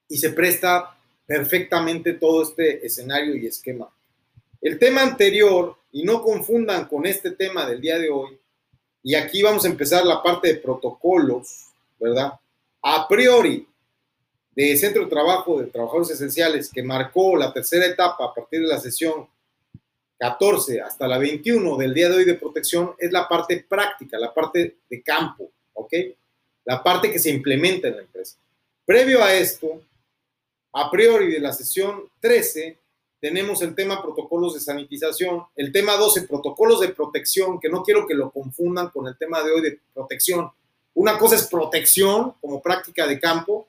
y 0.08 0.18
se 0.18 0.32
presta 0.32 0.98
perfectamente 1.26 2.14
todo 2.14 2.44
este 2.44 2.86
escenario 2.86 3.36
y 3.36 3.48
esquema. 3.48 3.90
El 4.62 4.80
tema 4.80 5.02
anterior, 5.02 5.78
y 5.92 6.04
no 6.04 6.24
confundan 6.24 6.88
con 6.88 7.06
este 7.06 7.32
tema 7.32 7.68
del 7.68 7.82
día 7.82 8.00
de 8.00 8.10
hoy, 8.10 8.40
y 9.04 9.16
aquí 9.16 9.42
vamos 9.42 9.66
a 9.66 9.68
empezar 9.68 10.06
la 10.06 10.24
parte 10.24 10.48
de 10.48 10.60
protocolos, 10.60 11.68
¿verdad? 12.00 12.34
A 12.82 13.08
priori, 13.08 13.68
de 14.56 14.78
Centro 14.78 15.04
de 15.04 15.10
Trabajo 15.10 15.60
de 15.60 15.68
Trabajadores 15.68 16.12
Esenciales, 16.12 16.72
que 16.72 16.84
marcó 16.84 17.36
la 17.36 17.52
tercera 17.52 17.86
etapa 17.86 18.26
a 18.26 18.34
partir 18.34 18.62
de 18.62 18.68
la 18.68 18.80
sesión 18.80 19.28
14 20.24 20.80
hasta 20.80 21.06
la 21.06 21.18
21 21.18 21.76
del 21.76 21.94
día 21.94 22.08
de 22.08 22.16
hoy 22.16 22.24
de 22.24 22.36
protección 22.36 22.94
es 22.98 23.12
la 23.12 23.28
parte 23.28 23.66
práctica, 23.68 24.18
la 24.18 24.34
parte 24.34 24.78
de 24.90 25.04
campo, 25.04 25.52
¿ok? 25.74 25.94
La 26.64 26.82
parte 26.82 27.12
que 27.12 27.20
se 27.20 27.30
implementa 27.30 27.90
en 27.90 27.98
la 27.98 28.04
empresa. 28.04 28.38
Previo 28.86 29.22
a 29.22 29.34
esto, 29.34 29.82
a 30.72 30.90
priori 30.90 31.30
de 31.30 31.42
la 31.42 31.52
sesión 31.52 32.06
13, 32.22 32.78
tenemos 33.20 33.62
el 33.64 33.76
tema 33.76 34.02
protocolos 34.02 34.54
de 34.54 34.62
sanitización, 34.62 35.44
el 35.58 35.74
tema 35.74 35.98
12, 35.98 36.22
protocolos 36.22 36.80
de 36.80 36.94
protección, 36.94 37.60
que 37.60 37.68
no 37.68 37.84
quiero 37.84 38.08
que 38.08 38.14
lo 38.14 38.32
confundan 38.32 38.92
con 38.92 39.06
el 39.08 39.18
tema 39.18 39.44
de 39.44 39.52
hoy 39.52 39.62
de 39.62 39.78
protección. 39.94 40.50
Una 40.94 41.18
cosa 41.18 41.36
es 41.36 41.48
protección 41.48 42.36
como 42.40 42.62
práctica 42.62 43.06
de 43.06 43.20
campo, 43.20 43.68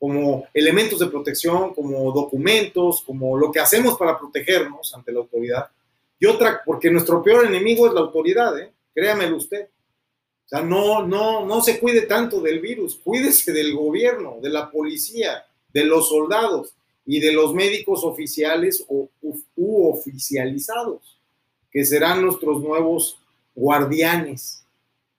como 0.00 0.48
elementos 0.52 0.98
de 0.98 1.06
protección, 1.06 1.72
como 1.72 2.10
documentos, 2.10 3.04
como 3.06 3.38
lo 3.38 3.52
que 3.52 3.60
hacemos 3.60 3.96
para 3.96 4.18
protegernos 4.18 4.92
ante 4.92 5.12
la 5.12 5.20
autoridad. 5.20 5.68
Otra, 6.26 6.62
porque 6.64 6.90
nuestro 6.90 7.22
peor 7.22 7.46
enemigo 7.46 7.86
es 7.86 7.94
la 7.94 8.00
autoridad, 8.00 8.58
¿eh? 8.58 8.72
créamelo 8.94 9.36
usted. 9.36 9.68
O 10.44 10.48
sea, 10.48 10.62
no, 10.62 11.06
no, 11.06 11.44
no 11.46 11.62
se 11.62 11.80
cuide 11.80 12.02
tanto 12.02 12.40
del 12.40 12.60
virus, 12.60 12.96
cuídese 13.02 13.52
del 13.52 13.74
gobierno, 13.74 14.38
de 14.42 14.50
la 14.50 14.70
policía, 14.70 15.44
de 15.72 15.84
los 15.84 16.08
soldados 16.08 16.74
y 17.06 17.18
de 17.20 17.32
los 17.32 17.54
médicos 17.54 18.04
oficiales 18.04 18.84
o, 18.88 19.08
u, 19.56 19.88
oficializados, 19.88 21.18
que 21.70 21.84
serán 21.84 22.22
nuestros 22.22 22.62
nuevos 22.62 23.18
guardianes 23.54 24.64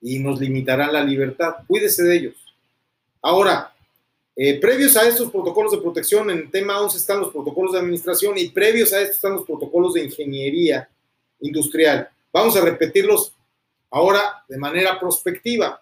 y 0.01 0.19
nos 0.19 0.39
limitarán 0.39 0.93
la 0.93 1.03
libertad. 1.03 1.55
Cuídese 1.67 2.03
de 2.03 2.15
ellos. 2.15 2.35
Ahora, 3.21 3.73
eh, 4.35 4.59
previos 4.59 4.95
a 4.95 5.07
estos 5.07 5.31
protocolos 5.31 5.71
de 5.71 5.79
protección, 5.79 6.29
en 6.29 6.51
tema 6.51 6.79
11 6.81 6.97
están 6.97 7.19
los 7.19 7.31
protocolos 7.31 7.73
de 7.73 7.79
administración 7.79 8.37
y 8.37 8.49
previos 8.49 8.93
a 8.93 9.01
estos 9.01 9.15
están 9.15 9.33
los 9.33 9.45
protocolos 9.45 9.93
de 9.93 10.03
ingeniería 10.03 10.89
industrial. 11.45 12.09
Vamos 12.31 12.55
a 12.57 12.61
repetirlos 12.61 13.33
ahora 13.91 14.43
de 14.47 14.57
manera 14.57 14.99
prospectiva, 14.99 15.81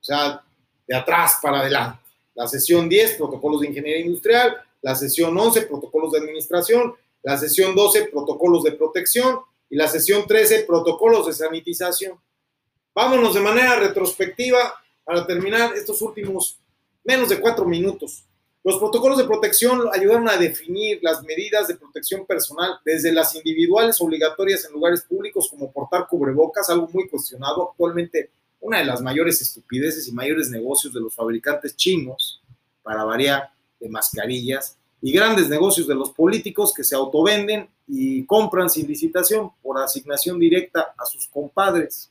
o 0.00 0.04
sea, 0.04 0.42
de 0.86 0.94
atrás 0.94 1.38
para 1.42 1.60
adelante. 1.60 2.00
La 2.34 2.46
sesión 2.46 2.88
10, 2.88 3.16
protocolos 3.16 3.60
de 3.60 3.68
ingeniería 3.68 4.04
industrial, 4.04 4.56
la 4.82 4.94
sesión 4.94 5.36
11, 5.36 5.62
protocolos 5.62 6.12
de 6.12 6.18
administración, 6.18 6.94
la 7.22 7.38
sesión 7.38 7.74
12, 7.74 8.08
protocolos 8.08 8.62
de 8.62 8.72
protección 8.72 9.40
y 9.70 9.76
la 9.76 9.88
sesión 9.88 10.26
13, 10.26 10.64
protocolos 10.64 11.26
de 11.26 11.32
sanitización. 11.32 12.18
Vámonos 12.94 13.34
de 13.34 13.40
manera 13.40 13.76
retrospectiva 13.76 14.74
para 15.04 15.26
terminar 15.26 15.74
estos 15.74 16.02
últimos 16.02 16.58
menos 17.04 17.28
de 17.28 17.40
cuatro 17.40 17.64
minutos. 17.64 18.24
Los 18.66 18.80
protocolos 18.80 19.16
de 19.16 19.26
protección 19.26 19.82
ayudaron 19.92 20.28
a 20.28 20.36
definir 20.36 20.98
las 21.00 21.22
medidas 21.22 21.68
de 21.68 21.76
protección 21.76 22.26
personal, 22.26 22.80
desde 22.84 23.12
las 23.12 23.32
individuales 23.36 24.00
obligatorias 24.00 24.64
en 24.64 24.72
lugares 24.72 25.02
públicos 25.02 25.46
como 25.48 25.70
portar 25.70 26.08
cubrebocas, 26.08 26.68
algo 26.68 26.88
muy 26.92 27.08
cuestionado 27.08 27.70
actualmente, 27.70 28.28
una 28.60 28.78
de 28.78 28.84
las 28.84 29.00
mayores 29.00 29.40
estupideces 29.40 30.08
y 30.08 30.12
mayores 30.12 30.50
negocios 30.50 30.92
de 30.92 30.98
los 30.98 31.14
fabricantes 31.14 31.76
chinos, 31.76 32.42
para 32.82 33.04
variar, 33.04 33.52
de 33.78 33.88
mascarillas, 33.88 34.76
y 35.00 35.12
grandes 35.12 35.48
negocios 35.48 35.86
de 35.86 35.94
los 35.94 36.10
políticos 36.10 36.74
que 36.74 36.82
se 36.82 36.96
autovenden 36.96 37.68
y 37.86 38.24
compran 38.24 38.68
sin 38.68 38.88
licitación 38.88 39.52
por 39.62 39.78
asignación 39.78 40.40
directa 40.40 40.92
a 40.98 41.06
sus 41.06 41.28
compadres 41.28 42.10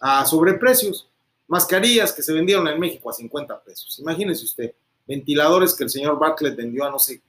a 0.00 0.24
sobreprecios. 0.24 1.08
Mascarillas 1.48 2.12
que 2.12 2.22
se 2.22 2.32
vendieron 2.32 2.68
en 2.68 2.78
México 2.78 3.10
a 3.10 3.14
50 3.14 3.64
pesos. 3.64 3.98
Imagínese 3.98 4.44
usted, 4.44 4.72
ventiladores 5.08 5.74
que 5.74 5.84
el 5.84 5.90
señor 5.90 6.18
Bartlett 6.18 6.54
vendió 6.54 6.84
a 6.84 6.90
no 6.90 6.98
sé 6.98 7.20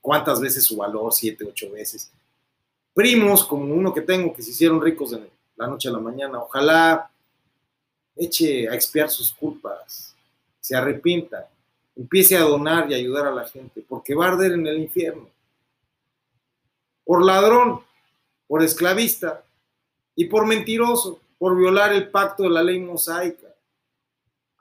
cuántas 0.00 0.40
veces 0.40 0.64
su 0.64 0.76
valor, 0.76 1.12
siete, 1.12 1.44
ocho 1.44 1.70
veces. 1.70 2.10
Primos, 2.92 3.44
como 3.44 3.72
uno 3.72 3.94
que 3.94 4.02
tengo, 4.02 4.34
que 4.34 4.42
se 4.42 4.50
hicieron 4.50 4.82
ricos 4.82 5.12
de 5.12 5.30
la 5.56 5.68
noche 5.68 5.88
a 5.88 5.92
la 5.92 6.00
mañana. 6.00 6.40
Ojalá 6.40 7.10
eche 8.16 8.68
a 8.68 8.74
expiar 8.74 9.08
sus 9.08 9.32
culpas, 9.32 10.16
se 10.60 10.76
arrepienta, 10.76 11.48
empiece 11.94 12.36
a 12.36 12.42
donar 12.42 12.90
y 12.90 12.94
ayudar 12.94 13.28
a 13.28 13.34
la 13.34 13.46
gente, 13.46 13.84
porque 13.88 14.14
va 14.14 14.26
a 14.26 14.28
arder 14.32 14.52
en 14.52 14.66
el 14.66 14.78
infierno. 14.78 15.28
Por 17.04 17.24
ladrón, 17.24 17.80
por 18.48 18.62
esclavista 18.62 19.44
y 20.16 20.24
por 20.24 20.46
mentiroso 20.46 21.20
por 21.38 21.56
violar 21.56 21.92
el 21.92 22.10
pacto 22.10 22.42
de 22.42 22.50
la 22.50 22.62
ley 22.62 22.80
mosaica. 22.80 23.46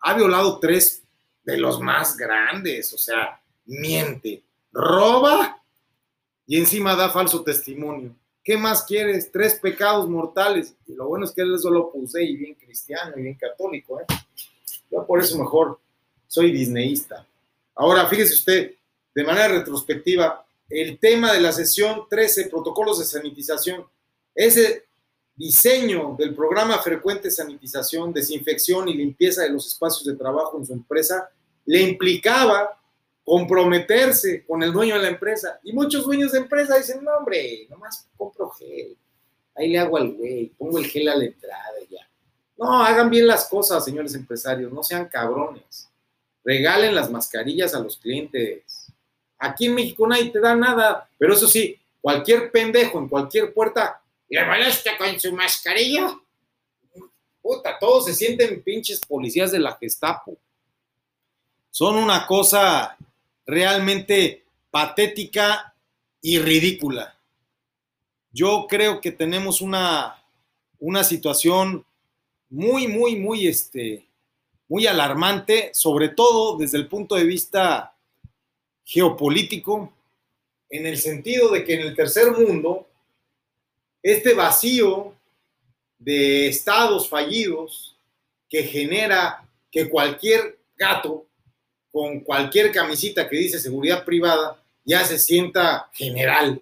Ha 0.01 0.13
violado 0.13 0.59
tres 0.59 1.01
de 1.47 1.57
los 1.57 1.79
más 1.79 2.17
grandes, 2.17 2.91
o 2.93 2.97
sea, 2.97 3.41
miente, 3.65 4.43
roba 4.73 5.63
y 6.45 6.57
encima 6.57 6.93
da 6.93 7.09
falso 7.09 7.41
testimonio. 7.41 8.13
¿Qué 8.43 8.57
más 8.57 8.83
quieres? 8.83 9.31
Tres 9.31 9.55
pecados 9.55 10.09
mortales. 10.09 10.75
Y 10.85 10.93
lo 10.93 11.07
bueno 11.07 11.23
es 11.23 11.31
que 11.31 11.41
él 11.41 11.57
solo 11.57 11.89
puse 11.89 12.21
y 12.21 12.35
bien 12.35 12.53
cristiano 12.53 13.13
y 13.15 13.21
bien 13.21 13.35
católico. 13.35 13.97
¿eh? 14.01 14.05
Yo 14.91 15.05
por 15.07 15.21
eso 15.21 15.37
mejor 15.37 15.79
soy 16.27 16.51
disneyista. 16.51 17.25
Ahora, 17.75 18.07
fíjese 18.07 18.33
usted, 18.33 18.73
de 19.15 19.23
manera 19.23 19.47
retrospectiva, 19.47 20.45
el 20.69 20.99
tema 20.99 21.31
de 21.31 21.39
la 21.39 21.53
sesión 21.53 22.07
13, 22.09 22.49
protocolos 22.49 22.99
de 22.99 23.05
sanitización, 23.05 23.85
ese 24.35 24.85
diseño 25.33 26.17
del 26.19 26.35
programa 26.35 26.77
frecuente 26.79 27.31
sanitización, 27.31 28.11
desinfección 28.11 28.89
y 28.89 28.95
limpieza 28.95 29.43
de 29.43 29.49
los 29.51 29.65
espacios 29.65 30.03
de 30.03 30.15
trabajo 30.15 30.57
en 30.57 30.65
su 30.65 30.73
empresa 30.73 31.29
le 31.67 31.81
implicaba 31.81 32.81
comprometerse 33.23 34.45
con 34.45 34.63
el 34.63 34.71
dueño 34.71 34.95
de 34.95 35.01
la 35.01 35.09
empresa. 35.09 35.59
Y 35.63 35.73
muchos 35.73 36.05
dueños 36.05 36.31
de 36.31 36.39
empresa 36.39 36.77
dicen, 36.77 37.03
no, 37.03 37.11
hombre, 37.11 37.67
nomás 37.69 38.07
compro 38.15 38.49
gel. 38.51 38.97
Ahí 39.53 39.69
le 39.69 39.79
hago 39.79 39.97
al 39.97 40.13
güey, 40.13 40.47
pongo 40.57 40.77
el 40.77 40.87
gel 40.87 41.09
a 41.09 41.15
la 41.15 41.25
entrada 41.25 41.73
y 41.85 41.93
ya. 41.93 42.09
No, 42.57 42.81
hagan 42.81 43.09
bien 43.09 43.27
las 43.27 43.49
cosas, 43.49 43.83
señores 43.83 44.15
empresarios, 44.15 44.71
no 44.71 44.81
sean 44.81 45.09
cabrones. 45.09 45.89
Regalen 46.43 46.95
las 46.95 47.11
mascarillas 47.11 47.75
a 47.75 47.79
los 47.79 47.97
clientes. 47.97 48.93
Aquí 49.37 49.65
en 49.65 49.75
México 49.75 50.07
nadie 50.07 50.31
te 50.31 50.39
da 50.39 50.55
nada, 50.55 51.09
pero 51.17 51.33
eso 51.33 51.47
sí, 51.49 51.77
cualquier 51.99 52.49
pendejo 52.49 52.97
en 52.97 53.09
cualquier 53.09 53.53
puerta 53.53 54.01
le 54.29 54.45
molesta 54.45 54.97
con 54.97 55.19
su 55.19 55.33
mascarilla. 55.33 56.17
Puta, 57.41 57.77
todos 57.77 58.05
se 58.05 58.13
sienten 58.13 58.63
pinches 58.63 59.01
policías 59.01 59.51
de 59.51 59.59
la 59.59 59.75
Gestapo. 59.75 60.37
Son 61.77 61.95
una 61.95 62.25
cosa 62.25 62.97
realmente 63.45 64.45
patética 64.71 65.75
y 66.23 66.39
ridícula. 66.39 67.15
Yo 68.31 68.65
creo 68.67 68.99
que 68.99 69.11
tenemos 69.11 69.61
una, 69.61 70.19
una 70.79 71.03
situación 71.03 71.85
muy, 72.49 72.87
muy, 72.87 73.15
muy, 73.17 73.47
este, 73.47 74.07
muy 74.67 74.87
alarmante, 74.87 75.69
sobre 75.71 76.09
todo 76.09 76.57
desde 76.57 76.79
el 76.79 76.87
punto 76.87 77.13
de 77.13 77.25
vista 77.25 77.95
geopolítico, 78.83 79.93
en 80.71 80.87
el 80.87 80.97
sentido 80.97 81.51
de 81.51 81.63
que 81.63 81.75
en 81.75 81.81
el 81.81 81.95
tercer 81.95 82.31
mundo, 82.31 82.87
este 84.01 84.33
vacío 84.33 85.13
de 85.99 86.47
estados 86.47 87.07
fallidos 87.07 87.95
que 88.49 88.63
genera 88.63 89.47
que 89.69 89.87
cualquier 89.87 90.57
gato 90.75 91.26
con 91.91 92.21
cualquier 92.21 92.71
camisita 92.71 93.27
que 93.27 93.37
dice 93.37 93.59
seguridad 93.59 94.03
privada 94.05 94.61
ya 94.83 95.03
se 95.03 95.19
sienta 95.19 95.89
general. 95.93 96.61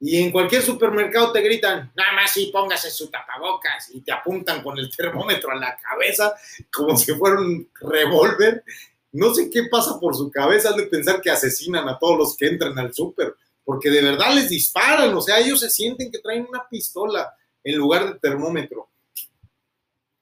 Y 0.00 0.22
en 0.22 0.30
cualquier 0.30 0.62
supermercado 0.62 1.32
te 1.32 1.40
gritan, 1.40 1.90
nada 1.96 2.12
más 2.12 2.30
sí, 2.30 2.50
póngase 2.52 2.90
su 2.90 3.10
tapabocas 3.10 3.90
y 3.92 4.00
te 4.02 4.12
apuntan 4.12 4.62
con 4.62 4.78
el 4.78 4.90
termómetro 4.96 5.50
a 5.50 5.56
la 5.56 5.76
cabeza 5.76 6.34
como 6.72 6.96
si 6.96 7.12
fuera 7.14 7.40
un 7.40 7.68
revólver. 7.80 8.62
No 9.10 9.34
sé 9.34 9.50
qué 9.50 9.64
pasa 9.64 9.98
por 9.98 10.14
su 10.14 10.30
cabeza 10.30 10.72
de 10.72 10.84
pensar 10.84 11.20
que 11.20 11.30
asesinan 11.30 11.88
a 11.88 11.98
todos 11.98 12.18
los 12.18 12.36
que 12.36 12.46
entran 12.46 12.78
al 12.78 12.92
súper, 12.94 13.34
porque 13.64 13.90
de 13.90 14.02
verdad 14.02 14.34
les 14.34 14.50
disparan, 14.50 15.14
o 15.14 15.20
sea, 15.20 15.38
ellos 15.38 15.60
se 15.60 15.70
sienten 15.70 16.12
que 16.12 16.18
traen 16.18 16.46
una 16.48 16.68
pistola 16.68 17.34
en 17.64 17.76
lugar 17.76 18.12
de 18.12 18.18
termómetro. 18.20 18.88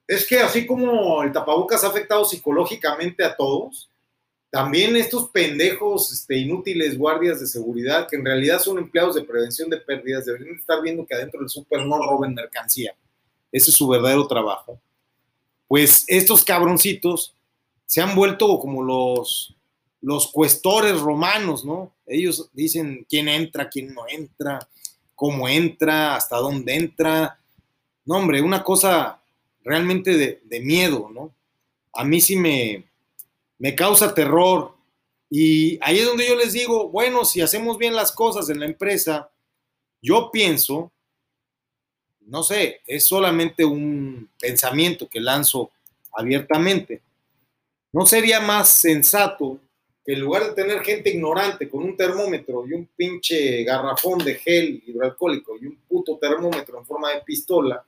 Es 0.07 0.25
que 0.25 0.39
así 0.39 0.65
como 0.65 1.23
el 1.25 1.33
tapabocas 1.33 1.83
ha 1.83 1.89
afectado 1.89 2.25
psicológicamente 2.25 3.25
a 3.25 3.35
todos, 3.35 3.91
también 4.57 4.97
estos 4.97 5.29
pendejos 5.29 6.11
este, 6.11 6.39
inútiles 6.39 6.97
guardias 6.97 7.41
de 7.41 7.47
seguridad, 7.47 8.09
que 8.09 8.17
en 8.17 8.25
realidad 8.25 8.59
son 8.59 8.79
empleados 8.79 9.15
de 9.15 9.23
prevención 9.23 9.69
de 9.69 9.77
pérdidas, 9.77 10.25
deberían 10.25 10.57
estar 10.57 10.81
viendo 10.81 11.05
que 11.05 11.15
adentro 11.15 11.41
del 11.41 11.51
súper 11.51 11.85
no 11.85 11.99
roben 11.99 12.33
mercancía. 12.33 12.97
Ese 13.53 13.71
es 13.71 13.77
su 13.77 13.87
verdadero 13.87 14.27
trabajo. 14.27 14.81
Pues 15.69 16.07
estos 16.09 16.43
cabroncitos 16.43 17.35
se 17.85 18.01
han 18.01 18.15
vuelto 18.15 18.59
como 18.59 18.83
los, 18.83 19.55
los 20.01 20.33
cuestores 20.33 20.99
romanos, 21.03 21.63
¿no? 21.63 21.93
Ellos 22.07 22.49
dicen 22.55 23.05
quién 23.11 23.29
entra, 23.29 23.69
quién 23.69 23.93
no 23.93 24.09
entra, 24.09 24.67
cómo 25.15 25.51
entra, 25.51 26.17
hasta 26.17 26.39
dónde 26.39 26.77
entra. 26.77 27.39
No, 28.07 28.17
hombre, 28.17 28.41
una 28.41 28.65
cosa 28.65 29.21
realmente 29.63 30.17
de, 30.17 30.41
de 30.45 30.61
miedo, 30.61 31.11
¿no? 31.13 31.35
A 31.93 32.05
mí 32.05 32.23
sí 32.23 32.37
me, 32.37 32.87
me 33.59 33.75
causa 33.75 34.15
terror. 34.15 34.75
Y 35.29 35.79
ahí 35.83 35.99
es 35.99 36.07
donde 36.07 36.27
yo 36.27 36.37
les 36.37 36.53
digo, 36.53 36.89
bueno, 36.89 37.25
si 37.25 37.41
hacemos 37.41 37.79
bien 37.79 37.95
las 37.95 38.13
cosas 38.13 38.49
en 38.49 38.61
la 38.61 38.67
empresa, 38.67 39.31
yo 40.01 40.31
pienso, 40.31 40.93
no 42.21 42.43
sé, 42.43 42.81
es 42.87 43.05
solamente 43.05 43.65
un 43.65 44.31
pensamiento 44.39 45.09
que 45.09 45.21
lanzo 45.21 45.71
abiertamente. 46.13 47.03
¿No 47.93 48.07
sería 48.07 48.41
más 48.41 48.69
sensato 48.69 49.59
que 50.05 50.13
en 50.13 50.21
lugar 50.21 50.45
de 50.45 50.53
tener 50.53 50.83
gente 50.83 51.11
ignorante 51.11 51.69
con 51.69 51.83
un 51.83 51.97
termómetro 51.97 52.65
y 52.67 52.75
un 52.75 52.89
pinche 52.95 53.65
garrafón 53.65 54.19
de 54.25 54.37
gel 54.37 54.83
hidroalcohólico 54.87 55.57
y 55.61 55.67
un 55.67 55.77
puto 55.89 56.17
termómetro 56.19 56.79
en 56.79 56.87
forma 56.87 57.13
de 57.13 57.23
pistola 57.23 57.85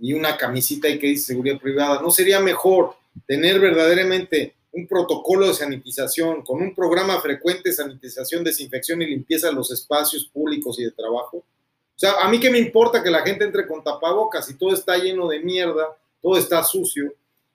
y 0.00 0.14
una 0.14 0.36
camisita 0.36 0.88
y 0.88 0.98
que 0.98 1.08
dice 1.08 1.26
seguridad 1.26 1.58
privada, 1.58 2.00
¿no 2.00 2.10
sería 2.10 2.40
mejor 2.40 2.96
tener 3.26 3.60
verdaderamente 3.60 4.54
un 4.72 4.86
protocolo 4.86 5.48
de 5.48 5.54
sanitización, 5.54 6.42
con 6.42 6.60
un 6.60 6.74
programa 6.74 7.20
frecuente 7.20 7.70
de 7.70 7.74
sanitización, 7.74 8.44
desinfección 8.44 9.00
y 9.00 9.06
limpieza 9.06 9.48
de 9.48 9.54
los 9.54 9.70
espacios 9.70 10.26
públicos 10.26 10.78
y 10.78 10.84
de 10.84 10.90
trabajo. 10.90 11.38
O 11.38 11.98
sea, 11.98 12.16
a 12.20 12.28
mí 12.28 12.38
que 12.38 12.50
me 12.50 12.58
importa 12.58 13.02
que 13.02 13.10
la 13.10 13.22
gente 13.22 13.44
entre 13.44 13.66
con 13.66 13.82
tapabocas 13.82 14.50
y 14.50 14.54
todo 14.58 14.74
está 14.74 14.98
lleno 14.98 15.28
de 15.28 15.40
mierda, 15.40 15.96
todo 16.20 16.36
está 16.36 16.62
sucio. 16.62 17.14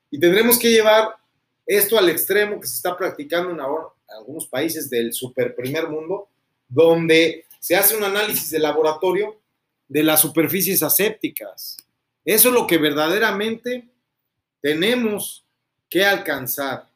Y 0.09 0.19
tendremos 0.19 0.57
que 0.57 0.71
llevar 0.71 1.15
esto 1.67 1.97
al 1.97 2.09
extremo 2.09 2.59
que 2.59 2.67
se 2.67 2.75
está 2.75 2.97
practicando 2.97 3.51
en, 3.51 3.59
ahora, 3.59 3.85
algunos 4.07 4.47
países 4.47 4.89
del 4.89 5.13
super 5.13 5.55
primer 5.55 5.87
mundo, 5.87 6.27
donde 6.67 7.45
se 7.59 7.75
hace 7.75 7.95
un 7.95 8.03
análisis 8.03 8.49
de 8.49 8.59
laboratorio 8.59 9.37
de 9.87 10.03
las 10.03 10.21
superficies 10.21 10.81
asépticas. 10.81 11.77
Eso 12.25 12.49
es 12.49 12.53
lo 12.55 12.65
que 12.65 12.77
verdaderamente 12.77 13.87
tenemos 14.61 15.40
que 15.91 16.05
alcanzar. 16.05 16.89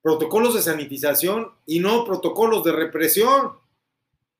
Protocolos 0.00 0.54
de 0.54 0.62
sanitización 0.62 1.52
y 1.66 1.80
no 1.80 2.04
protocolos 2.04 2.64
de 2.64 2.72
represión. 2.72 3.52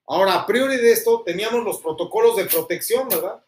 Ahora, 0.07 0.35
a 0.35 0.47
priori 0.47 0.77
de 0.77 0.93
esto, 0.93 1.23
teníamos 1.27 1.65
los 1.65 1.81
protocolos 1.81 2.37
de 2.37 2.47
protección, 2.47 3.09
¿verdad? 3.09 3.45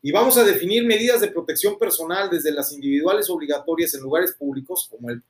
Y 0.00 0.12
vamos 0.12 0.38
a 0.38 0.44
definir 0.44 0.86
medidas 0.86 1.20
de 1.20 1.28
protección 1.28 1.78
personal 1.78 2.30
desde 2.30 2.52
las 2.52 2.72
individuales 2.72 3.28
obligatorias 3.28 3.92
en 3.94 4.02
lugares 4.02 4.32
públicos, 4.32 4.88
como 4.88 5.10
el 5.10 5.22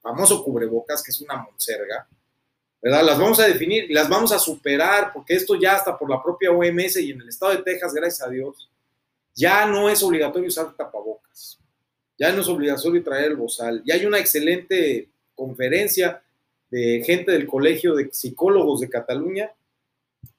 famoso 0.00 0.42
cubrebocas, 0.42 1.02
que 1.02 1.10
es 1.10 1.20
una 1.20 1.36
monserga, 1.36 2.08
¿verdad? 2.80 3.04
Las 3.04 3.18
vamos 3.18 3.38
a 3.38 3.46
definir 3.46 3.84
y 3.88 3.92
las 3.92 4.08
vamos 4.08 4.32
a 4.32 4.38
superar, 4.38 5.12
porque 5.12 5.34
esto 5.34 5.54
ya 5.54 5.76
está 5.76 5.96
por 5.96 6.10
la 6.10 6.22
propia 6.22 6.50
OMS 6.50 6.96
y 6.96 7.10
en 7.10 7.20
el 7.20 7.28
estado 7.28 7.52
de 7.52 7.62
Texas, 7.62 7.92
gracias 7.92 8.26
a 8.26 8.30
Dios, 8.30 8.68
ya 9.34 9.66
no 9.66 9.88
es 9.88 10.02
obligatorio 10.02 10.48
usar 10.48 10.74
tapabocas 10.74 11.58
ya 12.18 12.32
no 12.32 12.42
es 12.42 12.48
obligatorio 12.48 13.02
traer 13.02 13.26
el 13.26 13.36
bozal. 13.36 13.82
Y 13.84 13.92
hay 13.92 14.04
una 14.04 14.18
excelente 14.18 15.08
conferencia 15.34 16.22
de 16.70 17.02
gente 17.04 17.32
del 17.32 17.46
Colegio 17.46 17.94
de 17.94 18.10
Psicólogos 18.12 18.80
de 18.80 18.90
Cataluña 18.90 19.50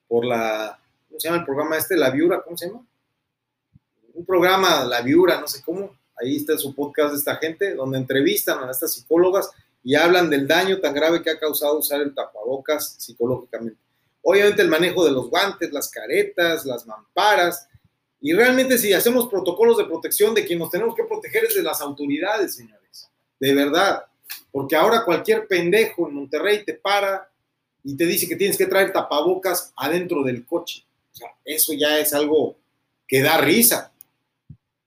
por 0.07 0.25
la, 0.25 0.79
¿cómo 1.07 1.19
se 1.19 1.27
llama 1.27 1.39
el 1.39 1.45
programa 1.45 1.77
este? 1.77 1.95
La 1.95 2.09
Viura, 2.09 2.41
¿cómo 2.43 2.57
se 2.57 2.67
llama? 2.67 2.85
Un 4.13 4.25
programa, 4.25 4.83
La 4.83 5.01
Viura, 5.01 5.39
no 5.39 5.47
sé 5.47 5.61
cómo. 5.63 5.97
Ahí 6.21 6.35
está 6.35 6.57
su 6.57 6.75
podcast 6.75 7.11
de 7.11 7.17
esta 7.17 7.37
gente, 7.37 7.75
donde 7.75 7.97
entrevistan 7.97 8.61
a 8.67 8.71
estas 8.71 8.93
psicólogas 8.93 9.49
y 9.83 9.95
hablan 9.95 10.29
del 10.29 10.47
daño 10.47 10.79
tan 10.79 10.93
grave 10.93 11.21
que 11.21 11.29
ha 11.29 11.39
causado 11.39 11.79
usar 11.79 12.01
el 12.01 12.13
tapabocas 12.13 12.95
psicológicamente. 12.97 13.79
Obviamente 14.21 14.61
el 14.61 14.67
manejo 14.67 15.05
de 15.05 15.11
los 15.11 15.29
guantes, 15.29 15.71
las 15.71 15.89
caretas, 15.89 16.65
las 16.65 16.85
mamparas, 16.85 17.69
y 18.21 18.33
realmente 18.33 18.77
si 18.77 18.91
hacemos 18.93 19.27
protocolos 19.27 19.77
de 19.77 19.85
protección 19.85 20.33
de 20.33 20.45
quien 20.45 20.59
nos 20.59 20.69
tenemos 20.69 20.93
que 20.95 21.05
proteger 21.05 21.45
es 21.45 21.55
de 21.55 21.63
las 21.63 21.81
autoridades, 21.81 22.55
señores. 22.55 23.09
De 23.39 23.53
verdad. 23.53 24.03
Porque 24.51 24.75
ahora 24.75 25.05
cualquier 25.05 25.47
pendejo 25.47 26.07
en 26.07 26.15
Monterrey 26.15 26.65
te 26.65 26.73
para 26.73 27.29
y 27.83 27.95
te 27.95 28.05
dice 28.05 28.27
que 28.27 28.35
tienes 28.35 28.57
que 28.57 28.65
traer 28.65 28.91
tapabocas 28.91 29.71
adentro 29.75 30.23
del 30.23 30.45
coche. 30.45 30.83
O 31.13 31.15
sea, 31.15 31.29
eso 31.45 31.73
ya 31.73 31.97
es 31.99 32.13
algo 32.13 32.57
que 33.07 33.21
da 33.21 33.37
risa. 33.37 33.93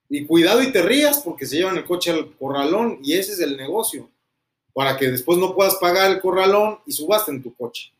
Y 0.09 0.25
cuidado 0.25 0.61
y 0.61 0.71
te 0.71 0.83
rías 0.83 1.19
porque 1.19 1.47
se 1.47 1.55
llevan 1.55 1.77
el 1.77 1.85
coche 1.85 2.11
al 2.11 2.35
corralón 2.37 2.99
y 3.01 3.13
ese 3.13 3.33
es 3.33 3.39
el 3.39 3.57
negocio. 3.57 4.09
Para 4.73 4.95
que 4.95 5.09
después 5.09 5.39
no 5.39 5.55
puedas 5.55 5.75
pagar 5.75 6.11
el 6.11 6.21
corralón 6.21 6.79
y 6.85 6.91
subaste 6.91 7.31
en 7.31 7.41
tu 7.41 7.53
coche. 7.55 7.92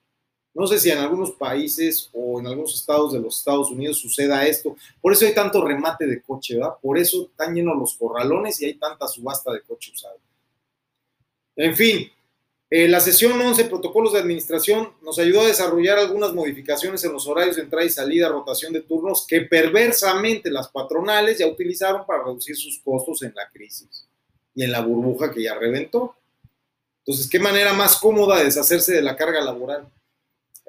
No 0.54 0.68
sé 0.68 0.80
si 0.80 0.92
en 0.92 1.00
algunos 1.00 1.32
países 1.32 2.10
o 2.14 2.40
en 2.40 2.48
algunos 2.48 2.76
estados 2.76 3.14
de 3.14 3.20
los 3.20 3.40
Estados 3.40 3.72
Unidos 3.72 3.98
suceda 3.98 4.46
esto. 4.46 4.76
Por 5.02 5.12
eso 5.14 5.26
hay 5.26 5.34
tanto 5.34 5.66
remate 5.66 6.06
de 6.06 6.22
coche, 6.22 6.56
¿verdad? 6.56 6.76
Por 6.82 6.98
eso 6.98 7.24
están 7.24 7.56
llenos 7.56 7.76
los 7.78 7.96
corralones 7.96 8.62
y 8.62 8.66
hay 8.66 8.76
tanta 8.76 9.08
subasta 9.08 9.52
de 9.52 9.62
coche 9.62 9.92
usado. 9.92 10.20
En 11.56 11.76
fin, 11.76 12.12
eh, 12.70 12.88
la 12.88 13.00
sesión 13.00 13.40
11, 13.40 13.66
protocolos 13.66 14.14
de 14.14 14.20
administración, 14.20 14.90
nos 15.04 15.20
ayudó 15.20 15.42
a 15.42 15.48
desarrollar 15.48 16.00
algunas 16.00 16.34
modificaciones 16.34 17.04
en 17.04 17.14
los 17.14 17.28
horarios 17.28 17.56
de 17.56 17.62
entrada 17.62 17.86
y 17.86 17.90
salida, 17.92 18.30
rotación 18.30 18.74
de 18.74 18.82
turnos, 18.82 19.28
que 19.28 19.42
perversamente 19.42 20.50
las 20.50 20.70
patronales 20.70 21.38
ya 21.38 21.46
utilizaron 21.46 22.06
para 22.06 22.24
reducir 22.24 22.56
sus 22.56 22.80
costos 22.80 23.22
en 23.22 23.34
la 23.36 23.48
crisis 23.52 24.08
y 24.56 24.64
en 24.64 24.72
la 24.72 24.82
burbuja 24.82 25.32
que 25.32 25.44
ya 25.44 25.54
reventó. 25.54 26.16
Entonces, 27.06 27.30
¿qué 27.30 27.40
manera 27.40 27.74
más 27.74 27.98
cómoda 27.98 28.38
de 28.38 28.46
deshacerse 28.46 28.96
de 28.96 29.02
la 29.02 29.16
carga 29.16 29.42
laboral? 29.42 29.88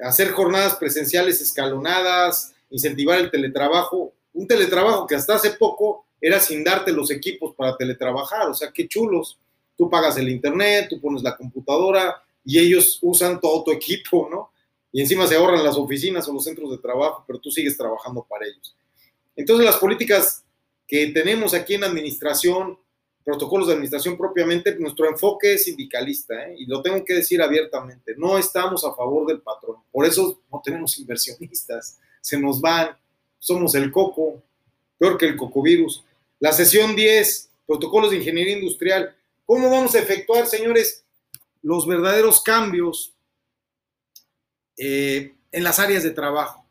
Hacer 0.00 0.30
jornadas 0.32 0.76
presenciales 0.76 1.40
escalonadas, 1.40 2.54
incentivar 2.70 3.18
el 3.18 3.30
teletrabajo, 3.30 4.12
un 4.32 4.46
teletrabajo 4.46 5.06
que 5.06 5.14
hasta 5.14 5.36
hace 5.36 5.52
poco 5.52 6.06
era 6.20 6.40
sin 6.40 6.64
darte 6.64 6.92
los 6.92 7.10
equipos 7.10 7.54
para 7.54 7.76
teletrabajar, 7.76 8.48
o 8.48 8.54
sea, 8.54 8.72
qué 8.72 8.88
chulos. 8.88 9.38
Tú 9.76 9.90
pagas 9.90 10.16
el 10.16 10.28
internet, 10.28 10.86
tú 10.88 11.00
pones 11.00 11.22
la 11.22 11.36
computadora 11.36 12.22
y 12.44 12.58
ellos 12.58 12.98
usan 13.02 13.40
todo 13.40 13.64
tu 13.64 13.72
equipo, 13.72 14.28
¿no? 14.30 14.50
Y 14.92 15.00
encima 15.00 15.26
se 15.26 15.34
ahorran 15.34 15.64
las 15.64 15.76
oficinas 15.76 16.28
o 16.28 16.32
los 16.32 16.44
centros 16.44 16.70
de 16.70 16.78
trabajo, 16.78 17.24
pero 17.26 17.40
tú 17.40 17.50
sigues 17.50 17.76
trabajando 17.76 18.24
para 18.28 18.46
ellos. 18.46 18.76
Entonces 19.34 19.66
las 19.66 19.76
políticas 19.76 20.44
que 20.86 21.08
tenemos 21.08 21.54
aquí 21.54 21.74
en 21.74 21.84
administración 21.84 22.78
protocolos 23.24 23.66
de 23.66 23.72
administración 23.72 24.16
propiamente, 24.16 24.76
nuestro 24.76 25.08
enfoque 25.08 25.54
es 25.54 25.64
sindicalista, 25.64 26.34
¿eh? 26.46 26.56
y 26.58 26.66
lo 26.66 26.82
tengo 26.82 27.04
que 27.04 27.14
decir 27.14 27.40
abiertamente, 27.40 28.14
no 28.16 28.36
estamos 28.36 28.84
a 28.84 28.94
favor 28.94 29.26
del 29.26 29.40
patrón, 29.40 29.78
por 29.90 30.04
eso 30.04 30.40
no 30.52 30.60
tenemos 30.62 30.98
inversionistas, 30.98 31.98
se 32.20 32.38
nos 32.38 32.60
van, 32.60 32.96
somos 33.38 33.74
el 33.74 33.90
coco, 33.90 34.42
peor 34.98 35.18
que 35.18 35.26
el 35.26 35.36
cocovirus. 35.36 36.04
La 36.38 36.52
sesión 36.52 36.94
10, 36.94 37.50
protocolos 37.66 38.10
de 38.10 38.18
ingeniería 38.18 38.58
industrial, 38.58 39.14
¿cómo 39.46 39.70
vamos 39.70 39.94
a 39.94 40.00
efectuar, 40.00 40.46
señores, 40.46 41.04
los 41.62 41.86
verdaderos 41.86 42.42
cambios 42.42 43.14
eh, 44.76 45.34
en 45.52 45.62
las 45.62 45.78
áreas 45.78 46.02
de 46.02 46.10
trabajo, 46.10 46.66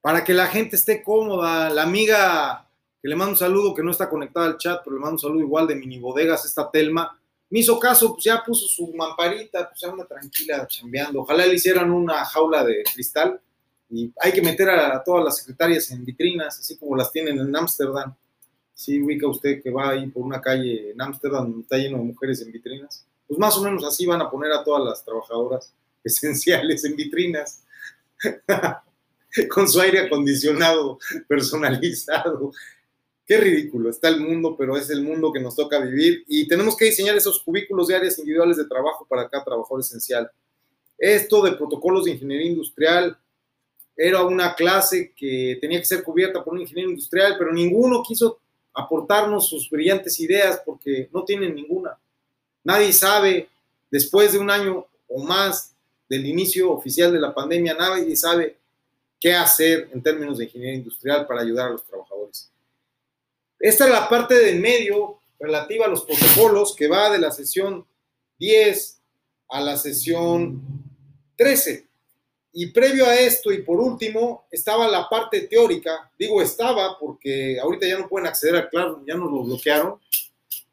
para 0.00 0.24
que 0.24 0.32
la 0.32 0.46
gente 0.46 0.76
esté 0.76 1.02
cómoda. 1.02 1.68
La 1.68 1.82
amiga 1.82 2.61
que 3.02 3.08
le 3.08 3.16
mando 3.16 3.32
un 3.32 3.38
saludo, 3.38 3.74
que 3.74 3.82
no 3.82 3.90
está 3.90 4.08
conectada 4.08 4.46
al 4.46 4.56
chat, 4.56 4.80
pero 4.84 4.94
le 4.94 5.00
mando 5.00 5.14
un 5.14 5.18
saludo 5.18 5.40
igual 5.40 5.66
de 5.66 5.74
mini 5.74 5.98
bodegas, 5.98 6.44
esta 6.44 6.70
Telma, 6.70 7.18
me 7.50 7.58
hizo 7.58 7.78
caso, 7.78 8.14
pues 8.14 8.24
ya 8.24 8.42
puso 8.42 8.66
su 8.66 8.94
mamparita, 8.94 9.68
pues 9.68 9.80
ya 9.80 9.90
anda 9.90 10.06
tranquila 10.06 10.66
chambeando. 10.66 11.20
Ojalá 11.20 11.44
le 11.46 11.54
hicieran 11.54 11.90
una 11.90 12.24
jaula 12.24 12.64
de 12.64 12.82
cristal 12.82 13.38
y 13.90 14.10
hay 14.18 14.32
que 14.32 14.40
meter 14.40 14.70
a, 14.70 15.02
todas 15.04 15.22
las 15.22 15.36
secretarias 15.36 15.90
en 15.90 16.02
vitrinas, 16.02 16.58
así 16.58 16.78
como 16.78 16.96
las 16.96 17.12
tienen 17.12 17.38
en 17.38 17.54
Ámsterdam. 17.54 18.14
Sí, 18.72 19.02
ubica 19.02 19.26
usted 19.26 19.62
que 19.62 19.70
va 19.70 19.90
ahí 19.90 20.06
por 20.06 20.22
una 20.22 20.40
calle 20.40 20.92
en 20.92 21.02
Ámsterdam, 21.02 21.60
está 21.60 21.76
lleno 21.76 21.98
de 21.98 22.04
mujeres 22.04 22.40
en 22.40 22.52
vitrinas. 22.52 23.04
Pues 23.28 23.38
más 23.38 23.54
o 23.58 23.62
menos 23.62 23.84
así 23.84 24.06
van 24.06 24.22
a 24.22 24.30
poner 24.30 24.50
a 24.52 24.64
todas 24.64 24.82
las 24.84 25.04
trabajadoras 25.04 25.74
esenciales 26.04 26.84
en 26.84 26.96
vitrinas, 26.96 27.64
con 29.50 29.68
su 29.68 29.78
aire 29.78 30.06
acondicionado 30.06 30.98
personalizado. 31.28 32.52
Qué 33.24 33.36
ridículo, 33.36 33.88
está 33.88 34.08
el 34.08 34.20
mundo, 34.20 34.56
pero 34.58 34.76
es 34.76 34.90
el 34.90 35.02
mundo 35.02 35.32
que 35.32 35.40
nos 35.40 35.54
toca 35.54 35.78
vivir 35.78 36.24
y 36.26 36.48
tenemos 36.48 36.76
que 36.76 36.86
diseñar 36.86 37.16
esos 37.16 37.40
cubículos 37.40 37.88
de 37.88 37.94
áreas 37.94 38.18
individuales 38.18 38.56
de 38.56 38.64
trabajo 38.64 39.06
para 39.08 39.28
cada 39.28 39.44
trabajador 39.44 39.80
esencial. 39.80 40.30
Esto 40.98 41.42
de 41.42 41.52
protocolos 41.52 42.04
de 42.04 42.12
ingeniería 42.12 42.50
industrial 42.50 43.16
era 43.96 44.24
una 44.24 44.54
clase 44.54 45.12
que 45.16 45.58
tenía 45.60 45.78
que 45.78 45.84
ser 45.84 46.02
cubierta 46.02 46.42
por 46.42 46.54
un 46.54 46.60
ingeniero 46.60 46.90
industrial, 46.90 47.36
pero 47.38 47.52
ninguno 47.52 48.02
quiso 48.02 48.40
aportarnos 48.74 49.48
sus 49.48 49.68
brillantes 49.68 50.18
ideas 50.18 50.60
porque 50.64 51.08
no 51.12 51.24
tienen 51.24 51.54
ninguna. 51.54 51.98
Nadie 52.64 52.92
sabe, 52.92 53.48
después 53.90 54.32
de 54.32 54.38
un 54.38 54.50
año 54.50 54.86
o 55.08 55.22
más 55.22 55.74
del 56.08 56.26
inicio 56.26 56.70
oficial 56.70 57.12
de 57.12 57.20
la 57.20 57.34
pandemia, 57.34 57.74
nadie 57.74 58.16
sabe 58.16 58.56
qué 59.20 59.34
hacer 59.34 59.88
en 59.92 60.02
términos 60.02 60.38
de 60.38 60.44
ingeniería 60.44 60.76
industrial 60.76 61.26
para 61.26 61.42
ayudar 61.42 61.68
a 61.68 61.72
los 61.72 61.84
trabajadores. 61.84 62.21
Esta 63.62 63.84
es 63.84 63.92
la 63.92 64.08
parte 64.08 64.34
del 64.34 64.58
medio 64.58 65.20
relativa 65.38 65.86
a 65.86 65.88
los 65.88 66.04
protocolos 66.04 66.74
que 66.74 66.88
va 66.88 67.10
de 67.10 67.20
la 67.20 67.30
sesión 67.30 67.86
10 68.40 69.00
a 69.50 69.60
la 69.60 69.76
sesión 69.76 70.60
13. 71.36 71.86
Y 72.54 72.72
previo 72.72 73.06
a 73.06 73.14
esto 73.14 73.52
y 73.52 73.62
por 73.62 73.78
último 73.78 74.46
estaba 74.50 74.88
la 74.88 75.08
parte 75.08 75.42
teórica. 75.42 76.10
Digo 76.18 76.42
estaba 76.42 76.98
porque 76.98 77.60
ahorita 77.60 77.86
ya 77.86 78.00
no 78.00 78.08
pueden 78.08 78.26
acceder 78.26 78.56
a 78.56 78.68
Claro, 78.68 79.04
ya 79.06 79.14
nos 79.14 79.30
lo 79.30 79.44
bloquearon. 79.44 80.00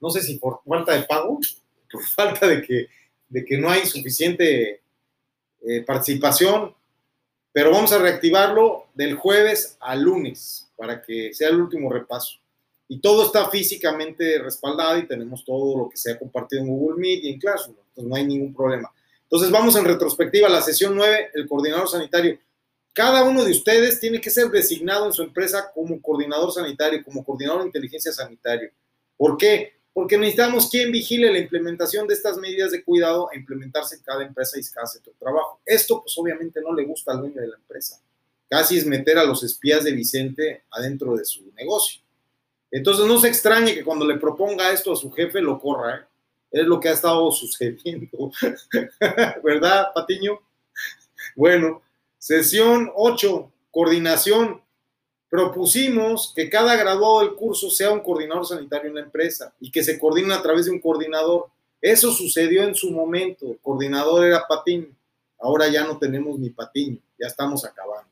No 0.02 0.10
sé 0.10 0.24
si 0.24 0.40
por 0.40 0.62
falta 0.68 0.94
de 0.94 1.04
pago, 1.04 1.40
por 1.92 2.04
falta 2.08 2.48
de 2.48 2.64
que, 2.64 2.88
de 3.28 3.46
que 3.46 3.56
no 3.60 3.70
hay 3.70 3.86
suficiente 3.86 4.82
eh, 5.62 5.82
participación, 5.86 6.74
pero 7.52 7.70
vamos 7.70 7.92
a 7.92 8.00
reactivarlo 8.00 8.88
del 8.96 9.14
jueves 9.14 9.78
al 9.80 10.02
lunes 10.02 10.72
para 10.76 11.04
que 11.04 11.36
sea 11.36 11.50
el 11.50 11.62
último 11.62 11.94
repaso 11.94 12.40
y 12.92 13.00
todo 13.00 13.28
está 13.28 13.50
físicamente 13.50 14.40
respaldado 14.40 14.98
y 14.98 15.08
tenemos 15.08 15.46
todo 15.46 15.78
lo 15.78 15.90
que 15.90 15.96
se 15.96 16.12
ha 16.12 16.20
compartido 16.20 16.64
en 16.64 16.70
Google 16.70 17.00
Meet 17.00 17.24
y 17.24 17.30
en 17.30 17.40
Classroom, 17.40 17.78
entonces 17.78 18.10
no 18.10 18.16
hay 18.16 18.26
ningún 18.26 18.54
problema. 18.54 18.92
Entonces 19.24 19.52
vamos 19.52 19.76
en 19.76 19.86
retrospectiva 19.86 20.48
a 20.48 20.52
la 20.52 20.62
sesión 20.62 20.96
9, 20.96 21.30
el 21.36 21.48
coordinador 21.48 21.88
sanitario. 21.88 22.40
Cada 22.92 23.24
uno 23.24 23.46
de 23.46 23.52
ustedes 23.52 24.00
tiene 24.00 24.20
que 24.20 24.32
ser 24.32 24.48
designado 24.50 25.06
en 25.06 25.14
su 25.14 25.22
empresa 25.22 25.72
como 25.72 26.02
coordinador 26.02 26.52
sanitario, 26.52 27.04
como 27.06 27.24
coordinador 27.24 27.62
de 27.62 27.68
inteligencia 27.68 28.12
sanitaria. 28.12 28.72
¿Por 29.16 29.38
qué? 29.38 29.74
Porque 29.94 30.18
necesitamos 30.18 30.68
quien 30.68 30.92
vigile 30.92 31.32
la 31.32 31.38
implementación 31.38 32.08
de 32.08 32.16
estas 32.16 32.38
medidas 32.38 32.72
de 32.72 32.84
cuidado 32.84 33.30
a 33.32 33.36
implementarse 33.36 33.98
en 33.98 34.02
cada 34.02 34.26
empresa 34.26 34.58
y 34.60 34.64
cada 34.64 34.88
de 34.92 35.12
trabajo. 35.20 35.62
Esto 35.64 36.02
pues 36.02 36.18
obviamente 36.18 36.60
no 36.60 36.74
le 36.74 36.86
gusta 36.86 37.12
al 37.12 37.20
dueño 37.20 37.40
de 37.40 37.50
la 37.50 37.58
empresa. 37.58 38.02
Casi 38.50 38.80
es 38.80 38.86
meter 38.88 39.20
a 39.20 39.26
los 39.26 39.44
espías 39.44 39.84
de 39.84 39.92
Vicente 39.92 40.64
adentro 40.72 41.16
de 41.16 41.24
su 41.24 41.52
negocio. 41.52 42.02
Entonces 42.72 43.06
no 43.06 43.20
se 43.20 43.28
extrañe 43.28 43.74
que 43.74 43.84
cuando 43.84 44.06
le 44.06 44.18
proponga 44.18 44.72
esto 44.72 44.94
a 44.94 44.96
su 44.96 45.12
jefe 45.12 45.42
lo 45.42 45.60
corra, 45.60 45.96
¿eh? 45.96 46.06
Es 46.52 46.66
lo 46.66 46.80
que 46.80 46.90
ha 46.90 46.94
estado 46.94 47.32
sucediendo. 47.32 48.32
¿Verdad, 49.44 49.90
Patiño? 49.94 50.40
Bueno, 51.36 51.82
sesión 52.18 52.92
8, 52.96 53.52
coordinación. 53.72 54.62
Propusimos 55.30 56.34
que 56.36 56.50
cada 56.50 56.76
graduado 56.76 57.20
del 57.20 57.36
curso 57.36 57.70
sea 57.70 57.92
un 57.92 58.00
coordinador 58.00 58.48
sanitario 58.48 58.90
en 58.90 58.96
la 58.96 59.02
empresa 59.02 59.54
y 59.60 59.70
que 59.70 59.84
se 59.84 60.00
coordine 60.00 60.34
a 60.34 60.42
través 60.42 60.66
de 60.66 60.72
un 60.72 60.80
coordinador. 60.80 61.48
Eso 61.80 62.12
sucedió 62.12 62.64
en 62.64 62.74
su 62.74 62.90
momento. 62.92 63.46
El 63.52 63.60
coordinador 63.60 64.26
era 64.26 64.48
Patiño. 64.48 64.88
Ahora 65.38 65.68
ya 65.68 65.84
no 65.84 66.00
tenemos 66.00 66.40
ni 66.40 66.50
Patiño. 66.50 66.98
Ya 67.20 67.28
estamos 67.28 67.64
acabando. 67.64 68.10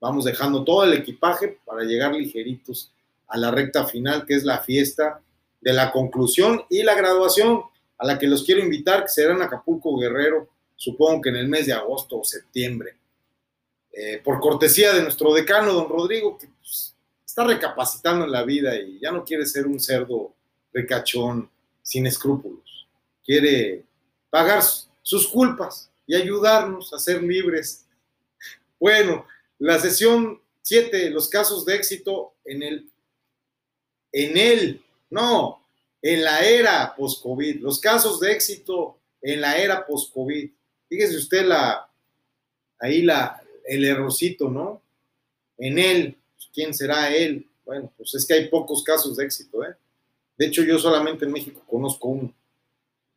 Vamos 0.00 0.24
dejando 0.24 0.62
todo 0.62 0.84
el 0.84 0.92
equipaje 0.92 1.58
para 1.64 1.82
llegar 1.82 2.14
ligeritos 2.14 2.93
a 3.34 3.36
la 3.36 3.50
recta 3.50 3.84
final, 3.84 4.24
que 4.26 4.34
es 4.34 4.44
la 4.44 4.60
fiesta 4.60 5.20
de 5.60 5.72
la 5.72 5.90
conclusión 5.90 6.62
y 6.70 6.84
la 6.84 6.94
graduación, 6.94 7.62
a 7.98 8.06
la 8.06 8.16
que 8.16 8.28
los 8.28 8.44
quiero 8.44 8.62
invitar, 8.62 9.02
que 9.02 9.08
será 9.08 9.34
en 9.34 9.42
Acapulco 9.42 9.98
Guerrero, 9.98 10.48
supongo 10.76 11.20
que 11.20 11.30
en 11.30 11.36
el 11.36 11.48
mes 11.48 11.66
de 11.66 11.72
agosto 11.72 12.20
o 12.20 12.24
septiembre. 12.24 12.96
Eh, 13.90 14.20
por 14.22 14.38
cortesía 14.38 14.92
de 14.92 15.02
nuestro 15.02 15.34
decano, 15.34 15.72
don 15.72 15.88
Rodrigo, 15.88 16.38
que 16.38 16.46
pues, 16.60 16.94
está 17.26 17.42
recapacitando 17.42 18.24
en 18.24 18.30
la 18.30 18.44
vida 18.44 18.76
y 18.76 19.00
ya 19.00 19.10
no 19.10 19.24
quiere 19.24 19.46
ser 19.46 19.66
un 19.66 19.80
cerdo 19.80 20.32
recachón 20.72 21.50
sin 21.82 22.06
escrúpulos. 22.06 22.86
Quiere 23.24 23.84
pagar 24.30 24.62
sus 25.02 25.26
culpas 25.26 25.90
y 26.06 26.14
ayudarnos 26.14 26.92
a 26.92 27.00
ser 27.00 27.20
libres. 27.20 27.84
Bueno, 28.78 29.26
la 29.58 29.80
sesión 29.80 30.40
7, 30.62 31.10
los 31.10 31.28
casos 31.28 31.64
de 31.64 31.74
éxito 31.74 32.34
en 32.44 32.62
el 32.62 32.93
en 34.14 34.38
él, 34.38 34.80
no, 35.10 35.60
en 36.00 36.22
la 36.22 36.40
era 36.46 36.94
post-COVID, 36.96 37.60
los 37.60 37.80
casos 37.80 38.20
de 38.20 38.32
éxito 38.32 38.96
en 39.20 39.40
la 39.40 39.58
era 39.58 39.84
post-COVID. 39.84 40.50
Fíjese 40.88 41.16
usted 41.16 41.44
la, 41.44 41.90
ahí 42.78 43.02
la, 43.02 43.42
el 43.66 43.84
errorcito, 43.84 44.48
¿no? 44.48 44.80
En 45.58 45.80
él, 45.80 46.16
pues, 46.36 46.48
¿quién 46.54 46.72
será 46.72 47.12
él? 47.12 47.44
Bueno, 47.64 47.92
pues 47.96 48.14
es 48.14 48.24
que 48.24 48.34
hay 48.34 48.48
pocos 48.48 48.84
casos 48.84 49.16
de 49.16 49.24
éxito, 49.24 49.64
¿eh? 49.64 49.74
De 50.38 50.46
hecho, 50.46 50.62
yo 50.62 50.78
solamente 50.78 51.24
en 51.24 51.32
México 51.32 51.62
conozco 51.66 52.08
uno 52.08 52.32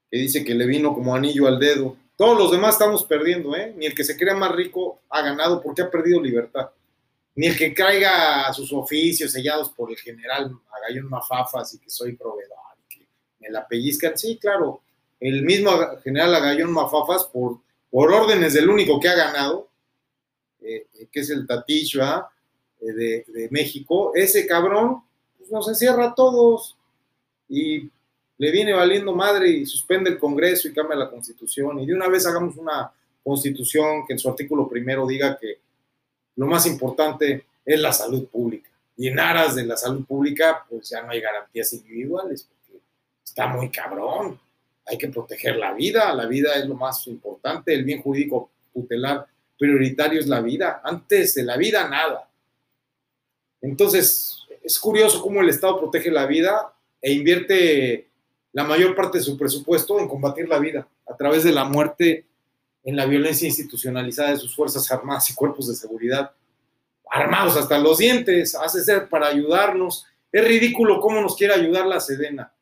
que 0.10 0.18
dice 0.18 0.43
que 0.43 0.56
le 0.56 0.66
vino 0.66 0.95
como 0.95 1.14
anillo 1.14 1.48
al 1.48 1.60
dedo. 1.60 1.95
Todos 2.16 2.38
los 2.38 2.52
demás 2.52 2.76
estamos 2.76 3.04
perdiendo, 3.04 3.56
¿eh? 3.56 3.72
Ni 3.78 3.86
el 3.86 3.93
que 3.93 4.04
se 4.04 4.18
crea 4.18 4.36
más 4.36 4.52
rico 4.52 5.02
ha 5.10 5.22
ganado 5.22 5.62
porque 5.62 5.84
ha 5.84 5.91
perdido 5.91 6.20
libertad 6.22 6.72
ni 7.38 7.45
el 7.45 7.55
que 7.55 7.71
caiga 7.71 8.51
sus 8.51 8.73
oficios 8.73 9.31
sellados 9.31 9.69
por 9.69 9.91
el 9.91 9.97
general 9.97 10.57
Agayón 10.71 11.07
Mafafas 11.07 11.75
y 11.75 11.79
que 11.79 11.89
soy 11.89 12.13
proveedor, 12.13 12.57
que 12.89 13.07
me 13.39 13.51
la 13.51 13.67
pellizcan. 13.67 14.17
Sí, 14.17 14.39
claro, 14.41 14.81
el 15.19 15.43
mismo 15.43 15.71
general 16.03 16.33
Agayón 16.33 16.71
Mafafas, 16.71 17.25
por, 17.25 17.59
por 17.91 18.11
órdenes 18.11 18.55
del 18.55 18.67
único 18.67 18.99
que 18.99 19.07
ha 19.07 19.15
ganado, 19.15 19.69
eh, 20.61 20.88
que 21.11 21.19
es 21.19 21.29
el 21.29 21.45
Tatillo 21.45 22.03
eh, 22.81 22.91
de, 22.91 23.25
de, 23.27 23.47
México, 23.51 24.13
ese 24.15 24.47
cabrón 24.47 25.03
pues, 25.38 25.51
nos 25.51 25.67
encierra 25.69 26.05
a 26.05 26.15
todos 26.15 26.75
y 27.47 27.88
le 28.39 28.51
viene 28.51 28.73
valiendo 28.73 29.13
madre 29.13 29.49
y 29.49 29.65
suspende 29.67 30.09
el 30.09 30.17
Congreso 30.17 30.67
y 30.67 30.73
cambia 30.73 30.97
la 30.97 31.11
Constitución. 31.11 31.79
Y 31.81 31.85
de 31.85 31.93
una 31.93 32.07
vez 32.07 32.25
hagamos 32.25 32.57
una 32.57 32.91
Constitución 33.23 34.07
que 34.07 34.13
en 34.13 34.19
su 34.19 34.27
artículo 34.27 34.67
primero 34.67 35.05
diga 35.05 35.38
que 35.38 35.66
lo 36.38 36.45
más 36.45 36.65
importante 36.65 37.45
es 37.65 37.79
la 37.79 37.91
salud 37.91 38.25
pública. 38.27 38.69
Y 38.95 39.07
en 39.09 39.19
aras 39.19 39.55
de 39.55 39.65
la 39.65 39.75
salud 39.75 40.05
pública, 40.05 40.65
pues 40.69 40.89
ya 40.89 41.01
no 41.01 41.09
hay 41.09 41.19
garantías 41.19 41.73
individuales, 41.73 42.47
porque 42.47 42.79
está 43.23 43.47
muy 43.47 43.69
cabrón. 43.69 44.39
Hay 44.85 44.97
que 44.97 45.09
proteger 45.09 45.57
la 45.57 45.73
vida, 45.73 46.13
la 46.13 46.25
vida 46.25 46.55
es 46.55 46.65
lo 46.65 46.75
más 46.75 47.05
importante, 47.07 47.73
el 47.73 47.83
bien 47.83 48.01
jurídico 48.01 48.49
tutelar 48.73 49.27
prioritario 49.57 50.19
es 50.19 50.27
la 50.27 50.39
vida, 50.39 50.81
antes 50.83 51.33
de 51.33 51.43
la 51.43 51.57
vida 51.57 51.89
nada. 51.89 52.29
Entonces, 53.61 54.38
es 54.63 54.79
curioso 54.79 55.21
cómo 55.21 55.41
el 55.41 55.49
Estado 55.49 55.79
protege 55.79 56.11
la 56.11 56.27
vida 56.27 56.71
e 57.01 57.11
invierte 57.11 58.07
la 58.53 58.63
mayor 58.63 58.95
parte 58.95 59.17
de 59.17 59.23
su 59.23 59.38
presupuesto 59.38 59.99
en 59.99 60.07
combatir 60.07 60.47
la 60.47 60.59
vida 60.59 60.88
a 61.07 61.15
través 61.15 61.43
de 61.43 61.51
la 61.51 61.65
muerte 61.65 62.26
en 62.88 62.95
la 62.95 63.05
violencia 63.05 63.45
institucionalizada 63.45 64.29
de 64.29 64.38
sus 64.38 64.55
Fuerzas 64.55 64.89
Armadas 64.89 65.29
y 65.29 65.35
cuerpos 65.35 65.67
de 65.67 65.75
seguridad, 65.75 66.31
armados 67.11 67.57
hasta 67.57 67.77
los 67.79 67.97
dientes, 67.97 68.55
hace 68.55 68.81
ser 68.81 69.09
para 69.09 69.27
ayudarnos. 69.27 70.05
Es 70.31 70.47
ridículo 70.47 71.01
cómo 71.01 71.21
nos 71.21 71.35
quiere 71.35 71.53
ayudar 71.53 71.85
la 71.85 71.99
Sedena. 71.99 72.53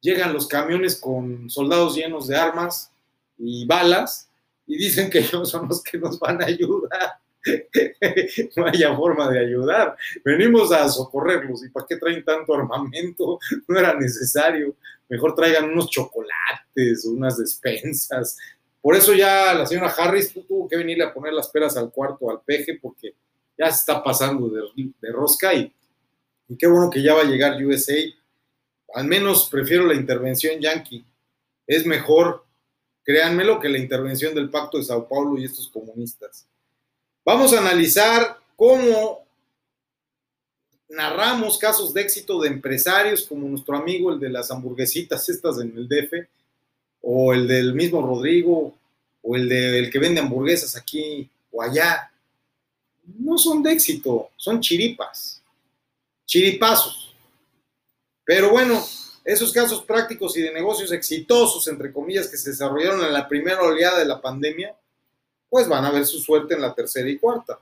Llegan 0.00 0.32
los 0.32 0.48
camiones 0.48 0.96
con 0.98 1.50
soldados 1.50 1.94
llenos 1.96 2.26
de 2.28 2.34
armas 2.34 2.90
y 3.36 3.66
balas 3.66 4.30
y 4.66 4.78
dicen 4.78 5.10
que 5.10 5.18
ellos 5.18 5.50
son 5.50 5.68
los 5.68 5.82
que 5.82 5.98
nos 5.98 6.18
van 6.18 6.40
a 6.42 6.46
ayudar. 6.46 7.18
no 8.56 8.64
haya 8.64 8.96
forma 8.96 9.28
de 9.28 9.38
ayudar. 9.38 9.98
Venimos 10.24 10.72
a 10.72 10.88
socorrerlos. 10.88 11.62
¿Y 11.62 11.68
para 11.68 11.84
qué 11.86 11.96
traen 11.96 12.24
tanto 12.24 12.54
armamento? 12.54 13.38
No 13.68 13.78
era 13.78 13.92
necesario. 13.92 14.74
Mejor 15.10 15.34
traigan 15.34 15.68
unos 15.68 15.90
chocolates, 15.90 17.04
unas 17.04 17.36
despensas, 17.36 18.38
Por 18.84 18.94
eso 18.94 19.14
ya 19.14 19.54
la 19.54 19.64
señora 19.64 19.88
Harris 19.88 20.34
tuvo 20.46 20.68
que 20.68 20.76
venirle 20.76 21.04
a 21.04 21.14
poner 21.14 21.32
las 21.32 21.48
peras 21.48 21.74
al 21.78 21.90
cuarto, 21.90 22.28
al 22.28 22.42
peje, 22.42 22.78
porque 22.82 23.14
ya 23.56 23.70
se 23.70 23.80
está 23.80 24.04
pasando 24.04 24.50
de, 24.50 25.10
rosca 25.10 25.54
y, 25.54 25.72
y 26.50 26.56
qué 26.58 26.66
bueno 26.66 26.90
que 26.90 27.02
ya 27.02 27.14
va 27.14 27.22
a 27.22 27.24
llegar 27.24 27.64
USA. 27.64 27.94
Al 28.92 29.06
menos 29.06 29.48
prefiero 29.48 29.86
la 29.86 29.94
intervención 29.94 30.60
yankee. 30.60 31.02
Es 31.66 31.86
mejor, 31.86 32.44
créanmelo, 33.02 33.58
que 33.58 33.70
la 33.70 33.78
intervención 33.78 34.34
del 34.34 34.50
Pacto 34.50 34.76
de 34.76 34.84
Sao 34.84 35.08
Paulo 35.08 35.38
y 35.38 35.46
estos 35.46 35.66
comunistas. 35.70 36.46
Vamos 37.24 37.54
a 37.54 37.60
analizar 37.60 38.36
cómo 38.54 39.26
narramos 40.90 41.56
casos 41.56 41.94
de 41.94 42.02
éxito 42.02 42.38
de 42.38 42.48
empresarios 42.48 43.22
como 43.22 43.48
nuestro 43.48 43.78
amigo, 43.78 44.12
el 44.12 44.20
de 44.20 44.28
las 44.28 44.50
hamburguesitas 44.50 45.26
estas 45.30 45.58
en 45.58 45.74
el 45.74 45.88
DF, 45.88 46.28
o 47.06 47.34
el 47.34 47.46
del 47.46 47.74
mismo 47.74 48.00
Rodrigo, 48.00 48.74
o 49.22 49.36
el 49.36 49.48
del 49.48 49.90
que 49.90 49.98
vende 49.98 50.20
hamburguesas 50.20 50.74
aquí 50.74 51.28
o 51.52 51.62
allá. 51.62 52.10
No 53.18 53.36
son 53.36 53.62
de 53.62 53.72
éxito, 53.72 54.30
son 54.36 54.60
chiripas, 54.60 55.42
chiripazos. 56.24 57.14
Pero 58.24 58.50
bueno, 58.50 58.82
esos 59.24 59.52
casos 59.52 59.84
prácticos 59.84 60.36
y 60.38 60.42
de 60.42 60.52
negocios 60.52 60.92
exitosos, 60.92 61.68
entre 61.68 61.92
comillas, 61.92 62.28
que 62.28 62.38
se 62.38 62.50
desarrollaron 62.50 63.04
en 63.04 63.12
la 63.12 63.28
primera 63.28 63.62
oleada 63.62 63.98
de 63.98 64.06
la 64.06 64.20
pandemia, 64.20 64.74
pues 65.50 65.68
van 65.68 65.84
a 65.84 65.90
ver 65.90 66.06
su 66.06 66.18
suerte 66.20 66.54
en 66.54 66.62
la 66.62 66.74
tercera 66.74 67.08
y 67.08 67.18
cuarta. 67.18 67.58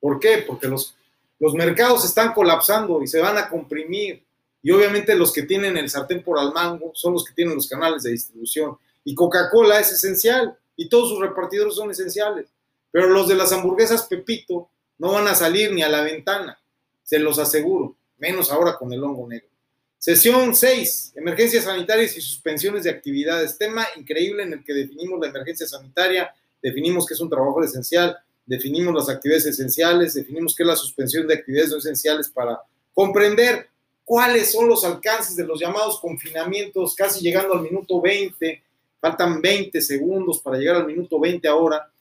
¿Por 0.00 0.18
qué? 0.18 0.44
Porque 0.46 0.68
los, 0.68 0.96
los 1.38 1.52
mercados 1.52 2.04
están 2.04 2.32
colapsando 2.32 3.02
y 3.02 3.06
se 3.06 3.20
van 3.20 3.36
a 3.36 3.48
comprimir. 3.48 4.22
Y 4.68 4.70
obviamente 4.70 5.14
los 5.14 5.32
que 5.32 5.44
tienen 5.44 5.78
el 5.78 5.88
sartén 5.88 6.22
por 6.22 6.38
al 6.38 6.52
mango 6.52 6.90
son 6.94 7.14
los 7.14 7.24
que 7.24 7.32
tienen 7.32 7.54
los 7.54 7.66
canales 7.66 8.02
de 8.02 8.10
distribución. 8.10 8.76
Y 9.02 9.14
Coca-Cola 9.14 9.80
es 9.80 9.92
esencial 9.92 10.58
y 10.76 10.90
todos 10.90 11.08
sus 11.08 11.20
repartidores 11.20 11.74
son 11.74 11.90
esenciales. 11.90 12.50
Pero 12.90 13.08
los 13.08 13.28
de 13.28 13.34
las 13.34 13.50
hamburguesas 13.50 14.02
Pepito 14.02 14.68
no 14.98 15.12
van 15.12 15.26
a 15.26 15.34
salir 15.34 15.72
ni 15.72 15.80
a 15.80 15.88
la 15.88 16.02
ventana, 16.02 16.60
se 17.02 17.18
los 17.18 17.38
aseguro, 17.38 17.96
menos 18.18 18.52
ahora 18.52 18.76
con 18.76 18.92
el 18.92 19.02
hongo 19.02 19.26
negro. 19.26 19.48
Sesión 19.96 20.54
6, 20.54 21.14
emergencias 21.16 21.64
sanitarias 21.64 22.14
y 22.18 22.20
suspensiones 22.20 22.84
de 22.84 22.90
actividades. 22.90 23.56
Tema 23.56 23.86
increíble 23.96 24.42
en 24.42 24.52
el 24.52 24.62
que 24.62 24.74
definimos 24.74 25.18
la 25.18 25.28
emergencia 25.28 25.66
sanitaria, 25.66 26.30
definimos 26.60 27.06
que 27.06 27.14
es 27.14 27.20
un 27.20 27.30
trabajo 27.30 27.64
esencial, 27.64 28.18
definimos 28.44 28.94
las 28.94 29.08
actividades 29.08 29.46
esenciales, 29.46 30.12
definimos 30.12 30.54
qué 30.54 30.62
es 30.62 30.66
la 30.66 30.76
suspensión 30.76 31.26
de 31.26 31.36
actividades 31.36 31.70
no 31.70 31.78
esenciales 31.78 32.28
para 32.28 32.60
comprender 32.92 33.70
cuáles 34.08 34.50
son 34.52 34.66
los 34.66 34.86
alcances 34.86 35.36
de 35.36 35.44
los 35.44 35.60
llamados 35.60 36.00
confinamientos, 36.00 36.94
casi 36.94 37.20
llegando 37.20 37.52
al 37.52 37.60
minuto 37.60 38.00
20, 38.00 38.62
faltan 38.98 39.42
20 39.42 39.82
segundos 39.82 40.40
para 40.40 40.56
llegar 40.56 40.76
al 40.76 40.86
minuto 40.86 41.20
20 41.20 41.46
ahora. 41.46 41.92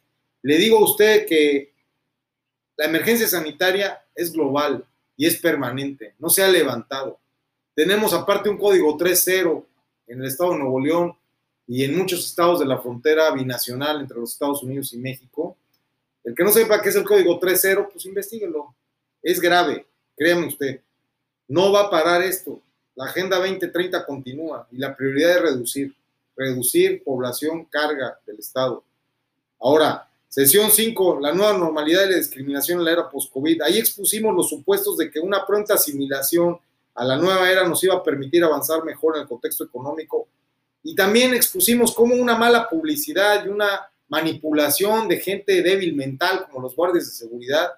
Le 0.42 0.56
digo 0.56 0.78
a 0.78 0.86
usted 0.86 1.26
que 1.26 1.74
la 2.78 2.86
emergencia 2.86 3.28
sanitaria 3.28 4.02
es 4.16 4.32
global 4.32 4.86
y 5.18 5.26
es 5.26 5.36
permanente, 5.36 6.14
no 6.18 6.30
se 6.30 6.42
ha 6.42 6.48
levantado. 6.48 7.20
Tenemos 7.76 8.14
aparte 8.14 8.48
un 8.48 8.58
código 8.58 8.98
3.0 8.98 9.66
en 10.08 10.22
el 10.22 10.28
estado 10.28 10.54
de 10.54 10.60
Nuevo 10.60 10.80
León 10.80 11.14
y 11.68 11.84
en 11.84 11.98
muchos 11.98 12.26
estados 12.26 12.62
de 12.62 12.68
la 12.68 12.78
frontera 12.78 13.30
binacional 13.32 14.00
entre 14.00 14.18
los 14.18 14.32
Estados 14.32 14.64
Unidos 14.64 14.94
y 14.94 14.98
México. 14.98 15.58
El 16.24 16.34
que 16.34 16.44
no 16.46 16.54
sepa 16.54 16.82
qué 16.82 16.88
es 16.88 16.96
el 16.96 17.04
código 17.04 17.38
3.0, 17.38 17.90
pues 17.92 18.06
investiguelo. 18.06 18.74
Es 19.22 19.42
grave, 19.42 19.86
créame 20.16 20.48
usted. 20.48 20.80
No 21.48 21.72
va 21.72 21.82
a 21.82 21.90
parar 21.90 22.22
esto. 22.22 22.62
La 22.96 23.06
Agenda 23.06 23.38
2030 23.38 24.06
continúa 24.06 24.68
y 24.72 24.78
la 24.78 24.96
prioridad 24.96 25.38
es 25.38 25.42
reducir, 25.42 25.96
reducir 26.36 27.04
población 27.04 27.66
carga 27.66 28.20
del 28.26 28.40
Estado. 28.40 28.84
Ahora, 29.60 30.10
sesión 30.28 30.72
5, 30.72 31.20
la 31.20 31.34
nueva 31.34 31.58
normalidad 31.58 32.06
y 32.06 32.12
la 32.12 32.18
discriminación 32.18 32.80
en 32.80 32.86
la 32.86 32.92
era 32.92 33.10
post-COVID. 33.10 33.62
Ahí 33.62 33.78
expusimos 33.78 34.36
los 34.36 34.50
supuestos 34.50 34.98
de 34.98 35.10
que 35.10 35.20
una 35.20 35.46
pronta 35.46 35.76
asimilación 35.76 36.58
a 36.96 37.06
la 37.06 37.18
nueva 37.18 37.50
era 37.50 37.68
nos 37.68 37.84
iba 37.84 37.96
a 37.96 38.04
permitir 38.04 38.44
avanzar 38.44 38.84
mejor 38.84 39.16
en 39.16 39.22
el 39.22 39.28
contexto 39.28 39.64
económico. 39.64 40.28
Y 40.84 40.96
también 40.96 41.34
expusimos 41.34 41.94
cómo 41.94 42.16
una 42.16 42.36
mala 42.36 42.68
publicidad 42.68 43.46
y 43.46 43.50
una 43.50 43.88
manipulación 44.08 45.08
de 45.08 45.20
gente 45.20 45.62
débil 45.62 45.96
mental 45.96 46.46
como 46.46 46.62
los 46.62 46.76
guardias 46.76 47.06
de 47.06 47.12
seguridad 47.12 47.72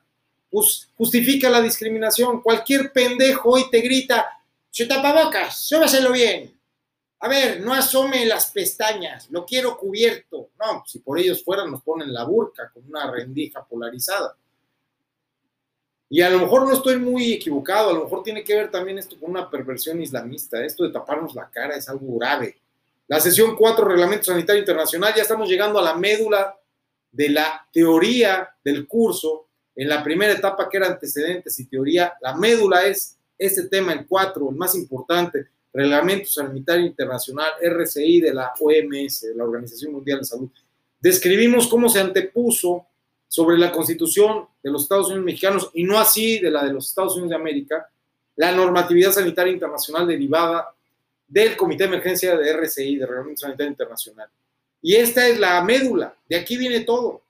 justifica 0.51 1.49
la 1.49 1.61
discriminación. 1.61 2.41
Cualquier 2.41 2.91
pendejo 2.91 3.51
hoy 3.51 3.69
te 3.69 3.81
grita, 3.81 4.27
se 4.69 4.85
tapabocas, 4.85 5.57
súbaselo 5.57 6.11
bien. 6.11 6.53
A 7.21 7.27
ver, 7.27 7.59
no 7.59 7.73
asome 7.73 8.25
las 8.25 8.49
pestañas, 8.51 9.29
lo 9.29 9.45
quiero 9.45 9.77
cubierto. 9.77 10.49
No, 10.59 10.83
si 10.87 10.99
por 10.99 11.19
ellos 11.19 11.43
fueran 11.43 11.69
nos 11.69 11.81
ponen 11.81 12.13
la 12.13 12.23
burca 12.23 12.71
con 12.73 12.83
una 12.87 13.11
rendija 13.11 13.63
polarizada. 13.65 14.35
Y 16.11 16.21
a 16.21 16.29
lo 16.29 16.39
mejor 16.39 16.65
no 16.65 16.73
estoy 16.73 16.97
muy 16.97 17.33
equivocado, 17.33 17.89
a 17.89 17.93
lo 17.93 18.05
mejor 18.05 18.23
tiene 18.23 18.43
que 18.43 18.55
ver 18.55 18.71
también 18.71 18.97
esto 18.97 19.19
con 19.19 19.29
una 19.29 19.49
perversión 19.49 20.01
islamista. 20.01 20.63
Esto 20.63 20.83
de 20.83 20.91
taparnos 20.91 21.35
la 21.35 21.49
cara 21.49 21.75
es 21.75 21.87
algo 21.87 22.17
grave. 22.17 22.57
La 23.07 23.19
sesión 23.19 23.55
4, 23.55 23.85
Reglamento 23.85 24.25
Sanitario 24.25 24.61
Internacional, 24.61 25.13
ya 25.15 25.23
estamos 25.23 25.49
llegando 25.49 25.77
a 25.77 25.83
la 25.83 25.95
médula 25.95 26.57
de 27.11 27.29
la 27.29 27.67
teoría 27.71 28.49
del 28.63 28.87
curso 28.87 29.48
en 29.81 29.87
la 29.87 30.03
primera 30.03 30.33
etapa 30.33 30.67
que 30.67 30.75
era 30.75 30.87
antecedentes 30.87 31.57
y 31.57 31.65
teoría, 31.65 32.13
la 32.21 32.35
médula 32.35 32.85
es 32.85 33.17
este 33.37 33.69
tema, 33.69 33.93
el 33.93 34.05
4, 34.05 34.49
el 34.49 34.55
más 34.57 34.75
importante, 34.75 35.47
Reglamento 35.71 36.29
Sanitario 36.29 36.85
Internacional, 36.85 37.49
RCI 37.61 38.19
de 38.19 38.33
la 38.33 38.51
OMS, 38.59 39.21
de 39.21 39.35
la 39.35 39.45
Organización 39.45 39.93
Mundial 39.93 40.19
de 40.19 40.25
Salud. 40.25 40.49
Describimos 40.99 41.69
cómo 41.69 41.87
se 41.87 42.01
antepuso 42.01 42.87
sobre 43.25 43.57
la 43.57 43.71
constitución 43.71 44.49
de 44.61 44.69
los 44.69 44.83
Estados 44.83 45.07
Unidos 45.07 45.23
mexicanos 45.23 45.71
y 45.73 45.83
no 45.83 45.97
así 45.97 46.39
de 46.39 46.51
la 46.51 46.65
de 46.65 46.73
los 46.73 46.89
Estados 46.89 47.13
Unidos 47.13 47.29
de 47.29 47.35
América, 47.37 47.89
la 48.35 48.51
normatividad 48.51 49.13
sanitaria 49.13 49.53
internacional 49.53 50.05
derivada 50.05 50.75
del 51.25 51.55
Comité 51.55 51.83
de 51.83 51.89
Emergencia 51.89 52.35
de 52.35 52.49
RCI, 52.49 52.97
de 52.97 53.05
Reglamento 53.05 53.39
Sanitario 53.39 53.71
Internacional. 53.71 54.27
Y 54.81 54.95
esta 54.95 55.25
es 55.25 55.39
la 55.39 55.63
médula, 55.63 56.13
de 56.27 56.35
aquí 56.35 56.57
viene 56.57 56.81
todo. 56.81 57.21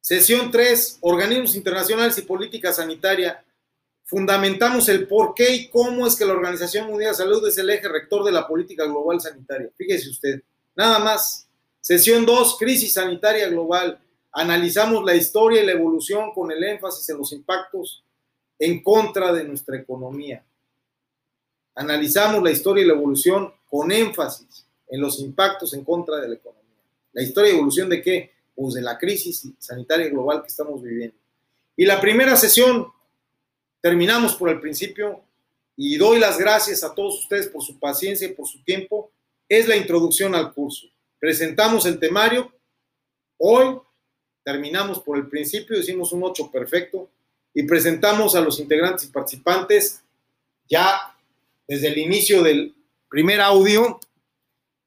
Sesión 0.00 0.50
3, 0.50 0.98
organismos 1.02 1.54
internacionales 1.54 2.16
y 2.18 2.22
política 2.22 2.72
sanitaria. 2.72 3.44
Fundamentamos 4.04 4.88
el 4.88 5.06
por 5.06 5.34
qué 5.34 5.54
y 5.54 5.68
cómo 5.68 6.06
es 6.06 6.16
que 6.16 6.24
la 6.24 6.32
Organización 6.32 6.88
Mundial 6.88 7.12
de 7.12 7.18
Salud 7.18 7.46
es 7.46 7.58
el 7.58 7.70
eje 7.70 7.86
rector 7.86 8.24
de 8.24 8.32
la 8.32 8.48
política 8.48 8.84
global 8.86 9.20
sanitaria. 9.20 9.70
Fíjese 9.76 10.08
usted, 10.08 10.42
nada 10.74 10.98
más. 10.98 11.46
Sesión 11.80 12.26
2, 12.26 12.56
crisis 12.58 12.94
sanitaria 12.94 13.48
global. 13.48 14.00
Analizamos 14.32 15.04
la 15.04 15.14
historia 15.14 15.62
y 15.62 15.66
la 15.66 15.72
evolución 15.72 16.32
con 16.32 16.50
el 16.50 16.62
énfasis 16.64 17.08
en 17.08 17.18
los 17.18 17.32
impactos 17.32 18.04
en 18.58 18.82
contra 18.82 19.32
de 19.32 19.44
nuestra 19.44 19.76
economía. 19.76 20.44
Analizamos 21.74 22.42
la 22.42 22.50
historia 22.50 22.84
y 22.84 22.86
la 22.86 22.94
evolución 22.94 23.52
con 23.68 23.90
énfasis 23.92 24.66
en 24.88 25.00
los 25.00 25.20
impactos 25.20 25.72
en 25.74 25.84
contra 25.84 26.16
de 26.16 26.28
la 26.28 26.34
economía. 26.34 26.60
¿La 27.12 27.22
historia 27.22 27.52
y 27.52 27.54
evolución 27.56 27.88
de 27.88 28.02
qué? 28.02 28.39
Pues, 28.60 28.74
de 28.74 28.82
la 28.82 28.98
crisis 28.98 29.48
sanitaria 29.58 30.10
global 30.10 30.42
que 30.42 30.48
estamos 30.48 30.82
viviendo. 30.82 31.16
Y 31.78 31.86
la 31.86 31.98
primera 31.98 32.36
sesión, 32.36 32.88
terminamos 33.80 34.34
por 34.34 34.50
el 34.50 34.60
principio 34.60 35.22
y 35.78 35.96
doy 35.96 36.18
las 36.18 36.36
gracias 36.36 36.84
a 36.84 36.94
todos 36.94 37.20
ustedes 37.20 37.48
por 37.48 37.62
su 37.62 37.78
paciencia 37.78 38.28
y 38.28 38.34
por 38.34 38.46
su 38.46 38.62
tiempo, 38.62 39.10
es 39.48 39.66
la 39.66 39.76
introducción 39.76 40.34
al 40.34 40.52
curso. 40.52 40.88
Presentamos 41.18 41.86
el 41.86 41.98
temario, 41.98 42.52
hoy 43.38 43.80
terminamos 44.44 45.00
por 45.00 45.16
el 45.16 45.26
principio, 45.30 45.78
hicimos 45.78 46.12
un 46.12 46.22
8 46.22 46.50
perfecto 46.52 47.08
y 47.54 47.62
presentamos 47.62 48.34
a 48.34 48.42
los 48.42 48.60
integrantes 48.60 49.04
y 49.04 49.10
participantes 49.10 50.02
ya 50.68 51.16
desde 51.66 51.88
el 51.88 51.96
inicio 51.96 52.42
del 52.42 52.74
primer 53.08 53.40
audio. 53.40 53.98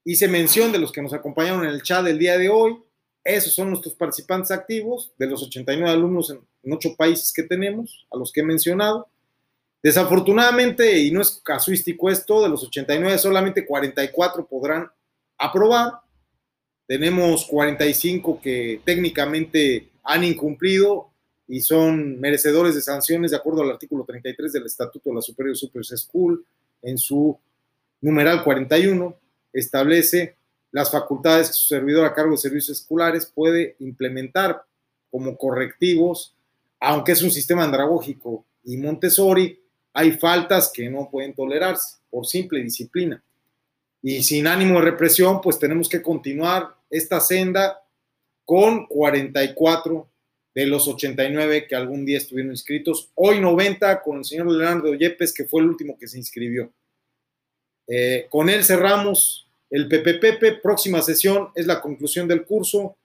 Hice 0.05 0.27
mención 0.27 0.71
de 0.71 0.77
los 0.77 0.91
que 0.91 1.01
nos 1.01 1.13
acompañaron 1.13 1.65
en 1.65 1.71
el 1.71 1.81
chat 1.81 2.05
del 2.05 2.19
día 2.19 2.37
de 2.37 2.49
hoy. 2.49 2.77
Esos 3.23 3.53
son 3.53 3.69
nuestros 3.69 3.95
participantes 3.95 4.51
activos 4.51 5.13
de 5.17 5.27
los 5.27 5.41
89 5.43 5.89
alumnos 5.89 6.29
en, 6.29 6.73
ocho 6.73 6.95
países 6.95 7.31
que 7.33 7.43
tenemos, 7.43 8.05
a 8.11 8.17
los 8.17 8.31
que 8.31 8.41
he 8.41 8.43
mencionado. 8.43 9.07
Desafortunadamente, 9.81 10.99
y 10.99 11.11
no 11.11 11.21
es 11.21 11.41
casuístico 11.43 12.09
esto, 12.09 12.41
de 12.41 12.49
los 12.49 12.63
89 12.63 13.17
solamente 13.17 13.65
44 13.65 14.45
podrán 14.45 14.89
aprobar. 15.37 15.93
Tenemos 16.85 17.45
45 17.45 18.39
que 18.41 18.81
técnicamente 18.83 19.89
han 20.03 20.23
incumplido 20.23 21.09
y 21.47 21.61
son 21.61 22.19
merecedores 22.19 22.75
de 22.75 22.81
sanciones 22.81 23.31
de 23.31 23.37
acuerdo 23.37 23.61
al 23.61 23.71
artículo 23.71 24.03
33 24.05 24.53
del 24.53 24.65
Estatuto 24.65 25.09
de 25.09 25.15
la 25.15 25.21
Superior 25.21 25.55
Super 25.55 25.83
School 25.83 26.45
en 26.81 26.97
su 26.97 27.37
numeral 28.01 28.43
41 28.43 29.15
establece 29.53 30.35
las 30.73 30.91
facultades 30.91 31.47
que 31.47 31.53
su 31.53 31.67
servidor 31.67 32.03
a 32.03 32.13
cargo 32.13 32.31
de 32.31 32.37
servicios 32.37 32.79
escolares 32.79 33.27
puede 33.27 33.75
implementar 33.79 34.63
como 35.11 35.37
correctivos, 35.37 36.33
aunque 36.79 37.11
es 37.11 37.21
un 37.21 37.29
sistema 37.29 37.63
andragógico 37.63 38.43
y 38.63 38.77
Montessori, 38.77 39.61
hay 39.93 40.13
faltas 40.13 40.71
que 40.73 40.89
no 40.89 41.09
pueden 41.11 41.35
tolerarse 41.35 41.97
por 42.09 42.25
simple 42.25 42.61
disciplina. 42.61 43.23
y 44.05 44.21
sin 44.21 44.47
ánimo 44.47 44.79
de 44.79 44.85
represión, 44.91 45.39
pues 45.39 45.57
tenemos 45.57 45.87
que 45.87 46.01
continuar 46.01 46.75
esta 46.89 47.21
senda 47.21 47.81
con 48.43 48.85
44 48.87 50.09
de 50.55 50.65
los 50.65 50.87
89 50.89 51.67
que 51.67 51.75
algún 51.75 52.03
día 52.05 52.17
estuvieron 52.17 52.51
inscritos. 52.51 53.11
Hoy 53.15 53.39
90 53.39 54.01
con 54.01 54.17
el 54.17 54.25
señor 54.25 54.51
Leonardo 54.51 54.93
Yepes, 54.93 55.33
que 55.33 55.45
fue 55.45 55.61
el 55.61 55.69
último 55.69 55.97
que 55.97 56.09
se 56.09 56.17
inscribió. 56.17 56.69
Eh, 57.87 58.27
con 58.29 58.49
él 58.49 58.65
cerramos 58.65 59.47
el 59.73 59.87
PPPP. 59.87 60.61
Próxima 60.61 61.01
sesión 61.01 61.49
es 61.55 61.65
la 61.65 61.81
conclusión 61.81 62.27
del 62.27 62.45
curso. 62.45 62.95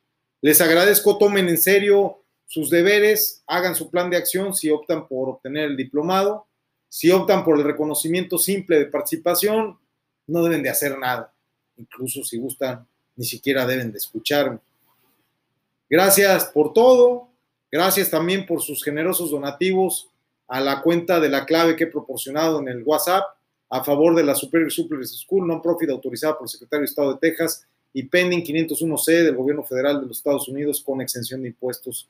Les 0.43 0.61
agradezco, 0.61 1.17
tomen 1.17 1.49
en 1.49 1.57
serio 1.57 2.23
sus 2.47 2.69
deberes, 2.69 3.43
hagan 3.47 3.75
su 3.75 3.91
plan 3.91 4.11
de 4.11 4.19
acción 4.19 4.55
si 4.55 4.71
optan 4.71 5.09
por 5.09 5.31
obtener 5.31 5.65
el 5.65 5.77
diplomado. 5.77 6.47
Si 6.91 7.11
optan 7.11 7.43
por 7.43 7.59
el 7.59 7.65
reconocimiento 7.65 8.37
simple 8.39 8.79
de 8.79 8.87
participación, 8.87 9.79
no 10.27 10.43
deben 10.43 10.63
de 10.63 10.69
hacer 10.69 10.99
nada. 10.99 11.35
Incluso 11.77 12.23
si 12.23 12.39
gustan, 12.39 12.87
ni 13.17 13.25
siquiera 13.25 13.67
deben 13.67 13.91
de 13.91 13.99
escucharme. 13.99 14.59
Gracias 15.89 16.47
por 16.47 16.75
todo. 16.75 17.31
Gracias 17.71 18.11
también 18.11 18.45
por 18.47 18.61
sus 18.61 18.85
generosos 18.85 19.31
donativos 19.31 20.11
a 20.49 20.61
la 20.61 20.83
cuenta 20.83 21.19
de 21.19 21.31
la 21.31 21.47
clave 21.47 21.77
que 21.77 21.85
he 21.85 21.89
proporcionado 21.89 22.61
en 22.61 22.69
el 22.69 22.83
WhatsApp 22.83 23.25
a 23.71 23.85
favor 23.85 24.15
de 24.15 24.25
la 24.25 24.35
Superior 24.35 24.71
Superior 24.71 25.07
School, 25.07 25.47
non-profit 25.47 25.91
autorizada 25.91 26.37
por 26.37 26.45
el 26.45 26.49
Secretario 26.49 26.83
de 26.83 26.91
Estado 26.91 27.13
de 27.13 27.21
Texas 27.21 27.67
y 27.93 28.05
pending 28.05 28.43
501C 28.43 29.25
del 29.25 29.37
Gobierno 29.37 29.65
Federal 29.65 30.01
de 30.01 30.07
los 30.07 30.19
Estados 30.19 30.49
Unidos 30.49 30.83
con 30.83 31.01
exención 31.01 31.43
de 31.43 31.49
impuestos. 31.49 32.09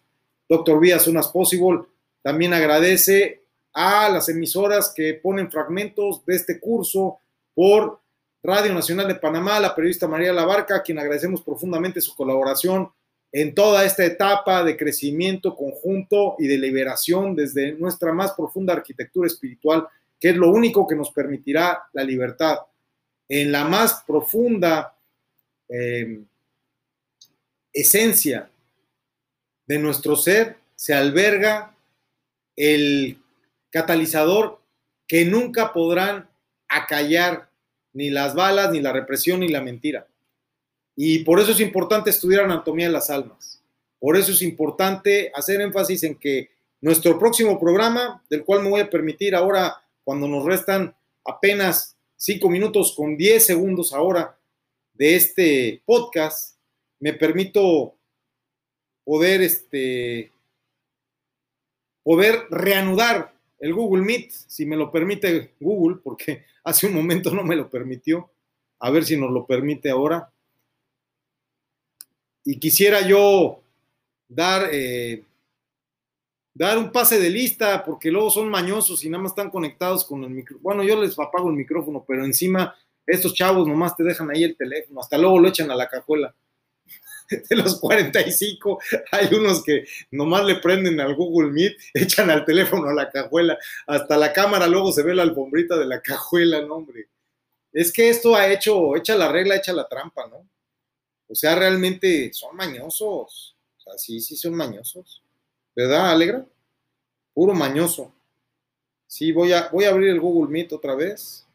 Doctor 0.48 0.80
Vías, 0.80 1.06
Unas 1.06 1.28
Possible, 1.28 1.82
también 2.22 2.54
agradece 2.54 3.42
a 3.72 4.08
las 4.08 4.28
emisoras 4.28 4.92
que 4.94 5.14
ponen 5.14 5.50
fragmentos 5.50 6.24
de 6.24 6.36
este 6.36 6.58
curso 6.58 7.18
por 7.54 8.00
Radio 8.42 8.72
Nacional 8.72 9.08
de 9.08 9.16
Panamá, 9.16 9.58
la 9.60 9.74
periodista 9.74 10.06
María 10.06 10.32
Labarca, 10.32 10.76
a 10.76 10.82
quien 10.82 10.98
agradecemos 10.98 11.42
profundamente 11.42 12.00
su 12.00 12.14
colaboración 12.14 12.88
en 13.32 13.54
toda 13.54 13.84
esta 13.84 14.04
etapa 14.04 14.64
de 14.64 14.76
crecimiento 14.76 15.54
conjunto 15.54 16.36
y 16.38 16.46
de 16.46 16.56
liberación 16.56 17.34
desde 17.34 17.72
nuestra 17.72 18.12
más 18.12 18.32
profunda 18.32 18.72
arquitectura 18.72 19.26
espiritual, 19.26 19.86
que 20.20 20.30
es 20.30 20.36
lo 20.36 20.50
único 20.50 20.86
que 20.86 20.96
nos 20.96 21.10
permitirá 21.10 21.84
la 21.92 22.04
libertad. 22.04 22.58
En 23.28 23.52
la 23.52 23.64
más 23.64 24.02
profunda 24.06 24.96
eh, 25.68 26.22
esencia 27.72 28.50
de 29.66 29.78
nuestro 29.78 30.16
ser 30.16 30.56
se 30.74 30.94
alberga 30.94 31.74
el 32.56 33.18
catalizador 33.70 34.60
que 35.06 35.24
nunca 35.24 35.72
podrán 35.72 36.28
acallar 36.68 37.50
ni 37.92 38.10
las 38.10 38.34
balas, 38.34 38.70
ni 38.70 38.80
la 38.80 38.92
represión, 38.92 39.40
ni 39.40 39.48
la 39.48 39.60
mentira. 39.60 40.06
Y 40.96 41.20
por 41.20 41.40
eso 41.40 41.52
es 41.52 41.60
importante 41.60 42.10
estudiar 42.10 42.44
anatomía 42.44 42.86
de 42.86 42.92
las 42.92 43.10
almas. 43.10 43.62
Por 43.98 44.16
eso 44.16 44.32
es 44.32 44.42
importante 44.42 45.32
hacer 45.34 45.60
énfasis 45.60 46.02
en 46.04 46.16
que 46.16 46.50
nuestro 46.80 47.18
próximo 47.18 47.58
programa, 47.58 48.22
del 48.30 48.44
cual 48.44 48.62
me 48.62 48.70
voy 48.70 48.80
a 48.80 48.90
permitir 48.90 49.34
ahora, 49.34 49.82
cuando 50.08 50.26
nos 50.26 50.42
restan 50.42 50.96
apenas 51.22 51.94
cinco 52.16 52.48
minutos 52.48 52.94
con 52.96 53.14
diez 53.14 53.44
segundos 53.44 53.92
ahora 53.92 54.38
de 54.94 55.16
este 55.16 55.82
podcast, 55.84 56.56
me 56.98 57.12
permito 57.12 57.94
poder, 59.04 59.42
este, 59.42 60.32
poder 62.02 62.46
reanudar 62.48 63.34
el 63.58 63.74
Google 63.74 64.02
Meet, 64.02 64.30
si 64.30 64.64
me 64.64 64.76
lo 64.76 64.90
permite 64.90 65.52
Google, 65.60 65.98
porque 66.02 66.46
hace 66.64 66.86
un 66.86 66.94
momento 66.94 67.30
no 67.34 67.44
me 67.44 67.54
lo 67.54 67.68
permitió. 67.68 68.30
A 68.78 68.90
ver 68.90 69.04
si 69.04 69.14
nos 69.14 69.30
lo 69.30 69.44
permite 69.44 69.90
ahora. 69.90 70.32
Y 72.46 72.58
quisiera 72.58 73.06
yo 73.06 73.60
dar, 74.26 74.70
eh, 74.72 75.22
dar 76.58 76.76
un 76.76 76.90
pase 76.90 77.20
de 77.20 77.30
lista, 77.30 77.84
porque 77.84 78.10
luego 78.10 78.30
son 78.30 78.48
mañosos 78.48 79.04
y 79.04 79.08
nada 79.08 79.22
más 79.22 79.30
están 79.30 79.48
conectados 79.48 80.04
con 80.04 80.24
el 80.24 80.30
micrófono. 80.30 80.62
Bueno, 80.62 80.82
yo 80.82 81.00
les 81.00 81.16
apago 81.16 81.48
el 81.50 81.54
micrófono, 81.54 82.04
pero 82.06 82.24
encima 82.24 82.74
estos 83.06 83.32
chavos 83.32 83.66
nomás 83.66 83.96
te 83.96 84.02
dejan 84.02 84.28
ahí 84.30 84.42
el 84.42 84.56
teléfono, 84.56 85.00
hasta 85.00 85.16
luego 85.16 85.38
lo 85.38 85.48
echan 85.48 85.70
a 85.70 85.76
la 85.76 85.88
cajuela. 85.88 86.34
de 87.48 87.56
los 87.56 87.78
45, 87.78 88.80
hay 89.12 89.32
unos 89.34 89.62
que 89.62 89.84
nomás 90.10 90.44
le 90.46 90.56
prenden 90.56 90.98
al 91.00 91.14
Google 91.14 91.52
Meet, 91.52 91.76
echan 91.94 92.28
al 92.28 92.44
teléfono 92.44 92.88
a 92.88 92.94
la 92.94 93.08
cajuela, 93.08 93.56
hasta 93.86 94.16
la 94.16 94.32
cámara 94.32 94.66
luego 94.66 94.90
se 94.90 95.04
ve 95.04 95.14
la 95.14 95.22
alfombrita 95.22 95.76
de 95.76 95.86
la 95.86 96.00
cajuela, 96.00 96.60
no, 96.62 96.74
hombre. 96.74 97.08
Es 97.72 97.92
que 97.92 98.08
esto 98.08 98.34
ha 98.34 98.50
hecho, 98.50 98.96
echa 98.96 99.14
la 99.14 99.30
regla, 99.30 99.56
echa 99.56 99.72
la 99.72 99.86
trampa, 99.86 100.26
¿no? 100.26 100.48
O 101.28 101.34
sea, 101.36 101.54
realmente 101.54 102.32
son 102.32 102.56
mañosos. 102.56 103.56
O 103.76 103.80
sea, 103.80 103.96
sí, 103.96 104.20
sí 104.20 104.34
son 104.34 104.54
mañosos. 104.54 105.22
¿Verdad, 105.78 106.10
Alegra? 106.10 106.44
Puro 107.32 107.54
mañoso. 107.54 108.12
Sí, 109.06 109.30
voy 109.30 109.52
a, 109.52 109.68
voy 109.68 109.84
a 109.84 109.90
abrir 109.90 110.08
el 110.10 110.18
Google 110.18 110.50
Meet 110.50 110.72
otra 110.72 110.96
vez. 110.96 111.46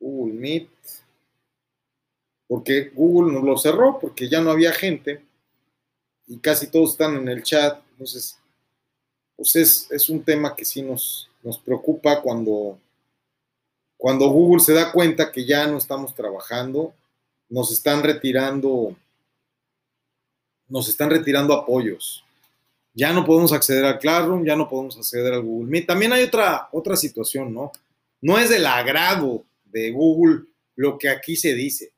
Google 0.00 0.34
Meet 0.34 0.68
porque 2.48 2.90
Google 2.92 3.32
nos 3.34 3.44
lo 3.44 3.56
cerró, 3.56 4.00
porque 4.00 4.28
ya 4.28 4.40
no 4.40 4.50
había 4.50 4.72
gente 4.72 5.24
y 6.26 6.38
casi 6.38 6.66
todos 6.66 6.90
están 6.90 7.14
en 7.14 7.28
el 7.28 7.44
chat. 7.44 7.80
Entonces, 7.92 8.36
pues 9.36 9.54
es, 9.54 10.10
un 10.10 10.24
tema 10.24 10.56
que 10.56 10.64
sí 10.64 10.82
nos, 10.82 11.30
nos 11.44 11.60
preocupa 11.60 12.20
cuando, 12.20 12.80
cuando 13.96 14.28
Google 14.28 14.60
se 14.60 14.74
da 14.74 14.90
cuenta 14.90 15.30
que 15.30 15.44
ya 15.44 15.68
no 15.68 15.78
estamos 15.78 16.16
trabajando, 16.16 16.92
nos 17.48 17.70
están 17.70 18.02
retirando, 18.02 18.96
nos 20.66 20.88
están 20.88 21.10
retirando 21.10 21.54
apoyos. 21.54 22.24
Ya 22.94 23.12
no 23.12 23.24
podemos 23.24 23.52
acceder 23.52 23.84
al 23.84 23.98
Classroom, 23.98 24.44
ya 24.44 24.56
no 24.56 24.68
podemos 24.68 24.96
acceder 24.96 25.32
al 25.32 25.42
Google 25.42 25.70
Meet. 25.70 25.86
También 25.86 26.12
hay 26.12 26.24
otra, 26.24 26.68
otra 26.72 26.96
situación, 26.96 27.52
¿no? 27.54 27.72
No 28.20 28.38
es 28.38 28.50
del 28.50 28.66
agrado 28.66 29.44
de 29.64 29.90
Google 29.90 30.44
lo 30.76 30.98
que 30.98 31.08
aquí 31.08 31.36
se 31.36 31.54
dice 31.54 31.92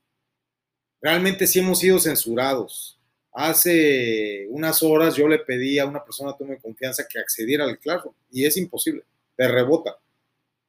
realmente 1.05 1.47
sí 1.47 1.59
hemos 1.59 1.81
sido 1.81 2.01
censurados. 2.01 2.99
Hace 3.31 4.47
unas 4.49 4.83
horas 4.83 5.15
yo 5.15 5.29
le 5.29 5.39
pedí 5.39 5.79
a 5.79 5.85
una 5.85 6.03
persona 6.03 6.35
de 6.39 6.59
confianza 6.59 7.05
que 7.07 7.19
accediera 7.19 7.65
al 7.65 7.79
Claro 7.79 8.15
y 8.33 8.47
es 8.47 8.57
imposible, 8.57 9.03
te 9.37 9.47
rebota. 9.47 9.99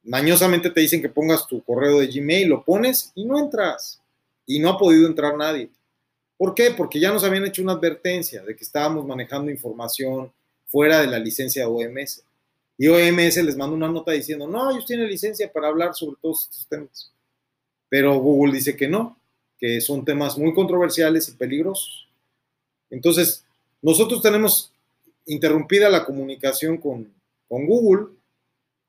Mañosamente 0.02 0.68
te 0.70 0.80
dicen 0.80 1.00
que 1.00 1.08
pongas 1.08 1.46
tu 1.46 1.64
correo 1.64 2.00
de 2.00 2.08
Gmail, 2.08 2.48
lo 2.48 2.62
pones 2.62 3.12
y 3.14 3.24
no 3.24 3.38
entras. 3.38 4.02
Y 4.44 4.60
no 4.60 4.68
ha 4.68 4.78
podido 4.78 5.08
entrar 5.08 5.36
nadie. 5.36 5.70
¿Por 6.36 6.54
qué? 6.54 6.70
Porque 6.70 7.00
ya 7.00 7.12
nos 7.12 7.24
habían 7.24 7.46
hecho 7.46 7.62
una 7.62 7.72
advertencia 7.72 8.42
de 8.42 8.54
que 8.54 8.64
estábamos 8.64 9.06
manejando 9.06 9.50
información 9.50 10.30
fuera 10.66 11.00
de 11.00 11.06
la 11.06 11.18
licencia 11.18 11.68
OMS. 11.68 12.22
Y 12.78 12.88
OMS 12.88 13.36
les 13.36 13.56
mandó 13.56 13.74
una 13.74 13.88
nota 13.88 14.12
diciendo, 14.12 14.46
no, 14.46 14.70
ellos 14.70 14.84
tienen 14.84 15.08
licencia 15.08 15.50
para 15.50 15.68
hablar 15.68 15.94
sobre 15.94 16.16
todos 16.20 16.44
estos 16.44 16.66
temas. 16.66 17.10
Pero 17.88 18.18
Google 18.18 18.52
dice 18.52 18.76
que 18.76 18.88
no, 18.88 19.18
que 19.58 19.80
son 19.80 20.04
temas 20.04 20.36
muy 20.36 20.52
controversiales 20.52 21.28
y 21.28 21.32
peligrosos. 21.32 22.06
Entonces, 22.90 23.44
nosotros 23.80 24.20
tenemos 24.20 24.72
interrumpida 25.26 25.88
la 25.88 26.04
comunicación 26.04 26.76
con, 26.78 27.12
Google. 27.48 28.08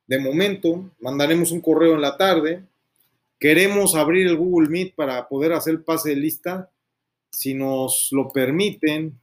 De 0.08 0.20
momento, 0.20 0.90
mandaremos 1.00 1.52
un 1.52 1.62
correo 1.62 1.94
en 1.94 2.02
la 2.02 2.18
tarde. 2.18 2.64
Queremos 3.40 3.96
abrir 3.96 4.28
el 4.28 4.36
Google 4.36 4.70
Meet 4.70 4.96
para 4.96 5.28
poder 5.28 5.54
hacer 5.54 5.84
pase 5.84 6.10
de 6.10 6.16
lista. 6.16 6.70
Si 7.32 7.54
nos 7.54 8.10
lo 8.12 8.30
permiten, 8.30 9.20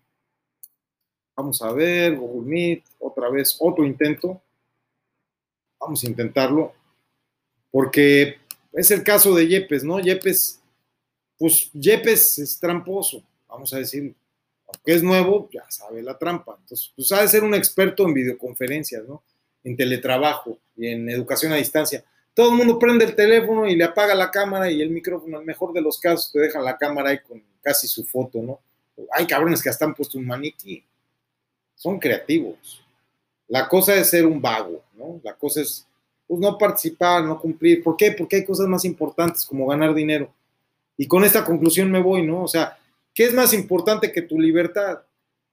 vamos 1.37 1.61
a 1.63 1.73
ver, 1.73 2.17
Google 2.17 2.49
Meet, 2.49 2.85
otra 3.01 3.29
vez, 3.31 3.57
otro 3.59 3.85
intento. 3.85 4.41
Vamos 5.81 6.05
a 6.05 6.07
intentarlo. 6.07 6.73
Porque 7.71 8.39
es 8.73 8.91
el 8.91 9.03
caso 9.03 9.35
de 9.35 9.49
Yepes, 9.49 9.85
¿no? 9.85 10.01
Yepes 10.01 10.61
pues 11.39 11.71
Yepes 11.73 12.39
es 12.39 12.59
tramposo, 12.59 13.23
vamos 13.49 13.73
a 13.75 13.79
decir, 13.79 14.15
aunque 14.67 14.95
es 14.95 15.03
nuevo, 15.03 15.49
ya 15.53 15.65
sabe 15.69 16.03
la 16.03 16.17
trampa. 16.17 16.57
Entonces, 16.61 16.93
pues 16.95 17.11
ha 17.13 17.23
de 17.23 17.29
ser 17.29 17.45
un 17.45 17.55
experto 17.55 18.05
en 18.07 18.15
videoconferencias, 18.15 19.05
¿no? 19.07 19.23
En 19.63 19.77
teletrabajo 19.77 20.59
y 20.77 20.89
en 20.89 21.09
educación 21.09 21.53
a 21.53 21.57
distancia. 21.57 22.05
Todo 22.35 22.51
el 22.51 22.57
mundo 22.57 22.79
prende 22.79 23.05
el 23.05 23.15
teléfono 23.15 23.69
y 23.69 23.77
le 23.77 23.85
apaga 23.85 24.15
la 24.15 24.31
cámara 24.31 24.71
y 24.71 24.83
el 24.83 24.91
micrófono, 24.91 25.37
en 25.37 25.43
el 25.43 25.47
mejor 25.47 25.73
de 25.73 25.81
los 25.81 25.99
casos, 25.99 26.33
te 26.33 26.41
dejan 26.41 26.65
la 26.65 26.77
cámara 26.77 27.11
ahí 27.11 27.19
con 27.21 27.43
casi 27.65 27.89
su 27.89 28.05
foto, 28.05 28.43
¿no? 28.43 28.61
Hay 29.13 29.27
cabrones 29.27 29.63
que 29.63 29.71
hasta 29.71 29.85
han 29.85 29.95
puesto 29.95 30.19
un 30.19 30.27
maniquí. 30.27 30.85
Son 31.75 31.99
creativos. 31.99 32.85
La 33.49 33.69
cosa 33.69 33.95
es 33.97 34.11
ser 34.11 34.27
un 34.27 34.41
vago, 34.41 34.85
¿no? 34.95 35.21
La 35.25 35.35
cosa 35.35 35.63
es, 35.63 35.87
pues, 36.27 36.41
no 36.41 36.57
participar, 36.57 37.25
no 37.25 37.41
cumplir. 37.41 37.83
¿Por 37.83 37.97
qué? 37.97 38.13
Porque 38.13 38.37
hay 38.37 38.45
cosas 38.45 38.69
más 38.69 38.85
importantes 38.85 39.45
como 39.45 39.67
ganar 39.67 39.95
dinero. 39.95 40.33
Y 40.97 41.09
con 41.09 41.25
esta 41.25 41.45
conclusión 41.45 41.91
me 41.91 42.01
voy, 42.01 42.23
¿no? 42.23 42.45
O 42.45 42.49
sea, 42.49 42.79
¿qué 43.13 43.25
es 43.25 43.35
más 43.35 43.53
importante 43.53 44.13
que 44.13 44.23
tu 44.23 44.39
libertad? 44.39 45.01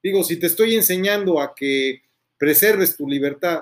Digo, 0.04 0.24
si 0.24 0.38
te 0.38 0.48
estoy 0.48 0.76
enseñando 0.76 1.40
a 1.40 1.56
que 1.56 2.02
preserves 2.38 2.96
tu 2.96 3.08
libertad, 3.08 3.62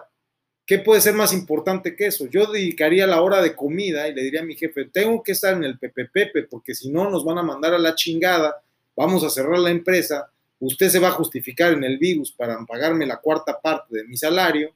¿qué 0.70 0.78
puede 0.78 1.01
ser 1.01 1.15
más 1.15 1.34
importante 1.34 1.95
que 1.95 2.05
eso? 2.05 2.28
Yo 2.28 2.45
dedicaría 2.45 3.07
la 3.07 3.24
hora 3.24 3.41
de 3.41 3.55
comida 3.55 4.07
y 4.07 4.13
le 4.13 4.22
diría 4.22 4.41
a 4.41 4.45
mi 4.45 4.55
jefe, 4.55 4.86
tengo 4.86 5.24
que 5.24 5.32
estar 5.32 5.55
en 5.55 5.63
el 5.63 5.80
Pepe 5.80 6.43
porque 6.43 6.76
si 6.76 6.91
no 6.91 7.09
nos 7.09 7.26
van 7.26 7.39
a 7.39 7.43
mandar 7.43 7.74
a 7.74 7.80
la 7.80 7.95
chingada, 7.95 8.61
vamos 8.95 9.24
a 9.24 9.32
cerrar 9.32 9.57
la 9.57 9.72
empresa, 9.72 10.30
usted 10.59 10.89
se 10.89 10.99
va 10.99 11.07
a 11.07 11.13
justificar 11.13 11.74
en 11.74 11.84
el 11.84 11.97
virus 11.97 12.32
para 12.32 12.63
pagarme 12.67 13.07
la 13.07 13.17
cuarta 13.17 13.59
parte 13.59 13.97
de 13.97 14.03
mi 14.03 14.15
salario 14.15 14.70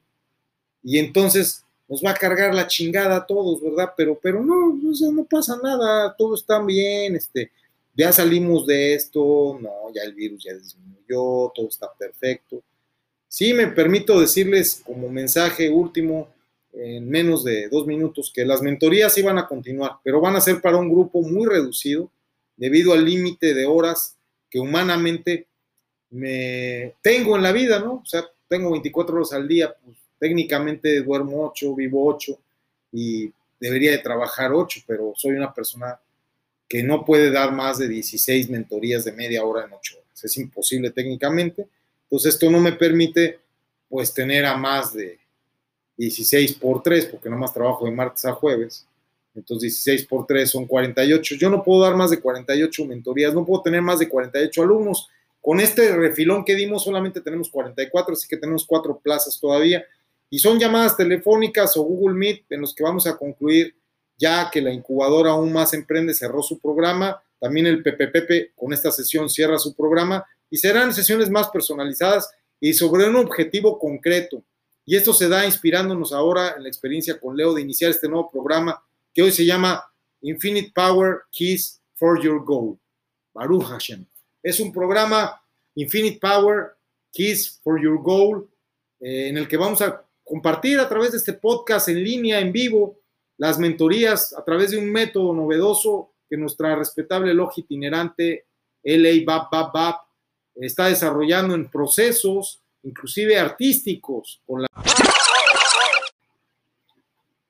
y 0.82 0.98
entonces 0.98 1.62
nos 1.86 2.02
va 2.04 2.10
a 2.10 2.14
cargar 2.14 2.52
la 2.52 2.66
chingada 2.66 3.14
a 3.14 3.24
todos, 3.24 3.62
¿verdad? 3.62 3.92
Pero, 3.96 4.18
pero 4.20 4.42
no, 4.42 4.72
no 4.74 5.24
pasa 5.26 5.56
nada, 5.62 6.12
todo 6.18 6.34
está 6.34 6.60
bien, 6.60 7.14
este, 7.14 7.52
ya 7.96 8.12
salimos 8.12 8.66
de 8.66 8.94
esto, 8.94 9.60
no, 9.62 9.94
ya 9.94 10.02
el 10.02 10.14
virus 10.14 10.42
ya 10.42 10.54
disminuyó, 10.54 11.52
todo 11.54 11.68
está 11.68 11.86
perfecto. 11.96 12.64
Sí, 13.34 13.52
me 13.52 13.66
permito 13.66 14.20
decirles 14.20 14.80
como 14.86 15.08
mensaje 15.08 15.68
último, 15.68 16.28
en 16.72 17.10
menos 17.10 17.42
de 17.42 17.68
dos 17.68 17.84
minutos, 17.84 18.30
que 18.32 18.44
las 18.44 18.62
mentorías 18.62 19.18
iban 19.18 19.38
a 19.38 19.48
continuar, 19.48 19.96
pero 20.04 20.20
van 20.20 20.36
a 20.36 20.40
ser 20.40 20.60
para 20.60 20.76
un 20.76 20.88
grupo 20.88 21.20
muy 21.20 21.44
reducido, 21.48 22.08
debido 22.56 22.92
al 22.92 23.04
límite 23.04 23.52
de 23.52 23.66
horas 23.66 24.14
que 24.48 24.60
humanamente 24.60 25.48
me 26.10 26.94
tengo 27.02 27.34
en 27.34 27.42
la 27.42 27.50
vida, 27.50 27.80
¿no? 27.80 27.94
O 27.94 28.06
sea, 28.06 28.24
tengo 28.46 28.70
24 28.70 29.16
horas 29.16 29.32
al 29.32 29.48
día, 29.48 29.74
pues 29.84 29.96
técnicamente 30.20 31.02
duermo 31.02 31.44
8, 31.46 31.74
vivo 31.74 32.06
8 32.06 32.38
y 32.92 33.32
debería 33.58 33.90
de 33.90 33.98
trabajar 33.98 34.52
8, 34.52 34.82
pero 34.86 35.12
soy 35.16 35.32
una 35.32 35.52
persona 35.52 35.98
que 36.68 36.84
no 36.84 37.04
puede 37.04 37.32
dar 37.32 37.50
más 37.50 37.78
de 37.78 37.88
16 37.88 38.48
mentorías 38.50 39.04
de 39.04 39.10
media 39.10 39.42
hora 39.42 39.64
en 39.64 39.72
8 39.72 39.96
horas. 39.96 40.24
Es 40.24 40.36
imposible 40.36 40.92
técnicamente. 40.92 41.66
Entonces 42.14 42.34
esto 42.34 42.48
no 42.48 42.60
me 42.60 42.70
permite 42.70 43.40
pues 43.88 44.14
tener 44.14 44.46
a 44.46 44.56
más 44.56 44.94
de 44.94 45.18
16 45.96 46.54
por 46.54 46.80
3, 46.80 47.06
porque 47.06 47.28
nomás 47.28 47.52
trabajo 47.52 47.86
de 47.86 47.90
martes 47.90 48.24
a 48.24 48.32
jueves. 48.32 48.86
Entonces 49.34 49.72
16 49.82 50.06
por 50.06 50.24
3 50.24 50.48
son 50.48 50.64
48. 50.64 51.34
Yo 51.34 51.50
no 51.50 51.64
puedo 51.64 51.82
dar 51.82 51.96
más 51.96 52.12
de 52.12 52.20
48 52.20 52.84
mentorías, 52.84 53.34
no 53.34 53.44
puedo 53.44 53.62
tener 53.62 53.82
más 53.82 53.98
de 53.98 54.08
48 54.08 54.62
alumnos. 54.62 55.08
Con 55.40 55.58
este 55.58 55.90
refilón 55.96 56.44
que 56.44 56.54
dimos 56.54 56.84
solamente 56.84 57.20
tenemos 57.20 57.48
44, 57.48 58.12
así 58.12 58.28
que 58.28 58.36
tenemos 58.36 58.64
cuatro 58.64 58.96
plazas 59.02 59.40
todavía. 59.40 59.84
Y 60.30 60.38
son 60.38 60.60
llamadas 60.60 60.96
telefónicas 60.96 61.76
o 61.76 61.82
Google 61.82 62.14
Meet 62.14 62.44
en 62.50 62.60
los 62.60 62.76
que 62.76 62.84
vamos 62.84 63.08
a 63.08 63.16
concluir 63.16 63.74
ya 64.16 64.52
que 64.52 64.62
la 64.62 64.72
incubadora 64.72 65.32
aún 65.32 65.52
más 65.52 65.74
emprende 65.74 66.14
cerró 66.14 66.44
su 66.44 66.60
programa. 66.60 67.20
También 67.44 67.66
el 67.66 67.82
PPPP 67.82 68.56
con 68.56 68.72
esta 68.72 68.90
sesión 68.90 69.28
cierra 69.28 69.58
su 69.58 69.76
programa 69.76 70.24
y 70.48 70.56
serán 70.56 70.94
sesiones 70.94 71.28
más 71.28 71.50
personalizadas 71.50 72.30
y 72.58 72.72
sobre 72.72 73.06
un 73.06 73.16
objetivo 73.16 73.78
concreto. 73.78 74.42
Y 74.86 74.96
esto 74.96 75.12
se 75.12 75.28
da 75.28 75.44
inspirándonos 75.44 76.14
ahora 76.14 76.54
en 76.56 76.62
la 76.62 76.70
experiencia 76.70 77.20
con 77.20 77.36
Leo 77.36 77.52
de 77.52 77.60
iniciar 77.60 77.90
este 77.90 78.08
nuevo 78.08 78.30
programa 78.30 78.82
que 79.12 79.20
hoy 79.20 79.30
se 79.30 79.44
llama 79.44 79.84
Infinite 80.22 80.72
Power 80.74 81.24
Keys 81.30 81.82
for 81.92 82.18
Your 82.22 82.42
Goal. 82.42 82.78
Baruch 83.34 83.64
Hashem. 83.64 84.06
Es 84.42 84.58
un 84.58 84.72
programa 84.72 85.38
Infinite 85.74 86.18
Power 86.22 86.78
Keys 87.12 87.60
for 87.62 87.78
Your 87.78 88.02
Goal 88.02 88.48
eh, 89.00 89.28
en 89.28 89.36
el 89.36 89.46
que 89.46 89.58
vamos 89.58 89.82
a 89.82 90.02
compartir 90.24 90.80
a 90.80 90.88
través 90.88 91.12
de 91.12 91.18
este 91.18 91.34
podcast 91.34 91.90
en 91.90 92.02
línea, 92.02 92.40
en 92.40 92.52
vivo, 92.52 93.00
las 93.36 93.58
mentorías 93.58 94.32
a 94.32 94.42
través 94.42 94.70
de 94.70 94.78
un 94.78 94.90
método 94.90 95.34
novedoso 95.34 96.13
nuestra 96.36 96.74
respetable 96.76 97.32
logia 97.34 97.62
itinerante 97.62 98.44
LA 98.82 99.24
BAP 99.24 99.50
BAP 99.50 99.72
BAP 99.72 100.00
está 100.56 100.86
desarrollando 100.86 101.54
en 101.54 101.68
procesos, 101.70 102.60
inclusive 102.82 103.38
artísticos, 103.38 104.40
con 104.46 104.62
la 104.62 104.68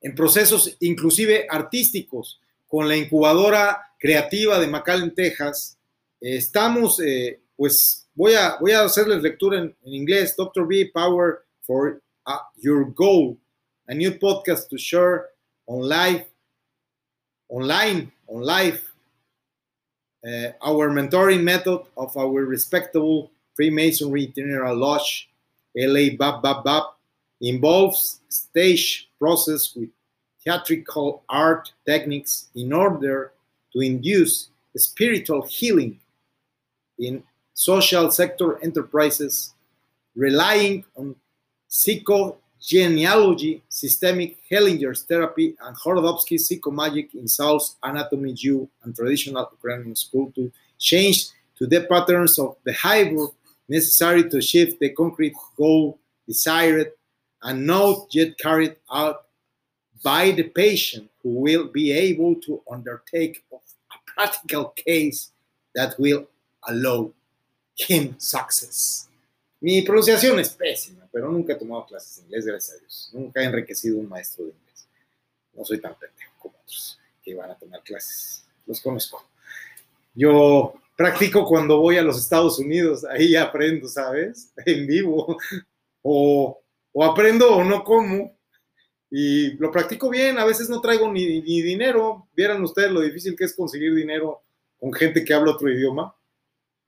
en 0.01 0.13
procesos 0.13 0.77
inclusive 0.81 1.47
artísticos 1.49 2.39
con 2.67 2.87
la 2.87 2.95
incubadora 2.95 3.81
creativa 3.99 4.59
de 4.59 4.67
McAllen, 4.67 5.15
Texas. 5.15 5.77
estamos, 6.21 6.99
eh, 6.99 7.39
pues 7.55 8.07
voy 8.13 8.33
a, 8.35 8.57
voy 8.59 8.71
a 8.73 8.83
hacerles 8.83 9.23
lectura 9.23 9.57
en, 9.59 9.75
en 9.83 9.93
inglés, 9.93 10.35
Dr. 10.35 10.67
B, 10.67 10.91
Power 10.93 11.39
for 11.61 12.01
uh, 12.27 12.31
Your 12.57 12.93
Goal, 12.93 13.37
a 13.87 13.95
new 13.95 14.11
podcast 14.19 14.69
to 14.69 14.77
share 14.77 15.25
on 15.65 15.87
live, 15.87 16.25
online, 17.47 18.11
on 18.27 18.41
life. 18.41 18.91
uh, 20.25 20.51
our 20.63 20.89
mentoring 20.89 21.43
method 21.43 21.81
of 21.97 22.15
our 22.17 22.45
respectable 22.45 23.31
Freemasonry 23.53 24.27
General 24.35 24.75
Lodge, 24.75 25.29
LA 25.77 26.15
Bab 26.17 26.41
Bab 26.41 26.63
Bab, 26.63 26.83
involves 27.41 28.21
stage 28.29 29.09
process 29.19 29.75
with 29.75 29.89
theatrical 30.43 31.23
art 31.29 31.71
techniques 31.85 32.49
in 32.55 32.73
order 32.73 33.33
to 33.73 33.79
induce 33.81 34.49
spiritual 34.75 35.43
healing 35.43 35.99
in 36.97 37.23
social 37.53 38.09
sector 38.11 38.61
enterprises, 38.63 39.53
relying 40.15 40.83
on 40.95 41.15
psychogenealogy, 42.65 43.61
systemic 43.69 44.37
Hellinger's 44.49 45.03
therapy, 45.03 45.55
and 45.61 45.75
Horodovsky 45.77 46.37
psychomagic 46.37 47.13
in 47.13 47.27
South 47.27 47.75
Anatomy 47.83 48.33
Jew 48.33 48.67
and 48.83 48.95
traditional 48.95 49.47
Ukrainian 49.51 49.95
school 49.95 50.31
to 50.35 50.51
change 50.79 51.27
to 51.57 51.67
the 51.67 51.81
patterns 51.81 52.37
of 52.39 52.57
behavior 52.63 53.27
necessary 53.69 54.29
to 54.29 54.37
achieve 54.37 54.77
the 54.79 54.89
concrete 54.89 55.35
goal 55.57 55.99
desired 56.27 56.91
and 57.43 57.65
not 57.65 58.07
yet 58.13 58.37
carried 58.37 58.75
out 58.91 59.25
by 60.03 60.31
the 60.31 60.43
patient 60.43 61.09
who 61.23 61.29
will 61.29 61.67
be 61.67 61.91
able 61.91 62.35
to 62.35 62.61
undertake 62.71 63.43
a 63.53 64.11
practical 64.13 64.65
case 64.75 65.31
that 65.73 65.99
will 65.99 66.27
allow 66.67 67.11
him 67.75 68.15
success. 68.17 69.07
Mi 69.61 69.81
pronunciación 69.81 70.39
es 70.39 70.49
pésima, 70.49 71.04
pero 71.15 71.31
nunca 71.31 71.53
he 71.53 71.55
tomado 71.55 71.85
clases 71.85 72.17
de 72.17 72.23
inglés, 72.23 72.45
gracias 72.45 72.75
a 72.75 72.79
Dios. 72.81 73.09
Nunca 73.13 73.39
he 73.39 73.45
enriquecido 73.45 73.97
un 73.97 74.09
maestro 74.09 74.43
de 74.43 74.51
inglés. 74.51 74.85
No 75.53 75.63
soy 75.63 75.79
tan 75.79 75.97
pendejo 75.97 76.33
como 76.37 76.55
otros 76.61 76.99
que 77.23 77.33
van 77.33 77.51
a 77.51 77.57
tomar 77.57 77.81
clases. 77.83 78.45
Los 78.65 78.81
conozco. 78.81 79.25
Yo 80.13 80.73
practico 80.97 81.45
cuando 81.45 81.79
voy 81.79 81.95
a 81.97 82.01
los 82.01 82.19
Estados 82.19 82.59
Unidos, 82.59 83.05
ahí 83.05 83.33
aprendo, 83.33 83.87
¿sabes? 83.87 84.51
En 84.65 84.85
vivo. 84.85 85.37
O, 86.01 86.61
o 86.91 87.03
aprendo 87.05 87.55
o 87.55 87.63
no 87.63 87.85
como, 87.85 88.37
y 89.09 89.51
lo 89.53 89.71
practico 89.71 90.09
bien, 90.09 90.37
a 90.37 90.43
veces 90.43 90.67
no 90.67 90.81
traigo 90.81 91.09
ni, 91.09 91.39
ni, 91.39 91.61
dinero. 91.61 92.27
Vieran 92.35 92.61
ustedes 92.61 92.91
lo 92.91 92.99
difícil 92.99 93.37
que 93.37 93.45
es 93.45 93.55
conseguir 93.55 93.95
dinero 93.95 94.43
con 94.77 94.91
gente 94.91 95.23
que 95.23 95.33
habla 95.33 95.53
otro 95.53 95.71
idioma. 95.71 96.13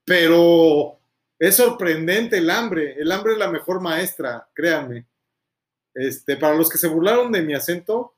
Pero 0.03 0.96
es 1.39 1.55
sorprendente 1.55 2.37
el 2.37 2.49
hambre. 2.49 2.95
El 2.99 3.11
hambre 3.11 3.33
es 3.33 3.39
la 3.39 3.51
mejor 3.51 3.81
maestra, 3.81 4.47
créanme. 4.53 5.05
Este, 5.93 6.37
para 6.37 6.55
los 6.55 6.69
que 6.69 6.77
se 6.77 6.87
burlaron 6.87 7.31
de 7.31 7.41
mi 7.41 7.53
acento, 7.53 8.15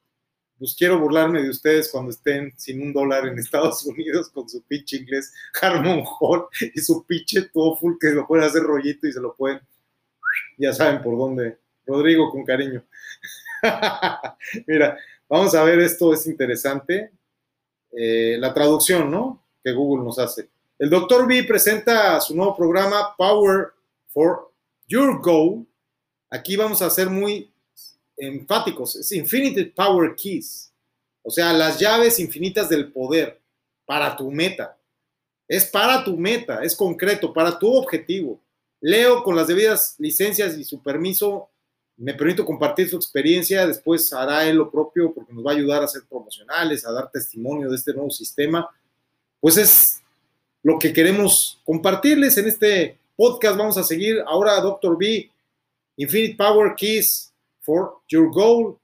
pues 0.57 0.75
quiero 0.77 0.99
burlarme 0.99 1.41
de 1.41 1.49
ustedes 1.49 1.89
cuando 1.89 2.11
estén 2.11 2.53
sin 2.57 2.81
un 2.81 2.91
dólar 2.91 3.25
en 3.27 3.39
Estados 3.39 3.85
Unidos 3.85 4.29
con 4.29 4.49
su 4.49 4.61
pinche 4.63 4.97
inglés 4.97 5.33
Harmon 5.61 6.03
Hall 6.19 6.47
y 6.61 6.79
su 6.81 7.05
pinche 7.05 7.43
TOEFL 7.43 7.97
que 7.99 8.09
lo 8.09 8.27
pueden 8.27 8.45
hacer 8.45 8.63
rollito 8.63 9.07
y 9.07 9.13
se 9.13 9.21
lo 9.21 9.33
pueden, 9.35 9.61
ya 10.57 10.73
saben 10.73 11.01
por 11.01 11.17
dónde. 11.17 11.57
Rodrigo, 11.85 12.29
con 12.29 12.45
cariño. 12.45 12.83
Mira, 14.67 14.97
vamos 15.27 15.55
a 15.55 15.63
ver, 15.63 15.79
esto 15.79 16.13
es 16.13 16.27
interesante. 16.27 17.11
Eh, 17.91 18.37
la 18.39 18.53
traducción, 18.53 19.09
¿no? 19.09 19.43
Que 19.63 19.71
Google 19.71 20.03
nos 20.03 20.19
hace. 20.19 20.49
El 20.79 20.89
doctor 20.89 21.27
B 21.27 21.43
presenta 21.43 22.21
su 22.21 22.33
nuevo 22.33 22.55
programa 22.55 23.13
Power 23.17 23.73
for 24.07 24.49
Your 24.87 25.21
Goal. 25.21 25.67
Aquí 26.29 26.55
vamos 26.55 26.81
a 26.81 26.89
ser 26.89 27.09
muy 27.09 27.51
enfáticos. 28.15 28.95
Es 28.95 29.11
Infinite 29.11 29.73
Power 29.75 30.15
Keys. 30.15 30.71
O 31.21 31.29
sea, 31.29 31.51
las 31.51 31.81
llaves 31.81 32.17
infinitas 32.21 32.69
del 32.69 32.93
poder 32.93 33.41
para 33.85 34.15
tu 34.15 34.31
meta. 34.31 34.77
Es 35.49 35.65
para 35.65 36.01
tu 36.01 36.15
meta, 36.15 36.63
es 36.63 36.77
concreto, 36.77 37.33
para 37.33 37.59
tu 37.59 37.73
objetivo. 37.73 38.39
Leo 38.79 39.21
con 39.21 39.35
las 39.35 39.47
debidas 39.47 39.95
licencias 39.97 40.57
y 40.57 40.63
su 40.63 40.81
permiso 40.81 41.49
me 41.97 42.13
permito 42.13 42.45
compartir 42.45 42.87
su 42.87 42.95
experiencia, 42.95 43.67
después 43.67 44.13
hará 44.13 44.45
él 44.45 44.55
lo 44.55 44.71
propio 44.71 45.13
porque 45.13 45.33
nos 45.33 45.45
va 45.45 45.51
a 45.51 45.55
ayudar 45.55 45.83
a 45.83 45.87
ser 45.89 46.03
promocionales, 46.07 46.85
a 46.85 46.93
dar 46.93 47.11
testimonio 47.11 47.69
de 47.69 47.75
este 47.75 47.93
nuevo 47.93 48.09
sistema. 48.09 48.69
Pues 49.41 49.57
es 49.57 50.01
lo 50.63 50.77
que 50.77 50.93
queremos 50.93 51.61
compartirles 51.65 52.37
en 52.37 52.47
este 52.47 52.97
podcast. 53.15 53.57
Vamos 53.57 53.77
a 53.77 53.83
seguir 53.83 54.23
ahora, 54.25 54.59
Dr. 54.59 54.97
B, 54.97 55.29
Infinite 55.97 56.35
Power 56.35 56.75
Keys 56.75 57.33
for 57.61 57.99
Your 58.07 58.31
Goal. 58.31 58.77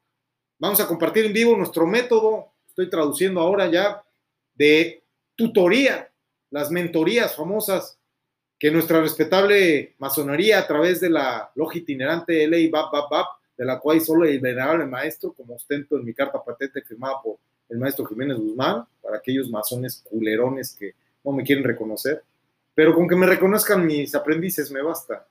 Vamos 0.59 0.79
a 0.79 0.87
compartir 0.87 1.25
en 1.25 1.33
vivo 1.33 1.55
nuestro 1.57 1.85
método, 1.85 2.47
estoy 2.67 2.89
traduciendo 2.89 3.41
ahora 3.41 3.69
ya, 3.69 4.03
de 4.53 5.03
tutoría, 5.35 6.09
las 6.49 6.71
mentorías 6.71 7.35
famosas 7.35 7.97
que 8.57 8.71
nuestra 8.71 9.01
respetable 9.01 9.95
masonería 9.97 10.59
a 10.59 10.67
través 10.67 11.01
de 11.01 11.09
la 11.09 11.51
logia 11.55 11.81
itinerante 11.81 12.47
LA 12.47 12.69
BAP 12.71 12.91
BAP 12.91 13.09
BAP 13.11 13.27
de 13.57 13.65
la 13.65 13.79
cual 13.79 14.01
solo 14.01 14.25
el 14.25 14.39
venerable 14.39 14.85
maestro, 14.85 15.33
como 15.33 15.55
ostento 15.55 15.97
en 15.97 16.05
mi 16.05 16.13
carta 16.13 16.43
patente 16.43 16.81
firmada 16.81 17.21
por 17.21 17.37
el 17.69 17.77
maestro 17.77 18.05
Jiménez 18.05 18.37
Guzmán, 18.37 18.85
para 19.01 19.17
aquellos 19.17 19.49
masones 19.49 20.01
culerones 20.09 20.75
que 20.77 20.93
no 21.25 21.31
me 21.31 21.43
quieren 21.43 21.63
reconocer, 21.63 22.23
pero 22.73 22.93
con 22.93 23.07
que 23.07 23.15
me 23.15 23.25
reconozcan 23.25 23.85
mis 23.85 24.13
aprendices 24.13 24.71
me 24.71 24.81
basta. 24.81 25.27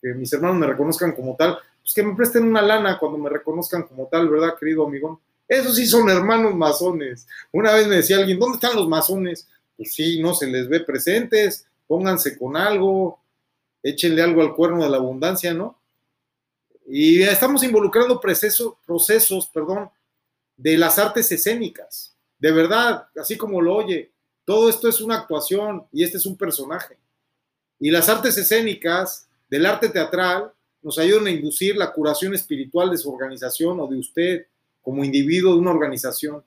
Que 0.00 0.14
mis 0.14 0.32
hermanos 0.32 0.58
me 0.58 0.66
reconozcan 0.66 1.12
como 1.12 1.36
tal, 1.36 1.58
pues 1.82 1.92
que 1.92 2.02
me 2.02 2.14
presten 2.14 2.44
una 2.44 2.62
lana 2.62 2.98
cuando 2.98 3.18
me 3.18 3.28
reconozcan 3.28 3.82
como 3.82 4.06
tal, 4.06 4.28
¿verdad, 4.28 4.54
querido 4.58 4.86
amigón? 4.86 5.18
Esos 5.48 5.76
sí 5.76 5.86
son 5.86 6.08
hermanos 6.08 6.54
masones. 6.54 7.26
Una 7.52 7.74
vez 7.74 7.88
me 7.88 7.96
decía 7.96 8.16
alguien, 8.16 8.38
¿dónde 8.38 8.54
están 8.54 8.76
los 8.76 8.88
masones? 8.88 9.48
Pues 9.76 9.92
sí, 9.92 10.22
no 10.22 10.32
se 10.32 10.46
les 10.46 10.68
ve 10.68 10.80
presentes, 10.80 11.66
pónganse 11.86 12.38
con 12.38 12.56
algo, 12.56 13.20
échenle 13.82 14.22
algo 14.22 14.42
al 14.42 14.54
cuerno 14.54 14.84
de 14.84 14.90
la 14.90 14.98
abundancia, 14.98 15.52
¿no? 15.52 15.78
Y 16.86 17.22
estamos 17.22 17.62
involucrando 17.62 18.20
procesos, 18.20 18.74
procesos 18.86 19.48
perdón, 19.48 19.90
de 20.56 20.78
las 20.78 20.98
artes 20.98 21.30
escénicas. 21.32 22.16
De 22.38 22.52
verdad, 22.52 23.08
así 23.16 23.36
como 23.36 23.60
lo 23.60 23.76
oye, 23.76 24.12
todo 24.50 24.68
esto 24.68 24.88
es 24.88 25.00
una 25.00 25.14
actuación 25.14 25.86
y 25.92 26.02
este 26.02 26.16
es 26.16 26.26
un 26.26 26.36
personaje. 26.36 26.98
Y 27.78 27.88
las 27.88 28.08
artes 28.08 28.36
escénicas 28.36 29.28
del 29.48 29.64
arte 29.64 29.88
teatral 29.88 30.50
nos 30.82 30.98
ayudan 30.98 31.28
a 31.28 31.30
inducir 31.30 31.76
la 31.76 31.92
curación 31.92 32.34
espiritual 32.34 32.90
de 32.90 32.98
su 32.98 33.14
organización 33.14 33.78
o 33.78 33.86
de 33.86 33.96
usted 33.96 34.46
como 34.82 35.04
individuo 35.04 35.52
de 35.52 35.60
una 35.60 35.70
organización. 35.70 36.42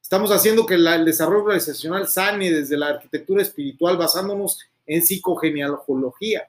Estamos 0.00 0.30
haciendo 0.30 0.64
que 0.64 0.74
el 0.74 1.04
desarrollo 1.04 1.42
organizacional 1.42 2.06
sane 2.06 2.52
desde 2.52 2.76
la 2.76 2.86
arquitectura 2.86 3.42
espiritual 3.42 3.96
basándonos 3.96 4.60
en 4.86 5.04
psicogenealogía. 5.04 6.48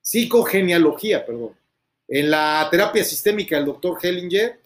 Psicogenealogía, 0.00 1.24
perdón. 1.24 1.52
En 2.08 2.28
la 2.28 2.66
terapia 2.72 3.04
sistémica 3.04 3.54
del 3.54 3.66
doctor 3.66 3.98
Hellinger 4.02 4.60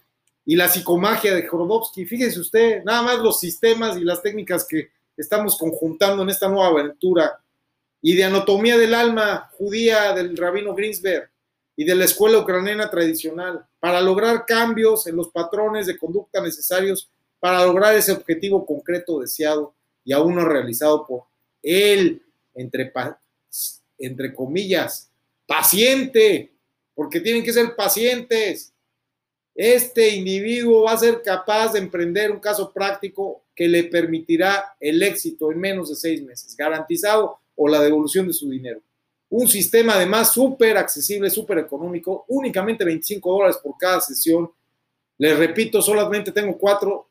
y 0.46 0.56
la 0.56 0.66
psicomagia 0.66 1.34
de 1.34 1.46
Jorodowski. 1.46 2.06
Fíjese 2.06 2.40
usted, 2.40 2.82
nada 2.84 3.02
más 3.02 3.18
los 3.18 3.38
sistemas 3.38 3.98
y 3.98 4.00
las 4.04 4.22
técnicas 4.22 4.66
que 4.66 4.96
estamos 5.22 5.58
conjuntando 5.58 6.22
en 6.22 6.30
esta 6.30 6.48
nueva 6.48 6.68
aventura. 6.68 7.42
Y 8.00 8.14
de 8.14 8.24
anatomía 8.24 8.78
del 8.78 8.94
alma 8.94 9.50
judía 9.52 10.12
del 10.14 10.36
rabino 10.36 10.74
Greensberg 10.74 11.30
y 11.76 11.84
de 11.84 11.94
la 11.94 12.04
escuela 12.04 12.38
ucraniana 12.38 12.90
tradicional, 12.90 13.64
para 13.78 14.00
lograr 14.00 14.44
cambios 14.46 15.06
en 15.06 15.16
los 15.16 15.28
patrones 15.28 15.86
de 15.86 15.96
conducta 15.96 16.40
necesarios 16.40 17.10
para 17.40 17.64
lograr 17.64 17.94
ese 17.94 18.12
objetivo 18.12 18.66
concreto 18.66 19.20
deseado 19.20 19.74
y 20.04 20.12
aún 20.12 20.34
no 20.34 20.44
realizado 20.44 21.06
por 21.06 21.24
él, 21.62 22.22
entre, 22.54 22.92
entre 23.98 24.34
comillas, 24.34 25.10
paciente, 25.46 26.52
porque 26.94 27.20
tienen 27.20 27.44
que 27.44 27.52
ser 27.52 27.76
pacientes. 27.76 28.72
Este 29.58 30.14
individuo 30.14 30.84
va 30.84 30.92
a 30.92 30.98
ser 30.98 31.20
capaz 31.20 31.72
de 31.72 31.80
emprender 31.80 32.30
un 32.30 32.38
caso 32.38 32.72
práctico 32.72 33.42
que 33.56 33.66
le 33.66 33.82
permitirá 33.82 34.76
el 34.78 35.02
éxito 35.02 35.50
en 35.50 35.58
menos 35.58 35.88
de 35.88 35.96
seis 35.96 36.22
meses, 36.22 36.56
garantizado 36.56 37.40
o 37.56 37.66
la 37.66 37.80
devolución 37.80 38.28
de 38.28 38.34
su 38.34 38.48
dinero. 38.48 38.80
Un 39.28 39.48
sistema 39.48 39.94
además 39.94 40.32
súper 40.32 40.76
accesible, 40.76 41.28
súper 41.28 41.58
económico, 41.58 42.24
únicamente 42.28 42.84
25 42.84 43.32
dólares 43.32 43.56
por 43.60 43.76
cada 43.76 44.00
sesión. 44.00 44.48
Les 45.18 45.36
repito, 45.36 45.82
solamente 45.82 46.30
tengo 46.30 46.56
cuatro, 46.56 47.08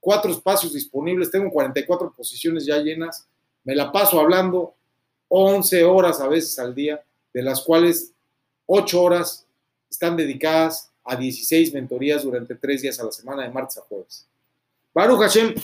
cuatro 0.00 0.32
espacios 0.32 0.72
disponibles, 0.72 1.30
tengo 1.30 1.50
44 1.50 2.14
posiciones 2.16 2.64
ya 2.64 2.78
llenas. 2.78 3.28
Me 3.62 3.74
la 3.74 3.92
paso 3.92 4.18
hablando 4.18 4.74
11 5.28 5.84
horas 5.84 6.18
a 6.22 6.28
veces 6.28 6.58
al 6.58 6.74
día, 6.74 7.04
de 7.34 7.42
las 7.42 7.60
cuales 7.60 8.14
8 8.64 9.02
horas 9.02 9.46
están 9.90 10.16
dedicadas 10.16 10.89
a 11.04 11.16
16 11.16 11.72
mentorías 11.74 12.22
durante 12.22 12.54
3 12.54 12.82
días 12.82 13.00
a 13.00 13.04
la 13.04 13.12
semana, 13.12 13.42
de 13.42 13.50
martes 13.50 13.78
a 13.78 13.82
jueves. 13.82 14.26
Baruch 14.92 15.20
Hashem, 15.20 15.54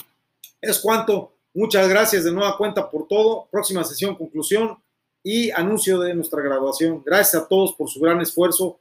es 0.61 0.79
cuanto. 0.79 1.33
Muchas 1.53 1.87
gracias 1.89 2.23
de 2.23 2.31
nueva 2.31 2.57
cuenta 2.57 2.89
por 2.89 3.07
todo. 3.07 3.47
Próxima 3.51 3.83
sesión, 3.83 4.15
conclusión 4.15 4.77
y 5.23 5.49
anuncio 5.51 5.99
de 5.99 6.13
nuestra 6.13 6.41
graduación. 6.41 7.03
Gracias 7.05 7.43
a 7.43 7.47
todos 7.47 7.73
por 7.73 7.89
su 7.89 7.99
gran 7.99 8.21
esfuerzo 8.21 8.79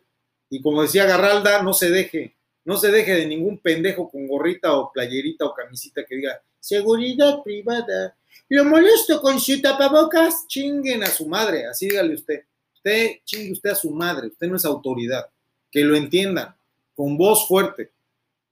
y 0.48 0.62
como 0.62 0.82
decía 0.82 1.06
Garralda, 1.06 1.62
no 1.62 1.72
se 1.72 1.90
deje, 1.90 2.36
no 2.64 2.76
se 2.76 2.90
deje 2.90 3.14
de 3.14 3.26
ningún 3.26 3.58
pendejo 3.58 4.08
con 4.08 4.28
gorrita 4.28 4.74
o 4.76 4.92
playerita 4.92 5.44
o 5.44 5.54
camisita 5.54 6.04
que 6.04 6.16
diga 6.16 6.40
seguridad 6.60 7.42
privada. 7.42 8.16
Lo 8.48 8.64
molesto 8.64 9.20
con 9.20 9.40
su 9.40 9.60
tapabocas, 9.60 10.46
chinguen 10.46 11.02
a 11.02 11.06
su 11.06 11.26
madre, 11.26 11.66
así 11.66 11.88
dígale 11.88 12.14
usted. 12.14 12.44
Usted 12.74 13.16
chingue 13.24 13.52
usted 13.52 13.70
a 13.70 13.74
su 13.74 13.90
madre, 13.90 14.28
usted 14.28 14.46
no 14.46 14.56
es 14.56 14.64
autoridad. 14.64 15.28
Que 15.76 15.84
lo 15.84 15.94
entiendan, 15.94 16.56
con 16.94 17.18
voz 17.18 17.46
fuerte. 17.46 17.90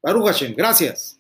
Baruch 0.03 0.27
Hashem, 0.27 0.55
gracias. 0.55 1.19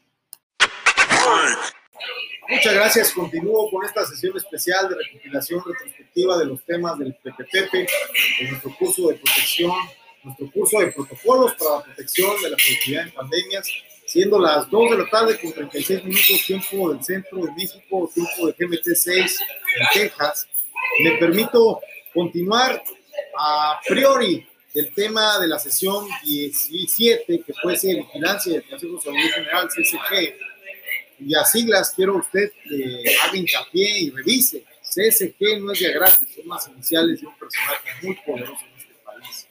Muchas 2.47 2.75
gracias. 2.75 3.11
Continúo 3.13 3.71
con 3.71 3.87
esta 3.87 4.05
sesión 4.05 4.37
especial 4.37 4.91
de 4.91 4.97
recopilación 4.97 5.63
retrospectiva 5.65 6.37
de 6.37 6.45
los 6.45 6.63
temas 6.67 6.99
del 6.99 7.15
PPP, 7.15 7.73
de 7.73 8.51
nuestro 8.51 8.77
curso 8.77 9.09
de 9.09 9.15
protección, 9.15 9.73
nuestro 10.25 10.51
curso 10.51 10.81
de 10.81 10.89
protocolos 10.89 11.55
para 11.55 11.77
la 11.77 11.83
protección 11.85 12.37
de 12.43 12.51
la 12.51 12.57
productividad 12.59 13.07
en 13.07 13.15
pandemias, 13.15 13.67
siendo 14.05 14.39
las 14.39 14.69
2 14.69 14.91
de 14.91 14.99
la 14.99 15.09
tarde 15.09 15.41
con 15.41 15.55
36 15.55 16.05
minutos 16.05 16.45
tiempo 16.47 16.93
del 16.93 17.03
centro 17.03 17.47
de 17.47 17.53
México, 17.53 18.11
tiempo 18.13 18.47
de 18.47 18.53
GMT 18.59 18.95
6 18.95 19.41
en 19.41 20.03
Texas. 20.03 20.47
Me 21.03 21.13
permito 21.13 21.81
continuar 22.13 22.83
a 23.39 23.81
priori 23.89 24.47
del 24.75 24.93
tema 24.93 25.39
de 25.39 25.47
la 25.47 25.59
sesión 25.59 26.07
17, 26.25 27.45
que 27.47 27.55
puede 27.63 27.77
ser 27.77 27.97
vigilancia 27.97 28.55
del 28.55 28.69
Consejo 28.69 28.97
de 28.97 29.03
Salud 29.03 29.31
General, 29.35 29.69
CSG, 29.69 30.35
y 31.21 31.35
a 31.37 31.45
siglas 31.45 31.93
quiero 31.95 32.17
usted 32.17 32.51
eh, 32.73 33.05
haga 33.23 33.37
hincapié 33.37 34.01
y 34.01 34.11
revise. 34.11 34.65
CSG 34.83 35.61
no 35.61 35.73
es 35.73 35.81
de 35.81 35.93
gratis, 35.93 36.29
son 36.35 36.49
las 36.49 36.69
iniciales 36.69 37.21
de 37.21 37.27
un 37.27 37.39
personaje 37.39 37.89
muy 38.03 38.17
poderoso 38.27 38.65
en 38.65 38.81
este 38.81 38.95
país. 39.05 39.47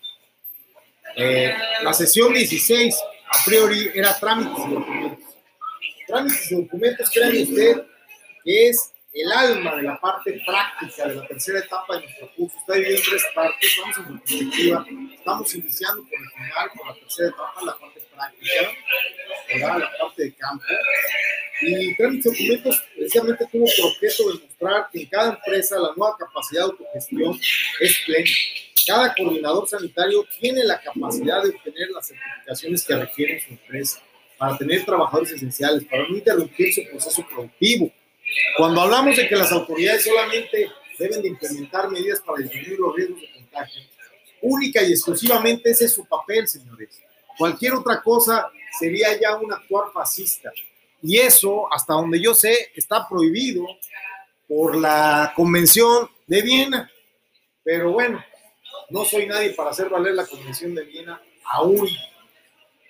Eh, 1.15 1.53
la 1.84 1.93
sesión 1.93 2.34
16, 2.34 2.95
a 3.32 3.45
priori, 3.45 3.91
era 3.93 4.19
trámites 4.19 4.67
de 4.67 4.76
documentos. 4.76 5.36
Trámites 6.05 6.49
de 6.49 6.55
documentos, 6.57 7.09
créanme 7.09 7.43
usted, 7.43 7.84
que 8.43 8.67
es 8.67 8.92
el 9.14 9.32
alma 9.32 9.76
de 9.76 9.84
la 9.84 9.99
parte 9.99 10.41
práctica 10.43 11.07
de 11.07 11.16
la 11.16 11.28
tercera 11.28 11.59
etapa 11.59 11.95
de 11.95 12.01
nuestro 12.01 12.32
curso. 12.36 12.57
Está 12.57 12.74
dividido 12.74 12.97
en 12.97 13.03
tres 13.03 13.24
partes, 13.36 13.78
vamos 13.80 13.97
en 13.97 14.20
perspectiva. 14.20 14.86
Estamos 15.14 15.55
iniciando 15.55 16.03
por 16.03 16.20
el 16.20 16.30
final, 16.32 16.72
por 16.76 16.88
la 16.88 16.93
tercera 16.95 17.30
etapa, 17.30 17.61
la 17.64 17.78
parte 17.78 18.01
práctica, 18.16 19.80
la 19.80 19.91
parte 19.99 20.24
de 20.24 20.34
campo. 20.34 20.66
Y 21.61 21.95
Trámites 21.95 22.26
Documentos 22.26 22.84
precisamente 22.95 23.45
tuvo 23.52 23.65
por 23.65 23.85
objeto 23.91 24.34
demostrar 24.34 24.90
que 24.91 25.02
en 25.02 25.06
cada 25.06 25.30
empresa 25.30 25.80
la 25.80 25.94
nueva 25.95 26.18
capacidad 26.18 26.61
de 26.61 26.72
autogestión 26.72 27.40
es 27.80 27.99
plena. 28.06 28.30
Cada 28.85 29.14
coordinador 29.14 29.69
sanitario 29.69 30.26
tiene 30.40 30.64
la 30.64 30.81
capacidad 30.81 31.44
de 31.44 31.49
obtener 31.49 31.90
las 31.91 32.07
certificaciones 32.07 32.84
que 32.84 32.95
requiere 32.95 33.40
su 33.40 33.52
empresa 33.52 34.02
para 34.38 34.57
tener 34.57 34.84
trabajadores 34.84 35.31
esenciales, 35.31 35.85
para 35.85 36.03
no 36.03 36.18
interrumpir 36.18 36.73
su 36.73 36.84
proceso 36.90 37.26
productivo. 37.27 37.91
Cuando 38.57 38.81
hablamos 38.81 39.17
de 39.17 39.27
que 39.27 39.35
las 39.35 39.51
autoridades 39.51 40.03
solamente 40.03 40.69
deben 40.97 41.21
de 41.21 41.27
implementar 41.29 41.89
medidas 41.89 42.21
para 42.21 42.43
disminuir 42.43 42.79
los 42.79 42.95
riesgos 42.95 43.21
de 43.21 43.31
contagio, 43.31 43.81
única 44.41 44.81
y 44.83 44.91
exclusivamente 44.91 45.71
ese 45.71 45.85
es 45.85 45.93
su 45.93 46.05
papel, 46.05 46.47
señores. 46.47 47.01
Cualquier 47.37 47.73
otra 47.73 48.01
cosa 48.01 48.51
sería 48.79 49.19
ya 49.19 49.35
un 49.35 49.51
actuar 49.51 49.91
fascista. 49.93 50.51
Y 51.01 51.17
eso, 51.17 51.71
hasta 51.73 51.93
donde 51.93 52.21
yo 52.21 52.33
sé, 52.33 52.71
está 52.75 53.07
prohibido 53.07 53.65
por 54.47 54.75
la 54.75 55.33
Convención 55.35 56.09
de 56.27 56.41
Viena. 56.41 56.91
Pero 57.63 57.91
bueno, 57.91 58.23
no 58.89 59.03
soy 59.05 59.25
nadie 59.25 59.51
para 59.51 59.71
hacer 59.71 59.89
valer 59.89 60.13
la 60.13 60.25
Convención 60.25 60.75
de 60.75 60.83
Viena 60.83 61.21
aún. 61.45 61.89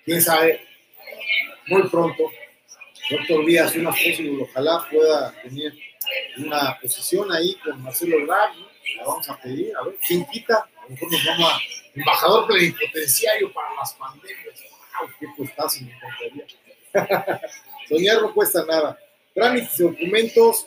Quién 0.04 0.20
sabe, 0.20 0.60
muy 1.66 1.88
pronto. 1.88 2.24
Doctor 3.10 3.44
Díaz, 3.44 3.76
una 3.76 3.90
posible, 3.90 4.42
ojalá 4.42 4.86
pueda 4.90 5.34
tener 5.42 5.72
una 6.38 6.78
posición 6.80 7.30
ahí 7.32 7.54
con 7.56 7.82
Marcelo 7.82 8.18
Ebrard, 8.18 8.54
La 8.96 9.04
vamos 9.04 9.28
a 9.28 9.40
pedir, 9.40 9.72
a 9.76 9.84
ver, 9.84 9.96
¿quién 10.06 10.24
quita? 10.26 10.54
A 10.54 10.82
lo 10.84 10.90
mejor 10.90 11.12
nos 11.12 11.24
vamos 11.24 11.52
embajador 11.94 12.46
plenipotenciario 12.46 13.52
para 13.52 13.74
las 13.74 13.94
pandemias. 13.94 14.60
¡Wow! 15.00 15.10
¡Qué 15.20 15.26
puestazo 15.36 15.80
me 15.84 15.92
encantaría! 15.92 17.40
Soñar 17.88 18.22
no 18.22 18.34
cuesta 18.34 18.64
nada. 18.66 18.98
Trámites 19.34 19.76
de 19.76 19.84
documentos, 19.84 20.66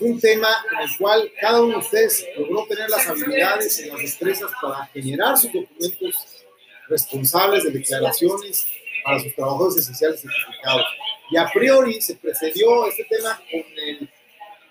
un 0.00 0.20
tema 0.20 0.48
en 0.72 0.88
el 0.88 0.96
cual 0.98 1.32
cada 1.40 1.60
uno 1.62 1.74
de 1.74 1.78
ustedes 1.78 2.26
logró 2.36 2.66
tener 2.66 2.90
las 2.90 3.08
habilidades 3.08 3.80
y 3.80 3.88
las 3.88 3.98
destrezas 3.98 4.50
para 4.60 4.86
generar 4.86 5.38
sus 5.38 5.52
documentos 5.52 6.44
responsables 6.88 7.64
de 7.64 7.70
declaraciones 7.70 8.66
para 9.04 9.20
sus 9.20 9.34
trabajadores 9.34 9.76
esenciales 9.76 10.20
certificados. 10.20 10.86
Y 11.30 11.36
a 11.36 11.48
priori 11.52 12.00
se 12.00 12.16
precedió 12.16 12.86
este 12.86 13.04
tema 13.04 13.40
con 13.50 13.62
el 13.76 14.08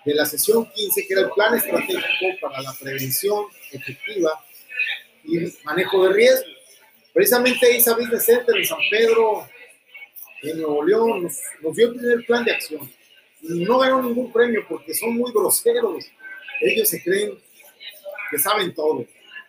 de 0.06 0.14
la 0.14 0.24
sesión 0.24 0.70
15, 0.72 1.06
que 1.06 1.12
era 1.12 1.22
el 1.22 1.30
plan 1.30 1.54
estratégico 1.54 2.26
para 2.40 2.62
la 2.62 2.72
prevención 2.80 3.46
efectiva 3.72 4.44
y 5.24 5.38
manejo 5.64 6.06
de 6.06 6.14
riesgos. 6.14 6.56
Precisamente 7.12 7.76
ISA 7.76 7.96
Business 7.96 8.24
Center 8.24 8.56
en 8.56 8.64
San 8.64 8.78
Pedro, 8.88 9.48
en 10.42 10.58
Nuevo 10.58 10.84
León, 10.84 11.22
nos, 11.24 11.40
nos 11.60 11.74
dio 11.74 11.88
el 11.88 11.94
primer 11.96 12.24
plan 12.26 12.44
de 12.44 12.52
acción. 12.52 12.88
No 13.42 13.78
ganó 13.78 14.02
ningún 14.02 14.32
premio 14.32 14.64
porque 14.68 14.94
son 14.94 15.16
muy 15.16 15.32
groseros. 15.32 16.04
Ellos 16.60 16.88
se 16.88 17.02
creen 17.02 17.36
que 18.30 18.38
saben 18.38 18.74
todo 18.74 19.04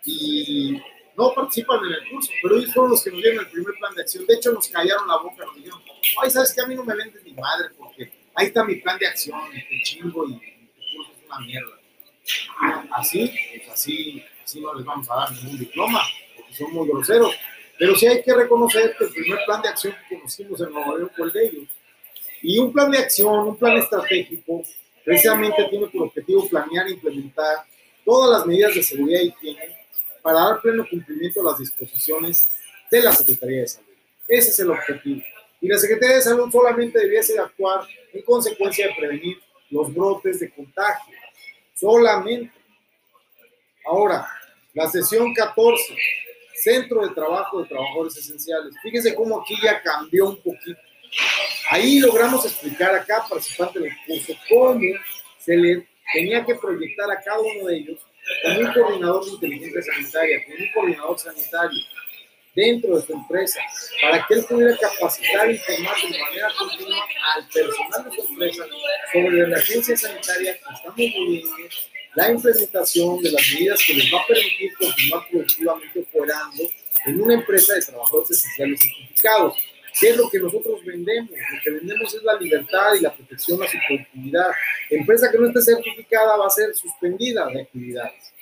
y 0.05 0.81
no 1.17 1.33
participan 1.33 1.79
en 1.83 1.93
el 1.93 2.09
curso, 2.11 2.31
pero 2.43 2.57
ellos 2.57 2.73
fueron 2.73 2.91
los 2.91 3.03
que 3.03 3.09
nos 3.09 3.21
dieron 3.21 3.43
el 3.43 3.51
primer 3.51 3.73
plan 3.79 3.93
de 3.95 4.01
acción. 4.03 4.25
De 4.27 4.35
hecho, 4.35 4.51
nos 4.51 4.67
callaron 4.67 5.07
la 5.07 5.17
boca, 5.17 5.43
nos 5.45 5.55
dijeron, 5.55 5.81
ay, 6.21 6.29
¿sabes 6.29 6.53
que 6.53 6.61
A 6.61 6.67
mí 6.67 6.75
no 6.75 6.83
me 6.83 6.95
vende 6.95 7.19
mi 7.23 7.33
madre 7.33 7.69
porque 7.75 8.11
ahí 8.35 8.47
está 8.47 8.63
mi 8.63 8.75
plan 8.75 8.99
de 8.99 9.07
acción, 9.07 9.39
te 9.51 9.81
chingo 9.83 10.29
y 10.29 10.33
el 10.33 10.39
curso 10.95 11.11
es 11.11 11.25
una 11.25 11.39
mierda. 11.39 11.79
Así, 12.91 13.33
pues 13.55 13.69
así, 13.69 14.23
así 14.43 14.61
no 14.61 14.75
les 14.75 14.85
vamos 14.85 15.09
a 15.09 15.15
dar 15.15 15.31
ningún 15.31 15.57
diploma, 15.57 16.01
porque 16.35 16.53
son 16.53 16.71
muy 16.71 16.87
groseros. 16.87 17.33
Pero 17.79 17.95
sí 17.95 18.05
hay 18.05 18.21
que 18.21 18.33
reconocer 18.33 18.95
que 18.97 19.05
el 19.05 19.11
primer 19.11 19.39
plan 19.45 19.61
de 19.61 19.69
acción 19.69 19.95
que 20.07 20.15
conocimos 20.15 20.61
en 20.61 20.71
Nuevo 20.71 20.97
León 20.97 21.11
fue 21.15 21.27
el 21.27 21.33
de 21.33 21.45
ellos. 21.45 21.69
Y 22.43 22.59
un 22.59 22.71
plan 22.71 22.91
de 22.91 22.99
acción, 22.99 23.47
un 23.47 23.57
plan 23.57 23.77
estratégico, 23.77 24.63
precisamente 25.03 25.63
tiene 25.69 25.87
por 25.87 26.03
objetivo 26.03 26.47
planear 26.47 26.87
e 26.87 26.91
implementar 26.91 27.65
todas 28.05 28.39
las 28.39 28.45
medidas 28.45 28.75
de 28.75 28.83
seguridad 28.83 29.21
y 29.21 29.27
higiene 29.27 29.77
para 30.27 30.41
dar 30.41 30.61
pleno 30.61 30.85
cumplimiento 30.85 31.39
a 31.39 31.51
las 31.51 31.59
disposiciones 31.59 32.49
de 32.91 33.01
la 33.01 33.13
Secretaría 33.13 33.61
de 33.61 33.67
Salud. 33.69 33.87
Ese 34.27 34.49
es 34.49 34.59
el 34.59 34.71
objetivo. 34.71 35.21
Y 35.61 35.69
la 35.69 35.77
Secretaría 35.77 36.17
de 36.17 36.21
Salud 36.21 36.51
solamente 36.51 36.99
debiese 36.99 37.39
actuar 37.39 37.87
en 38.11 38.21
consecuencia 38.23 38.87
de 38.87 38.95
prevenir 38.95 39.37
los 39.69 39.93
brotes 39.93 40.41
de 40.41 40.51
contagio. 40.51 41.15
Solamente. 41.73 42.51
Ahora, 43.85 44.27
la 44.73 44.89
sesión 44.89 45.33
14, 45.33 45.95
Centro 46.55 47.07
de 47.07 47.15
Trabajo 47.15 47.61
de 47.61 47.69
Trabajadores 47.69 48.17
Esenciales. 48.17 48.73
Fíjense 48.83 49.15
cómo 49.15 49.39
aquí 49.39 49.55
ya 49.63 49.81
cambió 49.81 50.31
un 50.31 50.43
poquito. 50.43 50.81
Ahí 51.69 51.99
logramos 51.99 52.43
explicar 52.43 52.93
a 52.93 53.05
cada 53.05 53.29
participante 53.29 53.79
del 53.79 53.93
curso 54.05 54.33
cómo 54.49 54.81
se 55.39 55.55
le 55.55 55.87
tenía 56.11 56.43
que 56.43 56.55
proyectar 56.55 57.09
a 57.11 57.21
cada 57.21 57.39
uno 57.39 57.67
de 57.67 57.77
ellos 57.77 58.06
con 58.43 58.57
un 58.57 58.73
coordinador 58.73 59.25
de 59.25 59.31
inteligencia 59.31 59.93
sanitaria, 59.93 60.45
con 60.45 60.53
un 60.53 60.71
coordinador 60.73 61.19
sanitario 61.19 61.79
dentro 62.55 62.95
de 62.95 63.05
su 63.05 63.13
empresa, 63.13 63.59
para 64.01 64.25
que 64.25 64.33
él 64.33 64.45
pudiera 64.45 64.75
capacitar 64.77 65.47
e 65.47 65.53
informar 65.53 65.95
de 66.01 66.19
manera 66.19 66.47
continua 66.57 67.05
al 67.35 67.47
personal 67.49 68.03
de 68.09 68.15
su 68.15 68.27
empresa 68.27 68.65
sobre 69.13 69.37
la 69.37 69.43
emergencia 69.43 69.97
sanitaria 69.97 70.53
que 70.53 70.73
estamos 70.73 70.95
viviendo, 70.95 71.55
la 72.15 72.31
implementación 72.31 73.21
de 73.21 73.31
las 73.31 73.51
medidas 73.53 73.79
que 73.85 73.93
les 73.93 74.11
va 74.11 74.21
a 74.21 74.25
permitir 74.25 74.73
continuar 74.73 75.27
productivamente 75.29 75.99
operando 75.99 76.63
en 77.05 77.21
una 77.21 77.33
empresa 77.35 77.75
de 77.75 77.81
trabajadores 77.81 78.31
esenciales 78.31 78.79
certificados. 78.79 79.57
¿Qué 79.99 80.09
es 80.09 80.17
lo 80.17 80.29
que 80.29 80.39
nosotros 80.39 80.83
vendemos? 80.85 81.31
Lo 81.31 81.61
que 81.63 81.71
vendemos 81.71 82.13
es 82.13 82.23
la 82.23 82.35
libertad 82.35 82.93
y 82.95 83.01
la 83.01 83.13
protección 83.13 83.61
a 83.63 83.67
su 83.67 83.77
productividad. 83.87 84.47
empresa 84.89 85.31
que 85.31 85.37
no 85.37 85.47
esté 85.47 85.61
certificada 85.61 86.37
va 86.37 86.47
a 86.47 86.51
ser 86.51 86.75
suspendida 86.75 87.47
de 87.47 87.61
actividades. 87.61 88.33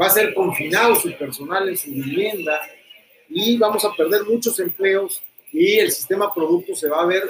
Va 0.00 0.06
a 0.06 0.10
ser 0.10 0.32
confinado 0.32 0.94
su 0.94 1.12
personal 1.18 1.68
en 1.68 1.76
su 1.76 1.90
vivienda 1.90 2.60
y 3.28 3.58
vamos 3.58 3.84
a 3.84 3.92
perder 3.94 4.24
muchos 4.24 4.58
empleos 4.60 5.22
y 5.52 5.78
el 5.78 5.90
sistema 5.90 6.32
producto 6.32 6.74
se 6.74 6.88
va 6.88 7.02
a 7.02 7.06
ver 7.06 7.22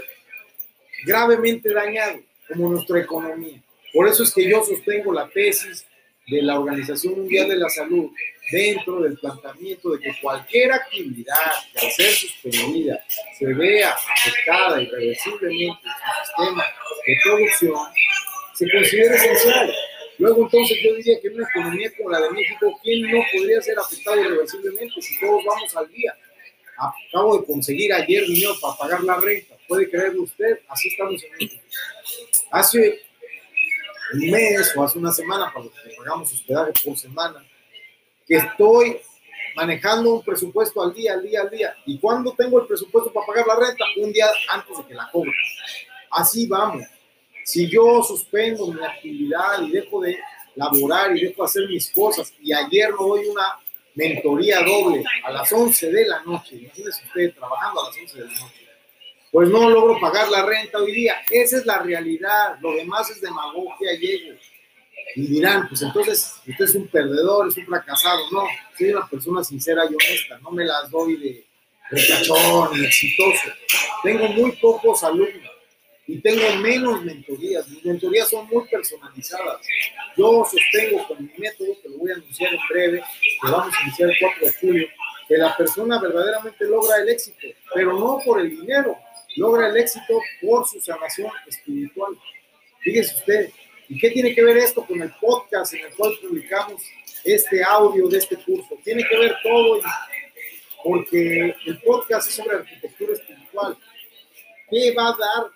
gravemente 1.05 1.72
dañado, 1.72 2.20
como 2.47 2.70
nuestra 2.70 3.01
economía. 3.01 3.62
Por 3.93 4.06
eso 4.06 4.22
es 4.22 4.32
que 4.32 4.48
yo 4.48 4.62
sostengo 4.62 5.12
la 5.12 5.28
tesis 5.28 5.86
de 6.28 6.42
la 6.42 6.60
Organización 6.60 7.14
Mundial 7.14 7.48
de 7.48 7.56
la 7.56 7.68
Salud 7.68 8.10
dentro 8.50 9.00
del 9.00 9.18
planteamiento 9.18 9.90
de 9.90 10.00
que 10.00 10.20
cualquier 10.20 10.72
actividad 10.72 11.34
que 11.72 11.86
al 11.86 11.92
ser 11.92 12.10
suspendida 12.10 13.05
se 13.38 13.46
vea 13.46 13.92
afectada 13.92 14.82
irreversiblemente 14.82 15.80
en 15.84 15.94
su 16.24 16.24
sistema 16.24 16.64
de 17.06 17.16
producción, 17.22 17.78
se 18.55 18.70
considera 18.70 19.14
esencial. 19.16 19.74
Luego 20.18 20.44
entonces 20.44 20.78
yo 20.82 20.94
diría 20.94 21.20
que 21.20 21.28
en 21.28 21.34
una 21.34 21.48
economía 21.48 21.92
como 21.96 22.10
la 22.10 22.20
de 22.20 22.30
México, 22.30 22.78
¿quién 22.82 23.02
no 23.02 23.22
podría 23.32 23.62
ser 23.62 23.78
afectado 23.78 24.20
irreversiblemente 24.20 25.00
si 25.00 25.18
todos 25.20 25.44
vamos 25.44 25.76
al 25.76 25.88
día? 25.90 26.16
Acabo 26.78 27.38
de 27.38 27.46
conseguir 27.46 27.92
ayer 27.92 28.24
dinero 28.26 28.55
para 28.60 28.76
pagar 28.76 29.02
la 29.02 29.16
renta. 29.16 29.56
¿Puede 29.66 29.90
creerlo 29.90 30.22
usted? 30.22 30.60
Así 30.68 30.88
estamos 30.88 31.22
en 31.22 31.32
México. 31.32 31.62
Hace 32.50 33.00
un 34.14 34.30
mes 34.30 34.72
o 34.76 34.82
hace 34.82 34.98
una 34.98 35.12
semana, 35.12 35.52
para 35.52 35.66
los 35.66 35.74
que 35.74 35.88
pagamos 35.99 36.33
hospedaje 36.33 36.73
por 36.85 36.97
semana, 36.97 37.45
que 38.27 38.37
estoy 38.37 39.01
manejando 39.57 40.15
un 40.15 40.23
presupuesto 40.23 40.83
al 40.83 40.95
día, 40.95 41.15
al 41.15 41.23
día, 41.23 41.43
al 41.43 41.51
día. 41.51 41.77
¿Y 41.87 41.99
cuando 41.99 42.33
tengo 42.33 42.61
el 42.61 42.66
presupuesto 42.66 43.12
para 43.12 43.27
pagar 43.27 43.47
la 43.47 43.57
renta? 43.57 43.85
Un 43.97 44.12
día 44.12 44.27
antes 44.51 44.79
de 44.79 44.85
que 44.87 44.95
la 44.95 45.11
cobre. 45.11 45.33
Así 46.11 46.47
vamos. 46.47 46.85
Si 47.45 47.69
yo 47.69 48.03
suspendo 48.03 48.66
mi 48.69 48.85
actividad 48.85 49.62
y 49.62 49.70
dejo 49.70 50.01
de 50.01 50.19
laborar 50.55 51.16
y 51.16 51.25
dejo 51.25 51.43
de 51.43 51.47
hacer 51.47 51.69
mis 51.69 51.91
cosas 51.91 52.33
y 52.43 52.53
ayer 52.53 52.91
no 52.91 53.09
doy 53.09 53.27
una 53.27 53.59
mentoría 53.95 54.61
doble 54.61 55.03
a 55.25 55.31
las 55.31 55.53
11 55.53 55.91
de 55.91 56.07
la 56.07 56.23
noche, 56.23 56.57
imagínense 56.57 57.03
usted 57.07 57.35
trabajando 57.35 57.81
a 57.81 57.89
las 57.89 57.97
11 57.97 58.19
de 58.19 58.25
la 58.25 58.31
noche, 58.31 58.69
pues 59.33 59.49
no 59.49 59.69
logro 59.69 59.99
pagar 60.01 60.29
la 60.29 60.45
renta 60.45 60.79
hoy 60.79 60.93
día. 60.93 61.15
Esa 61.31 61.59
es 61.59 61.66
la 61.66 61.79
realidad. 61.79 62.59
Lo 62.61 62.73
demás 62.73 63.11
es 63.11 63.20
demagogia 63.20 63.93
y 63.95 64.07
y 65.16 65.27
dirán, 65.27 65.69
pues 65.69 65.83
entonces 65.83 66.35
usted 66.47 66.65
es 66.65 66.75
un 66.75 66.89
perdedor, 66.89 67.49
es 67.49 67.57
un 67.57 67.66
fracasado. 67.66 68.20
No, 68.31 68.45
soy 68.77 68.91
una 68.91 69.09
persona 69.09 69.43
sincera 69.43 69.85
y 69.85 69.95
honesta, 69.95 70.39
no 70.39 70.51
me 70.51 70.65
las 70.65 70.91
doy 70.91 71.16
de 71.16 71.45
recachón 71.91 72.85
exitoso. 72.85 73.53
Tengo 74.03 74.29
muy 74.29 74.53
pocos 74.53 75.03
alumnos 75.03 75.51
y 76.07 76.20
tengo 76.20 76.57
menos 76.62 77.05
mentorías. 77.05 77.69
Mis 77.69 77.85
mentorías 77.85 78.29
son 78.31 78.47
muy 78.49 78.66
personalizadas. 78.69 79.61
Yo 80.16 80.45
sostengo 80.45 81.07
con 81.07 81.25
mi 81.25 81.31
método, 81.39 81.69
que 81.83 81.89
lo 81.89 81.99
voy 81.99 82.11
a 82.11 82.15
anunciar 82.15 82.55
en 82.55 82.61
breve, 82.69 83.03
que 83.20 83.51
vamos 83.51 83.75
a 83.75 83.83
iniciar 83.83 84.11
el 84.11 84.16
4 84.19 84.47
de 84.47 84.53
julio, 84.55 84.89
que 85.29 85.37
la 85.37 85.57
persona 85.57 86.01
verdaderamente 86.01 86.65
logra 86.65 86.97
el 86.97 87.09
éxito, 87.11 87.47
pero 87.75 87.93
no 87.99 88.19
por 88.25 88.41
el 88.41 88.51
dinero, 88.51 88.97
logra 89.37 89.69
el 89.69 89.77
éxito 89.77 90.20
por 90.41 90.66
su 90.66 90.81
sanación 90.81 91.31
espiritual. 91.47 92.12
Fíjese 92.81 93.15
usted, 93.16 93.51
¿Y 93.89 93.98
qué 93.98 94.10
tiene 94.10 94.35
que 94.35 94.44
ver 94.44 94.59
esto 94.59 94.85
con 94.85 95.01
el 95.01 95.10
podcast 95.19 95.73
en 95.73 95.86
el 95.86 95.94
cual 95.94 96.12
publicamos 96.20 96.82
este 97.24 97.62
audio 97.65 98.06
de 98.09 98.19
este 98.19 98.36
curso? 98.36 98.78
Tiene 98.85 99.02
que 99.09 99.16
ver 99.16 99.35
todo, 99.43 99.81
porque 100.85 101.55
el 101.66 101.78
podcast 101.81 102.28
es 102.28 102.35
sobre 102.35 102.56
arquitectura 102.56 103.15
espiritual. 103.15 103.77
¿Qué 104.70 104.93
va 104.93 105.09
a 105.09 105.16
dar 105.16 105.51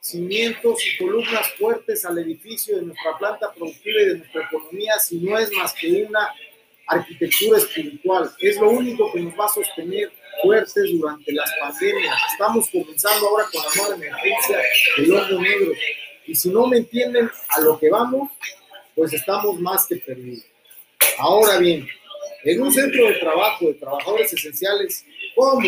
cimientos 0.00 0.78
y 0.86 0.96
columnas 0.96 1.50
fuertes 1.58 2.06
al 2.06 2.18
edificio 2.18 2.76
de 2.76 2.82
nuestra 2.82 3.18
planta 3.18 3.52
productiva 3.52 4.00
y 4.00 4.06
de 4.06 4.18
nuestra 4.18 4.42
economía 4.44 4.98
si 4.98 5.18
no 5.18 5.38
es 5.38 5.52
más 5.52 5.74
que 5.74 6.04
una 6.04 6.34
arquitectura 6.86 7.58
espiritual? 7.58 8.30
Es 8.38 8.56
lo 8.58 8.70
único 8.70 9.12
que 9.12 9.20
nos 9.20 9.38
va 9.38 9.44
a 9.44 9.48
sostener 9.48 10.10
fuertes 10.42 10.84
durante 10.98 11.30
las 11.32 11.50
pandemias. 11.60 12.16
Estamos 12.32 12.70
comenzando 12.70 13.28
ahora 13.28 13.44
con 13.52 13.62
la 13.62 13.70
nueva 13.76 13.94
emergencia 13.96 14.58
del 14.96 15.12
hongo 15.12 15.42
negro 15.42 15.72
y 16.26 16.34
si 16.34 16.50
no 16.50 16.66
me 16.66 16.78
entienden 16.78 17.30
a 17.48 17.60
lo 17.60 17.78
que 17.78 17.90
vamos, 17.90 18.30
pues 18.94 19.12
estamos 19.12 19.58
más 19.60 19.86
que 19.86 19.96
perdidos. 19.96 20.44
Ahora 21.18 21.58
bien, 21.58 21.86
en 22.44 22.62
un 22.62 22.72
centro 22.72 23.06
de 23.06 23.14
trabajo 23.14 23.66
de 23.66 23.74
trabajadores 23.74 24.32
esenciales 24.32 25.04
como 25.34 25.60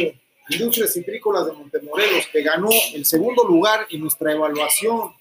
Industrias 0.48 0.92
Citrícolas 0.92 1.46
de 1.46 1.52
Montemorelos, 1.52 2.26
que 2.28 2.42
ganó 2.42 2.68
el 2.94 3.04
segundo 3.04 3.44
lugar 3.44 3.86
en 3.90 4.00
nuestra 4.00 4.32
evaluación 4.32 5.12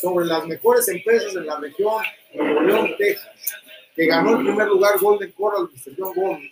sobre 0.00 0.26
las 0.26 0.46
mejores 0.46 0.88
empresas 0.88 1.34
en 1.34 1.46
la 1.46 1.58
región 1.58 2.02
Nuevo 2.34 2.60
León, 2.62 2.94
Texas, 2.96 3.30
que 3.94 4.06
ganó 4.06 4.38
el 4.38 4.46
primer 4.46 4.68
lugar 4.68 4.98
Golden 4.98 5.32
Coral 5.32 5.68
de 5.72 5.92
John 5.98 6.14
Gómez, 6.14 6.50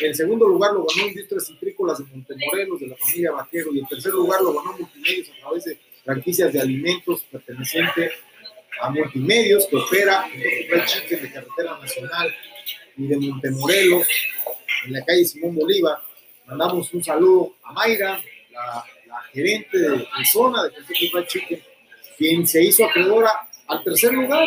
el 0.00 0.14
segundo 0.14 0.46
lugar 0.48 0.72
lo 0.72 0.84
ganó 0.84 1.08
Industrias 1.08 1.46
Citrícolas 1.46 1.98
de 1.98 2.04
Montemorelos 2.04 2.80
de 2.80 2.88
la 2.88 2.96
familia 2.96 3.32
Vaquero 3.32 3.72
y 3.72 3.78
el 3.78 3.86
tercer 3.86 4.12
lugar 4.12 4.42
lo 4.42 4.52
ganó 4.52 4.76
Multimedios 4.78 5.30
a 5.30 5.40
través 5.40 5.64
de 5.64 5.78
franquicias 6.06 6.52
de 6.52 6.60
alimentos 6.60 7.24
perteneciente 7.24 8.12
a 8.80 8.90
Multimedios, 8.90 9.66
que 9.66 9.76
opera 9.76 10.24
en 10.32 10.84
Chicken 10.86 11.22
de 11.22 11.32
Carretera 11.32 11.78
Nacional 11.80 12.34
y 12.96 13.06
de 13.08 13.16
Montemorelos, 13.16 14.06
en 14.86 14.92
la 14.92 15.04
calle 15.04 15.24
Simón 15.24 15.56
Bolívar. 15.56 15.98
Mandamos 16.46 16.94
un 16.94 17.02
saludo 17.02 17.56
a 17.64 17.72
Mayra, 17.72 18.22
la, 18.52 18.84
gerente 19.32 19.76
de, 19.78 20.06
zona 20.30 20.62
de 20.64 20.72
Kentucky 20.72 21.08
Fried 21.08 21.26
Chicken, 21.26 21.62
quien 22.16 22.46
se 22.46 22.62
hizo 22.62 22.84
acreedora 22.84 23.32
al 23.66 23.82
tercer 23.82 24.12
lugar. 24.12 24.46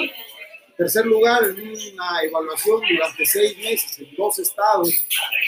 Tercer 0.78 1.06
lugar 1.06 1.44
en 1.44 1.60
una 1.60 2.24
evaluación 2.24 2.80
durante 2.90 3.26
seis 3.26 3.58
meses 3.58 4.00
en 4.00 4.16
dos 4.16 4.40
estados, 4.40 4.90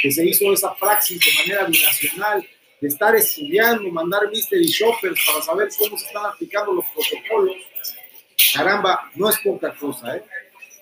que 0.02 0.12
se 0.12 0.26
hizo 0.26 0.52
esa 0.52 0.76
praxis 0.76 1.22
de 1.22 1.32
manera 1.40 1.66
binacional 1.68 2.46
de 2.82 2.88
estar 2.88 3.16
estudiando, 3.16 3.90
mandar 3.92 4.28
mystery 4.30 4.66
shoppers 4.66 5.24
para 5.26 5.42
saber 5.44 5.70
cómo 5.78 5.98
se 5.98 6.08
están 6.08 6.26
aplicando 6.26 6.74
los 6.74 6.86
protocolos. 6.88 7.56
Caramba, 8.56 9.12
no 9.16 9.30
es 9.30 9.38
poca 9.40 9.74
cosa, 9.76 10.18
¿eh? 10.18 10.24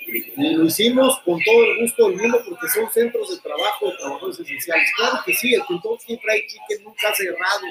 Y 0.07 0.55
lo 0.55 0.63
hicimos 0.65 1.19
con 1.19 1.39
todo 1.43 1.63
el 1.65 1.81
gusto 1.81 2.09
del 2.09 2.17
mundo 2.17 2.41
porque 2.47 2.67
son 2.69 2.89
centros 2.91 3.29
de 3.29 3.41
trabajo 3.41 3.91
de 3.91 3.97
trabajadores 3.97 4.39
esenciales. 4.39 4.89
Claro 4.95 5.19
que 5.25 5.33
sí, 5.35 5.53
el 5.53 5.61
Kentucky 5.67 6.17
Fried 6.17 6.47
Chicken 6.47 6.83
nunca 6.85 7.09
ha 7.09 7.13
cerrado, 7.13 7.67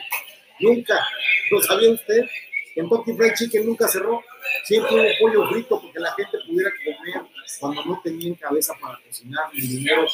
nunca. 0.60 1.09
¿Lo 1.50 1.62
sabía 1.62 1.90
usted? 1.90 2.26
Kentucky 2.74 3.14
Fried 3.14 3.34
Chicken 3.34 3.66
nunca 3.66 3.88
cerró. 3.88 4.22
Siempre 4.64 4.94
hubo 4.94 5.09
pollo 5.20 5.48
frito 5.48 5.80
porque 5.80 5.98
la 5.98 6.12
gente 6.12 6.38
pudiera 6.46 6.70
comer 6.84 7.22
cuando 7.59 7.84
no 7.84 8.00
tenían 8.05 8.34
cabeza 8.34 8.74
para 8.80 9.00
cocinar 9.00 9.44
ni 9.55 9.60
dinero 9.62 10.06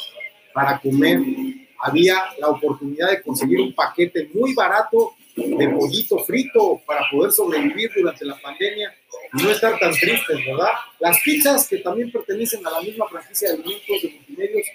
para 0.53 0.79
comer. 0.79 1.19
Había 1.79 2.15
la 2.39 2.47
oportunidad 2.49 3.11
de 3.11 3.21
conseguir 3.21 3.59
un 3.59 3.73
paquete 3.73 4.29
muy 4.33 4.53
barato 4.53 5.15
de 5.35 5.69
pollito 5.69 6.19
frito 6.19 6.81
para 6.85 7.01
poder 7.11 7.31
sobrevivir 7.31 7.91
durante 7.93 8.23
la 8.25 8.35
pandemia 8.37 8.95
y 9.33 9.43
no 9.43 9.51
estar 9.51 9.77
tan 9.79 9.91
tristes, 9.93 10.45
¿verdad? 10.45 10.71
Las 10.99 11.19
pizzas 11.19 11.67
que 11.67 11.79
también 11.79 12.11
pertenecen 12.11 12.65
a 12.65 12.71
la 12.71 12.81
misma 12.81 13.07
franquicia 13.07 13.49
de 13.49 13.55
alimentos 13.55 14.01
de 14.01 14.09
multimedios, 14.11 14.67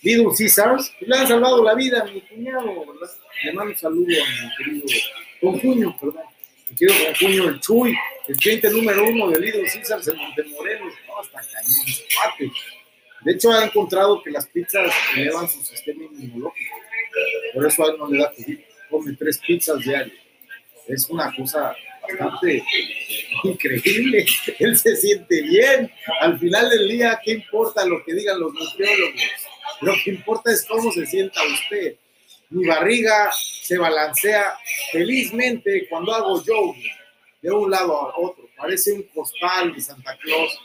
Little 0.00 0.28
Caesars, 0.36 0.92
le 1.00 1.16
han 1.16 1.26
salvado 1.26 1.64
la 1.64 1.74
vida 1.74 2.02
a 2.02 2.04
mi 2.04 2.20
cuñado, 2.20 2.86
¿verdad? 2.86 3.10
Le 3.44 3.52
mando 3.52 3.72
un 3.72 3.78
saludo 3.78 4.06
a 4.06 4.42
mi 4.42 4.56
querido 4.56 4.86
Concuño, 5.40 5.96
perdón. 5.98 6.22
Mi 6.70 6.76
querido 6.76 6.96
Concuño, 7.06 7.48
el 7.48 7.60
Chuy, 7.60 7.96
el 8.28 8.36
cliente 8.36 8.70
número 8.70 9.04
uno 9.04 9.30
de 9.30 9.40
Little 9.40 9.64
Caesars 9.64 10.06
en 10.06 10.16
Montemorelos. 10.16 10.94
No, 11.08 11.18
hasta 11.18 11.40
cañón, 11.40 12.52
De 13.22 13.32
hecho, 13.32 13.50
ha 13.52 13.64
encontrado 13.64 14.22
que 14.22 14.30
las 14.30 14.46
pizzas 14.46 14.92
elevan 15.16 15.48
su 15.48 15.62
sistema 15.62 16.04
inmunológico. 16.04 16.76
Por 17.54 17.66
eso 17.66 17.84
a 17.84 17.86
él 17.88 17.98
no 17.98 18.08
le 18.08 18.18
da 18.18 18.32
COVID. 18.32 18.58
Come 18.90 19.12
tres 19.18 19.38
pizzas 19.38 19.80
diarias. 19.80 20.16
Es 20.86 21.08
una 21.10 21.34
cosa 21.34 21.74
bastante 22.02 22.64
increíble. 23.44 24.24
Él 24.58 24.76
se 24.78 24.96
siente 24.96 25.42
bien. 25.42 25.92
Al 26.20 26.38
final 26.38 26.70
del 26.70 26.88
día, 26.88 27.20
¿qué 27.22 27.32
importa 27.32 27.84
lo 27.84 28.02
que 28.04 28.14
digan 28.14 28.40
los 28.40 28.52
nutriólogos? 28.54 29.22
Lo 29.82 29.92
que 30.02 30.10
importa 30.10 30.52
es 30.52 30.64
cómo 30.66 30.90
se 30.92 31.06
sienta 31.06 31.40
usted. 31.44 31.96
Mi 32.50 32.66
barriga 32.66 33.30
se 33.32 33.76
balancea 33.76 34.56
felizmente 34.90 35.86
cuando 35.90 36.14
hago 36.14 36.42
yoga 36.42 36.78
de 37.42 37.50
un 37.50 37.70
lado 37.70 37.94
a 37.94 38.18
otro. 38.18 38.48
Parece 38.56 38.92
un 38.92 39.02
costal 39.02 39.74
de 39.74 39.80
Santa 39.80 40.16
Claus 40.16 40.58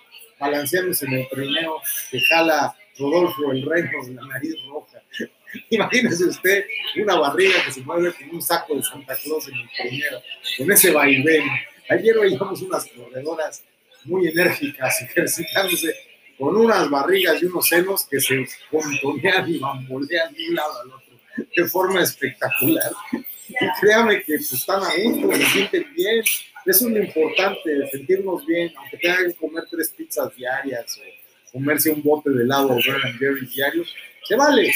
balanceándose 0.43 1.05
en 1.05 1.13
el 1.13 1.29
trineo 1.29 1.81
que 2.11 2.19
jala 2.21 2.75
Rodolfo 2.97 3.51
el 3.51 3.65
Reno 3.65 4.05
de 4.05 4.13
la 4.13 4.27
nariz 4.27 4.55
roja. 4.67 5.01
Imagínese 5.69 6.25
usted 6.25 6.65
una 7.01 7.15
barriga 7.15 7.63
que 7.65 7.71
se 7.71 7.81
mueve 7.81 8.13
con 8.13 8.35
un 8.35 8.41
saco 8.41 8.75
de 8.75 8.83
Santa 8.83 9.15
Claus 9.23 9.47
en 9.47 9.55
el 9.55 9.69
trineo, 9.77 10.21
con 10.57 10.71
ese 10.71 10.91
vaivén. 10.91 11.43
Ayer 11.89 12.17
veíamos 12.19 12.61
unas 12.61 12.85
corredoras 12.87 13.63
muy 14.05 14.27
enérgicas 14.27 15.01
ejercitándose 15.01 15.95
con 16.37 16.55
unas 16.55 16.89
barrigas 16.89 17.41
y 17.41 17.45
unos 17.45 17.67
senos 17.67 18.07
que 18.07 18.19
se 18.19 18.45
contonean 18.69 19.49
y 19.49 19.59
bambolean 19.59 20.33
de 20.33 20.49
un 20.49 20.55
lado 20.55 20.81
al 20.81 20.91
otro 20.91 21.13
de 21.55 21.65
forma 21.65 22.01
espectacular. 22.01 22.91
Y 23.11 23.81
créame 23.81 24.23
que 24.23 24.35
pues, 24.35 24.53
están 24.53 24.83
a 24.83 24.89
gusto, 25.03 25.31
se 25.35 25.45
sienten 25.45 25.93
bien. 25.95 26.23
Es 26.65 26.81
lo 26.81 26.97
importante, 26.97 27.87
sentirnos 27.91 28.45
bien, 28.45 28.71
aunque 28.77 28.97
tengan 28.97 29.27
que 29.27 29.33
comer 29.33 29.63
tres 29.69 29.89
pizzas 29.89 30.33
diarias 30.35 30.97
o 30.97 31.51
comerse 31.51 31.91
un 31.91 32.01
bote 32.01 32.29
de 32.29 32.43
helado 32.43 32.69
o 32.69 32.79
Jerry 32.79 33.45
diarios, 33.47 33.93
se 34.23 34.35
vale. 34.35 34.73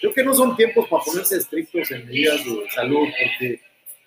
Creo 0.00 0.12
que 0.12 0.24
no 0.24 0.34
son 0.34 0.56
tiempos 0.56 0.88
para 0.88 1.02
ponerse 1.02 1.36
estrictos 1.36 1.90
en 1.90 2.06
medidas 2.06 2.44
de 2.44 2.70
salud, 2.74 3.08
porque 3.22 3.60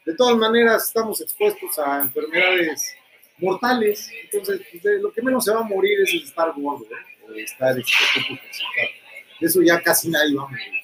de 0.05 0.15
todas 0.15 0.37
maneras 0.37 0.87
estamos 0.87 1.21
expuestos 1.21 1.77
a 1.79 2.01
enfermedades 2.01 2.95
mortales, 3.37 4.09
entonces 4.23 4.61
pues, 4.71 5.01
lo 5.01 5.11
que 5.11 5.21
menos 5.21 5.45
se 5.45 5.51
va 5.51 5.61
a 5.61 5.63
morir 5.63 5.99
es 6.01 6.13
estar 6.13 6.53
gordo, 6.55 6.85
¿eh? 6.85 7.25
o 7.27 7.33
estar 7.33 7.77
este, 7.77 7.91
de 9.39 9.47
eso 9.47 9.61
ya 9.61 9.81
casi 9.81 10.09
nadie 10.09 10.35
va 10.35 10.43
a 10.43 10.47
morir. 10.47 10.80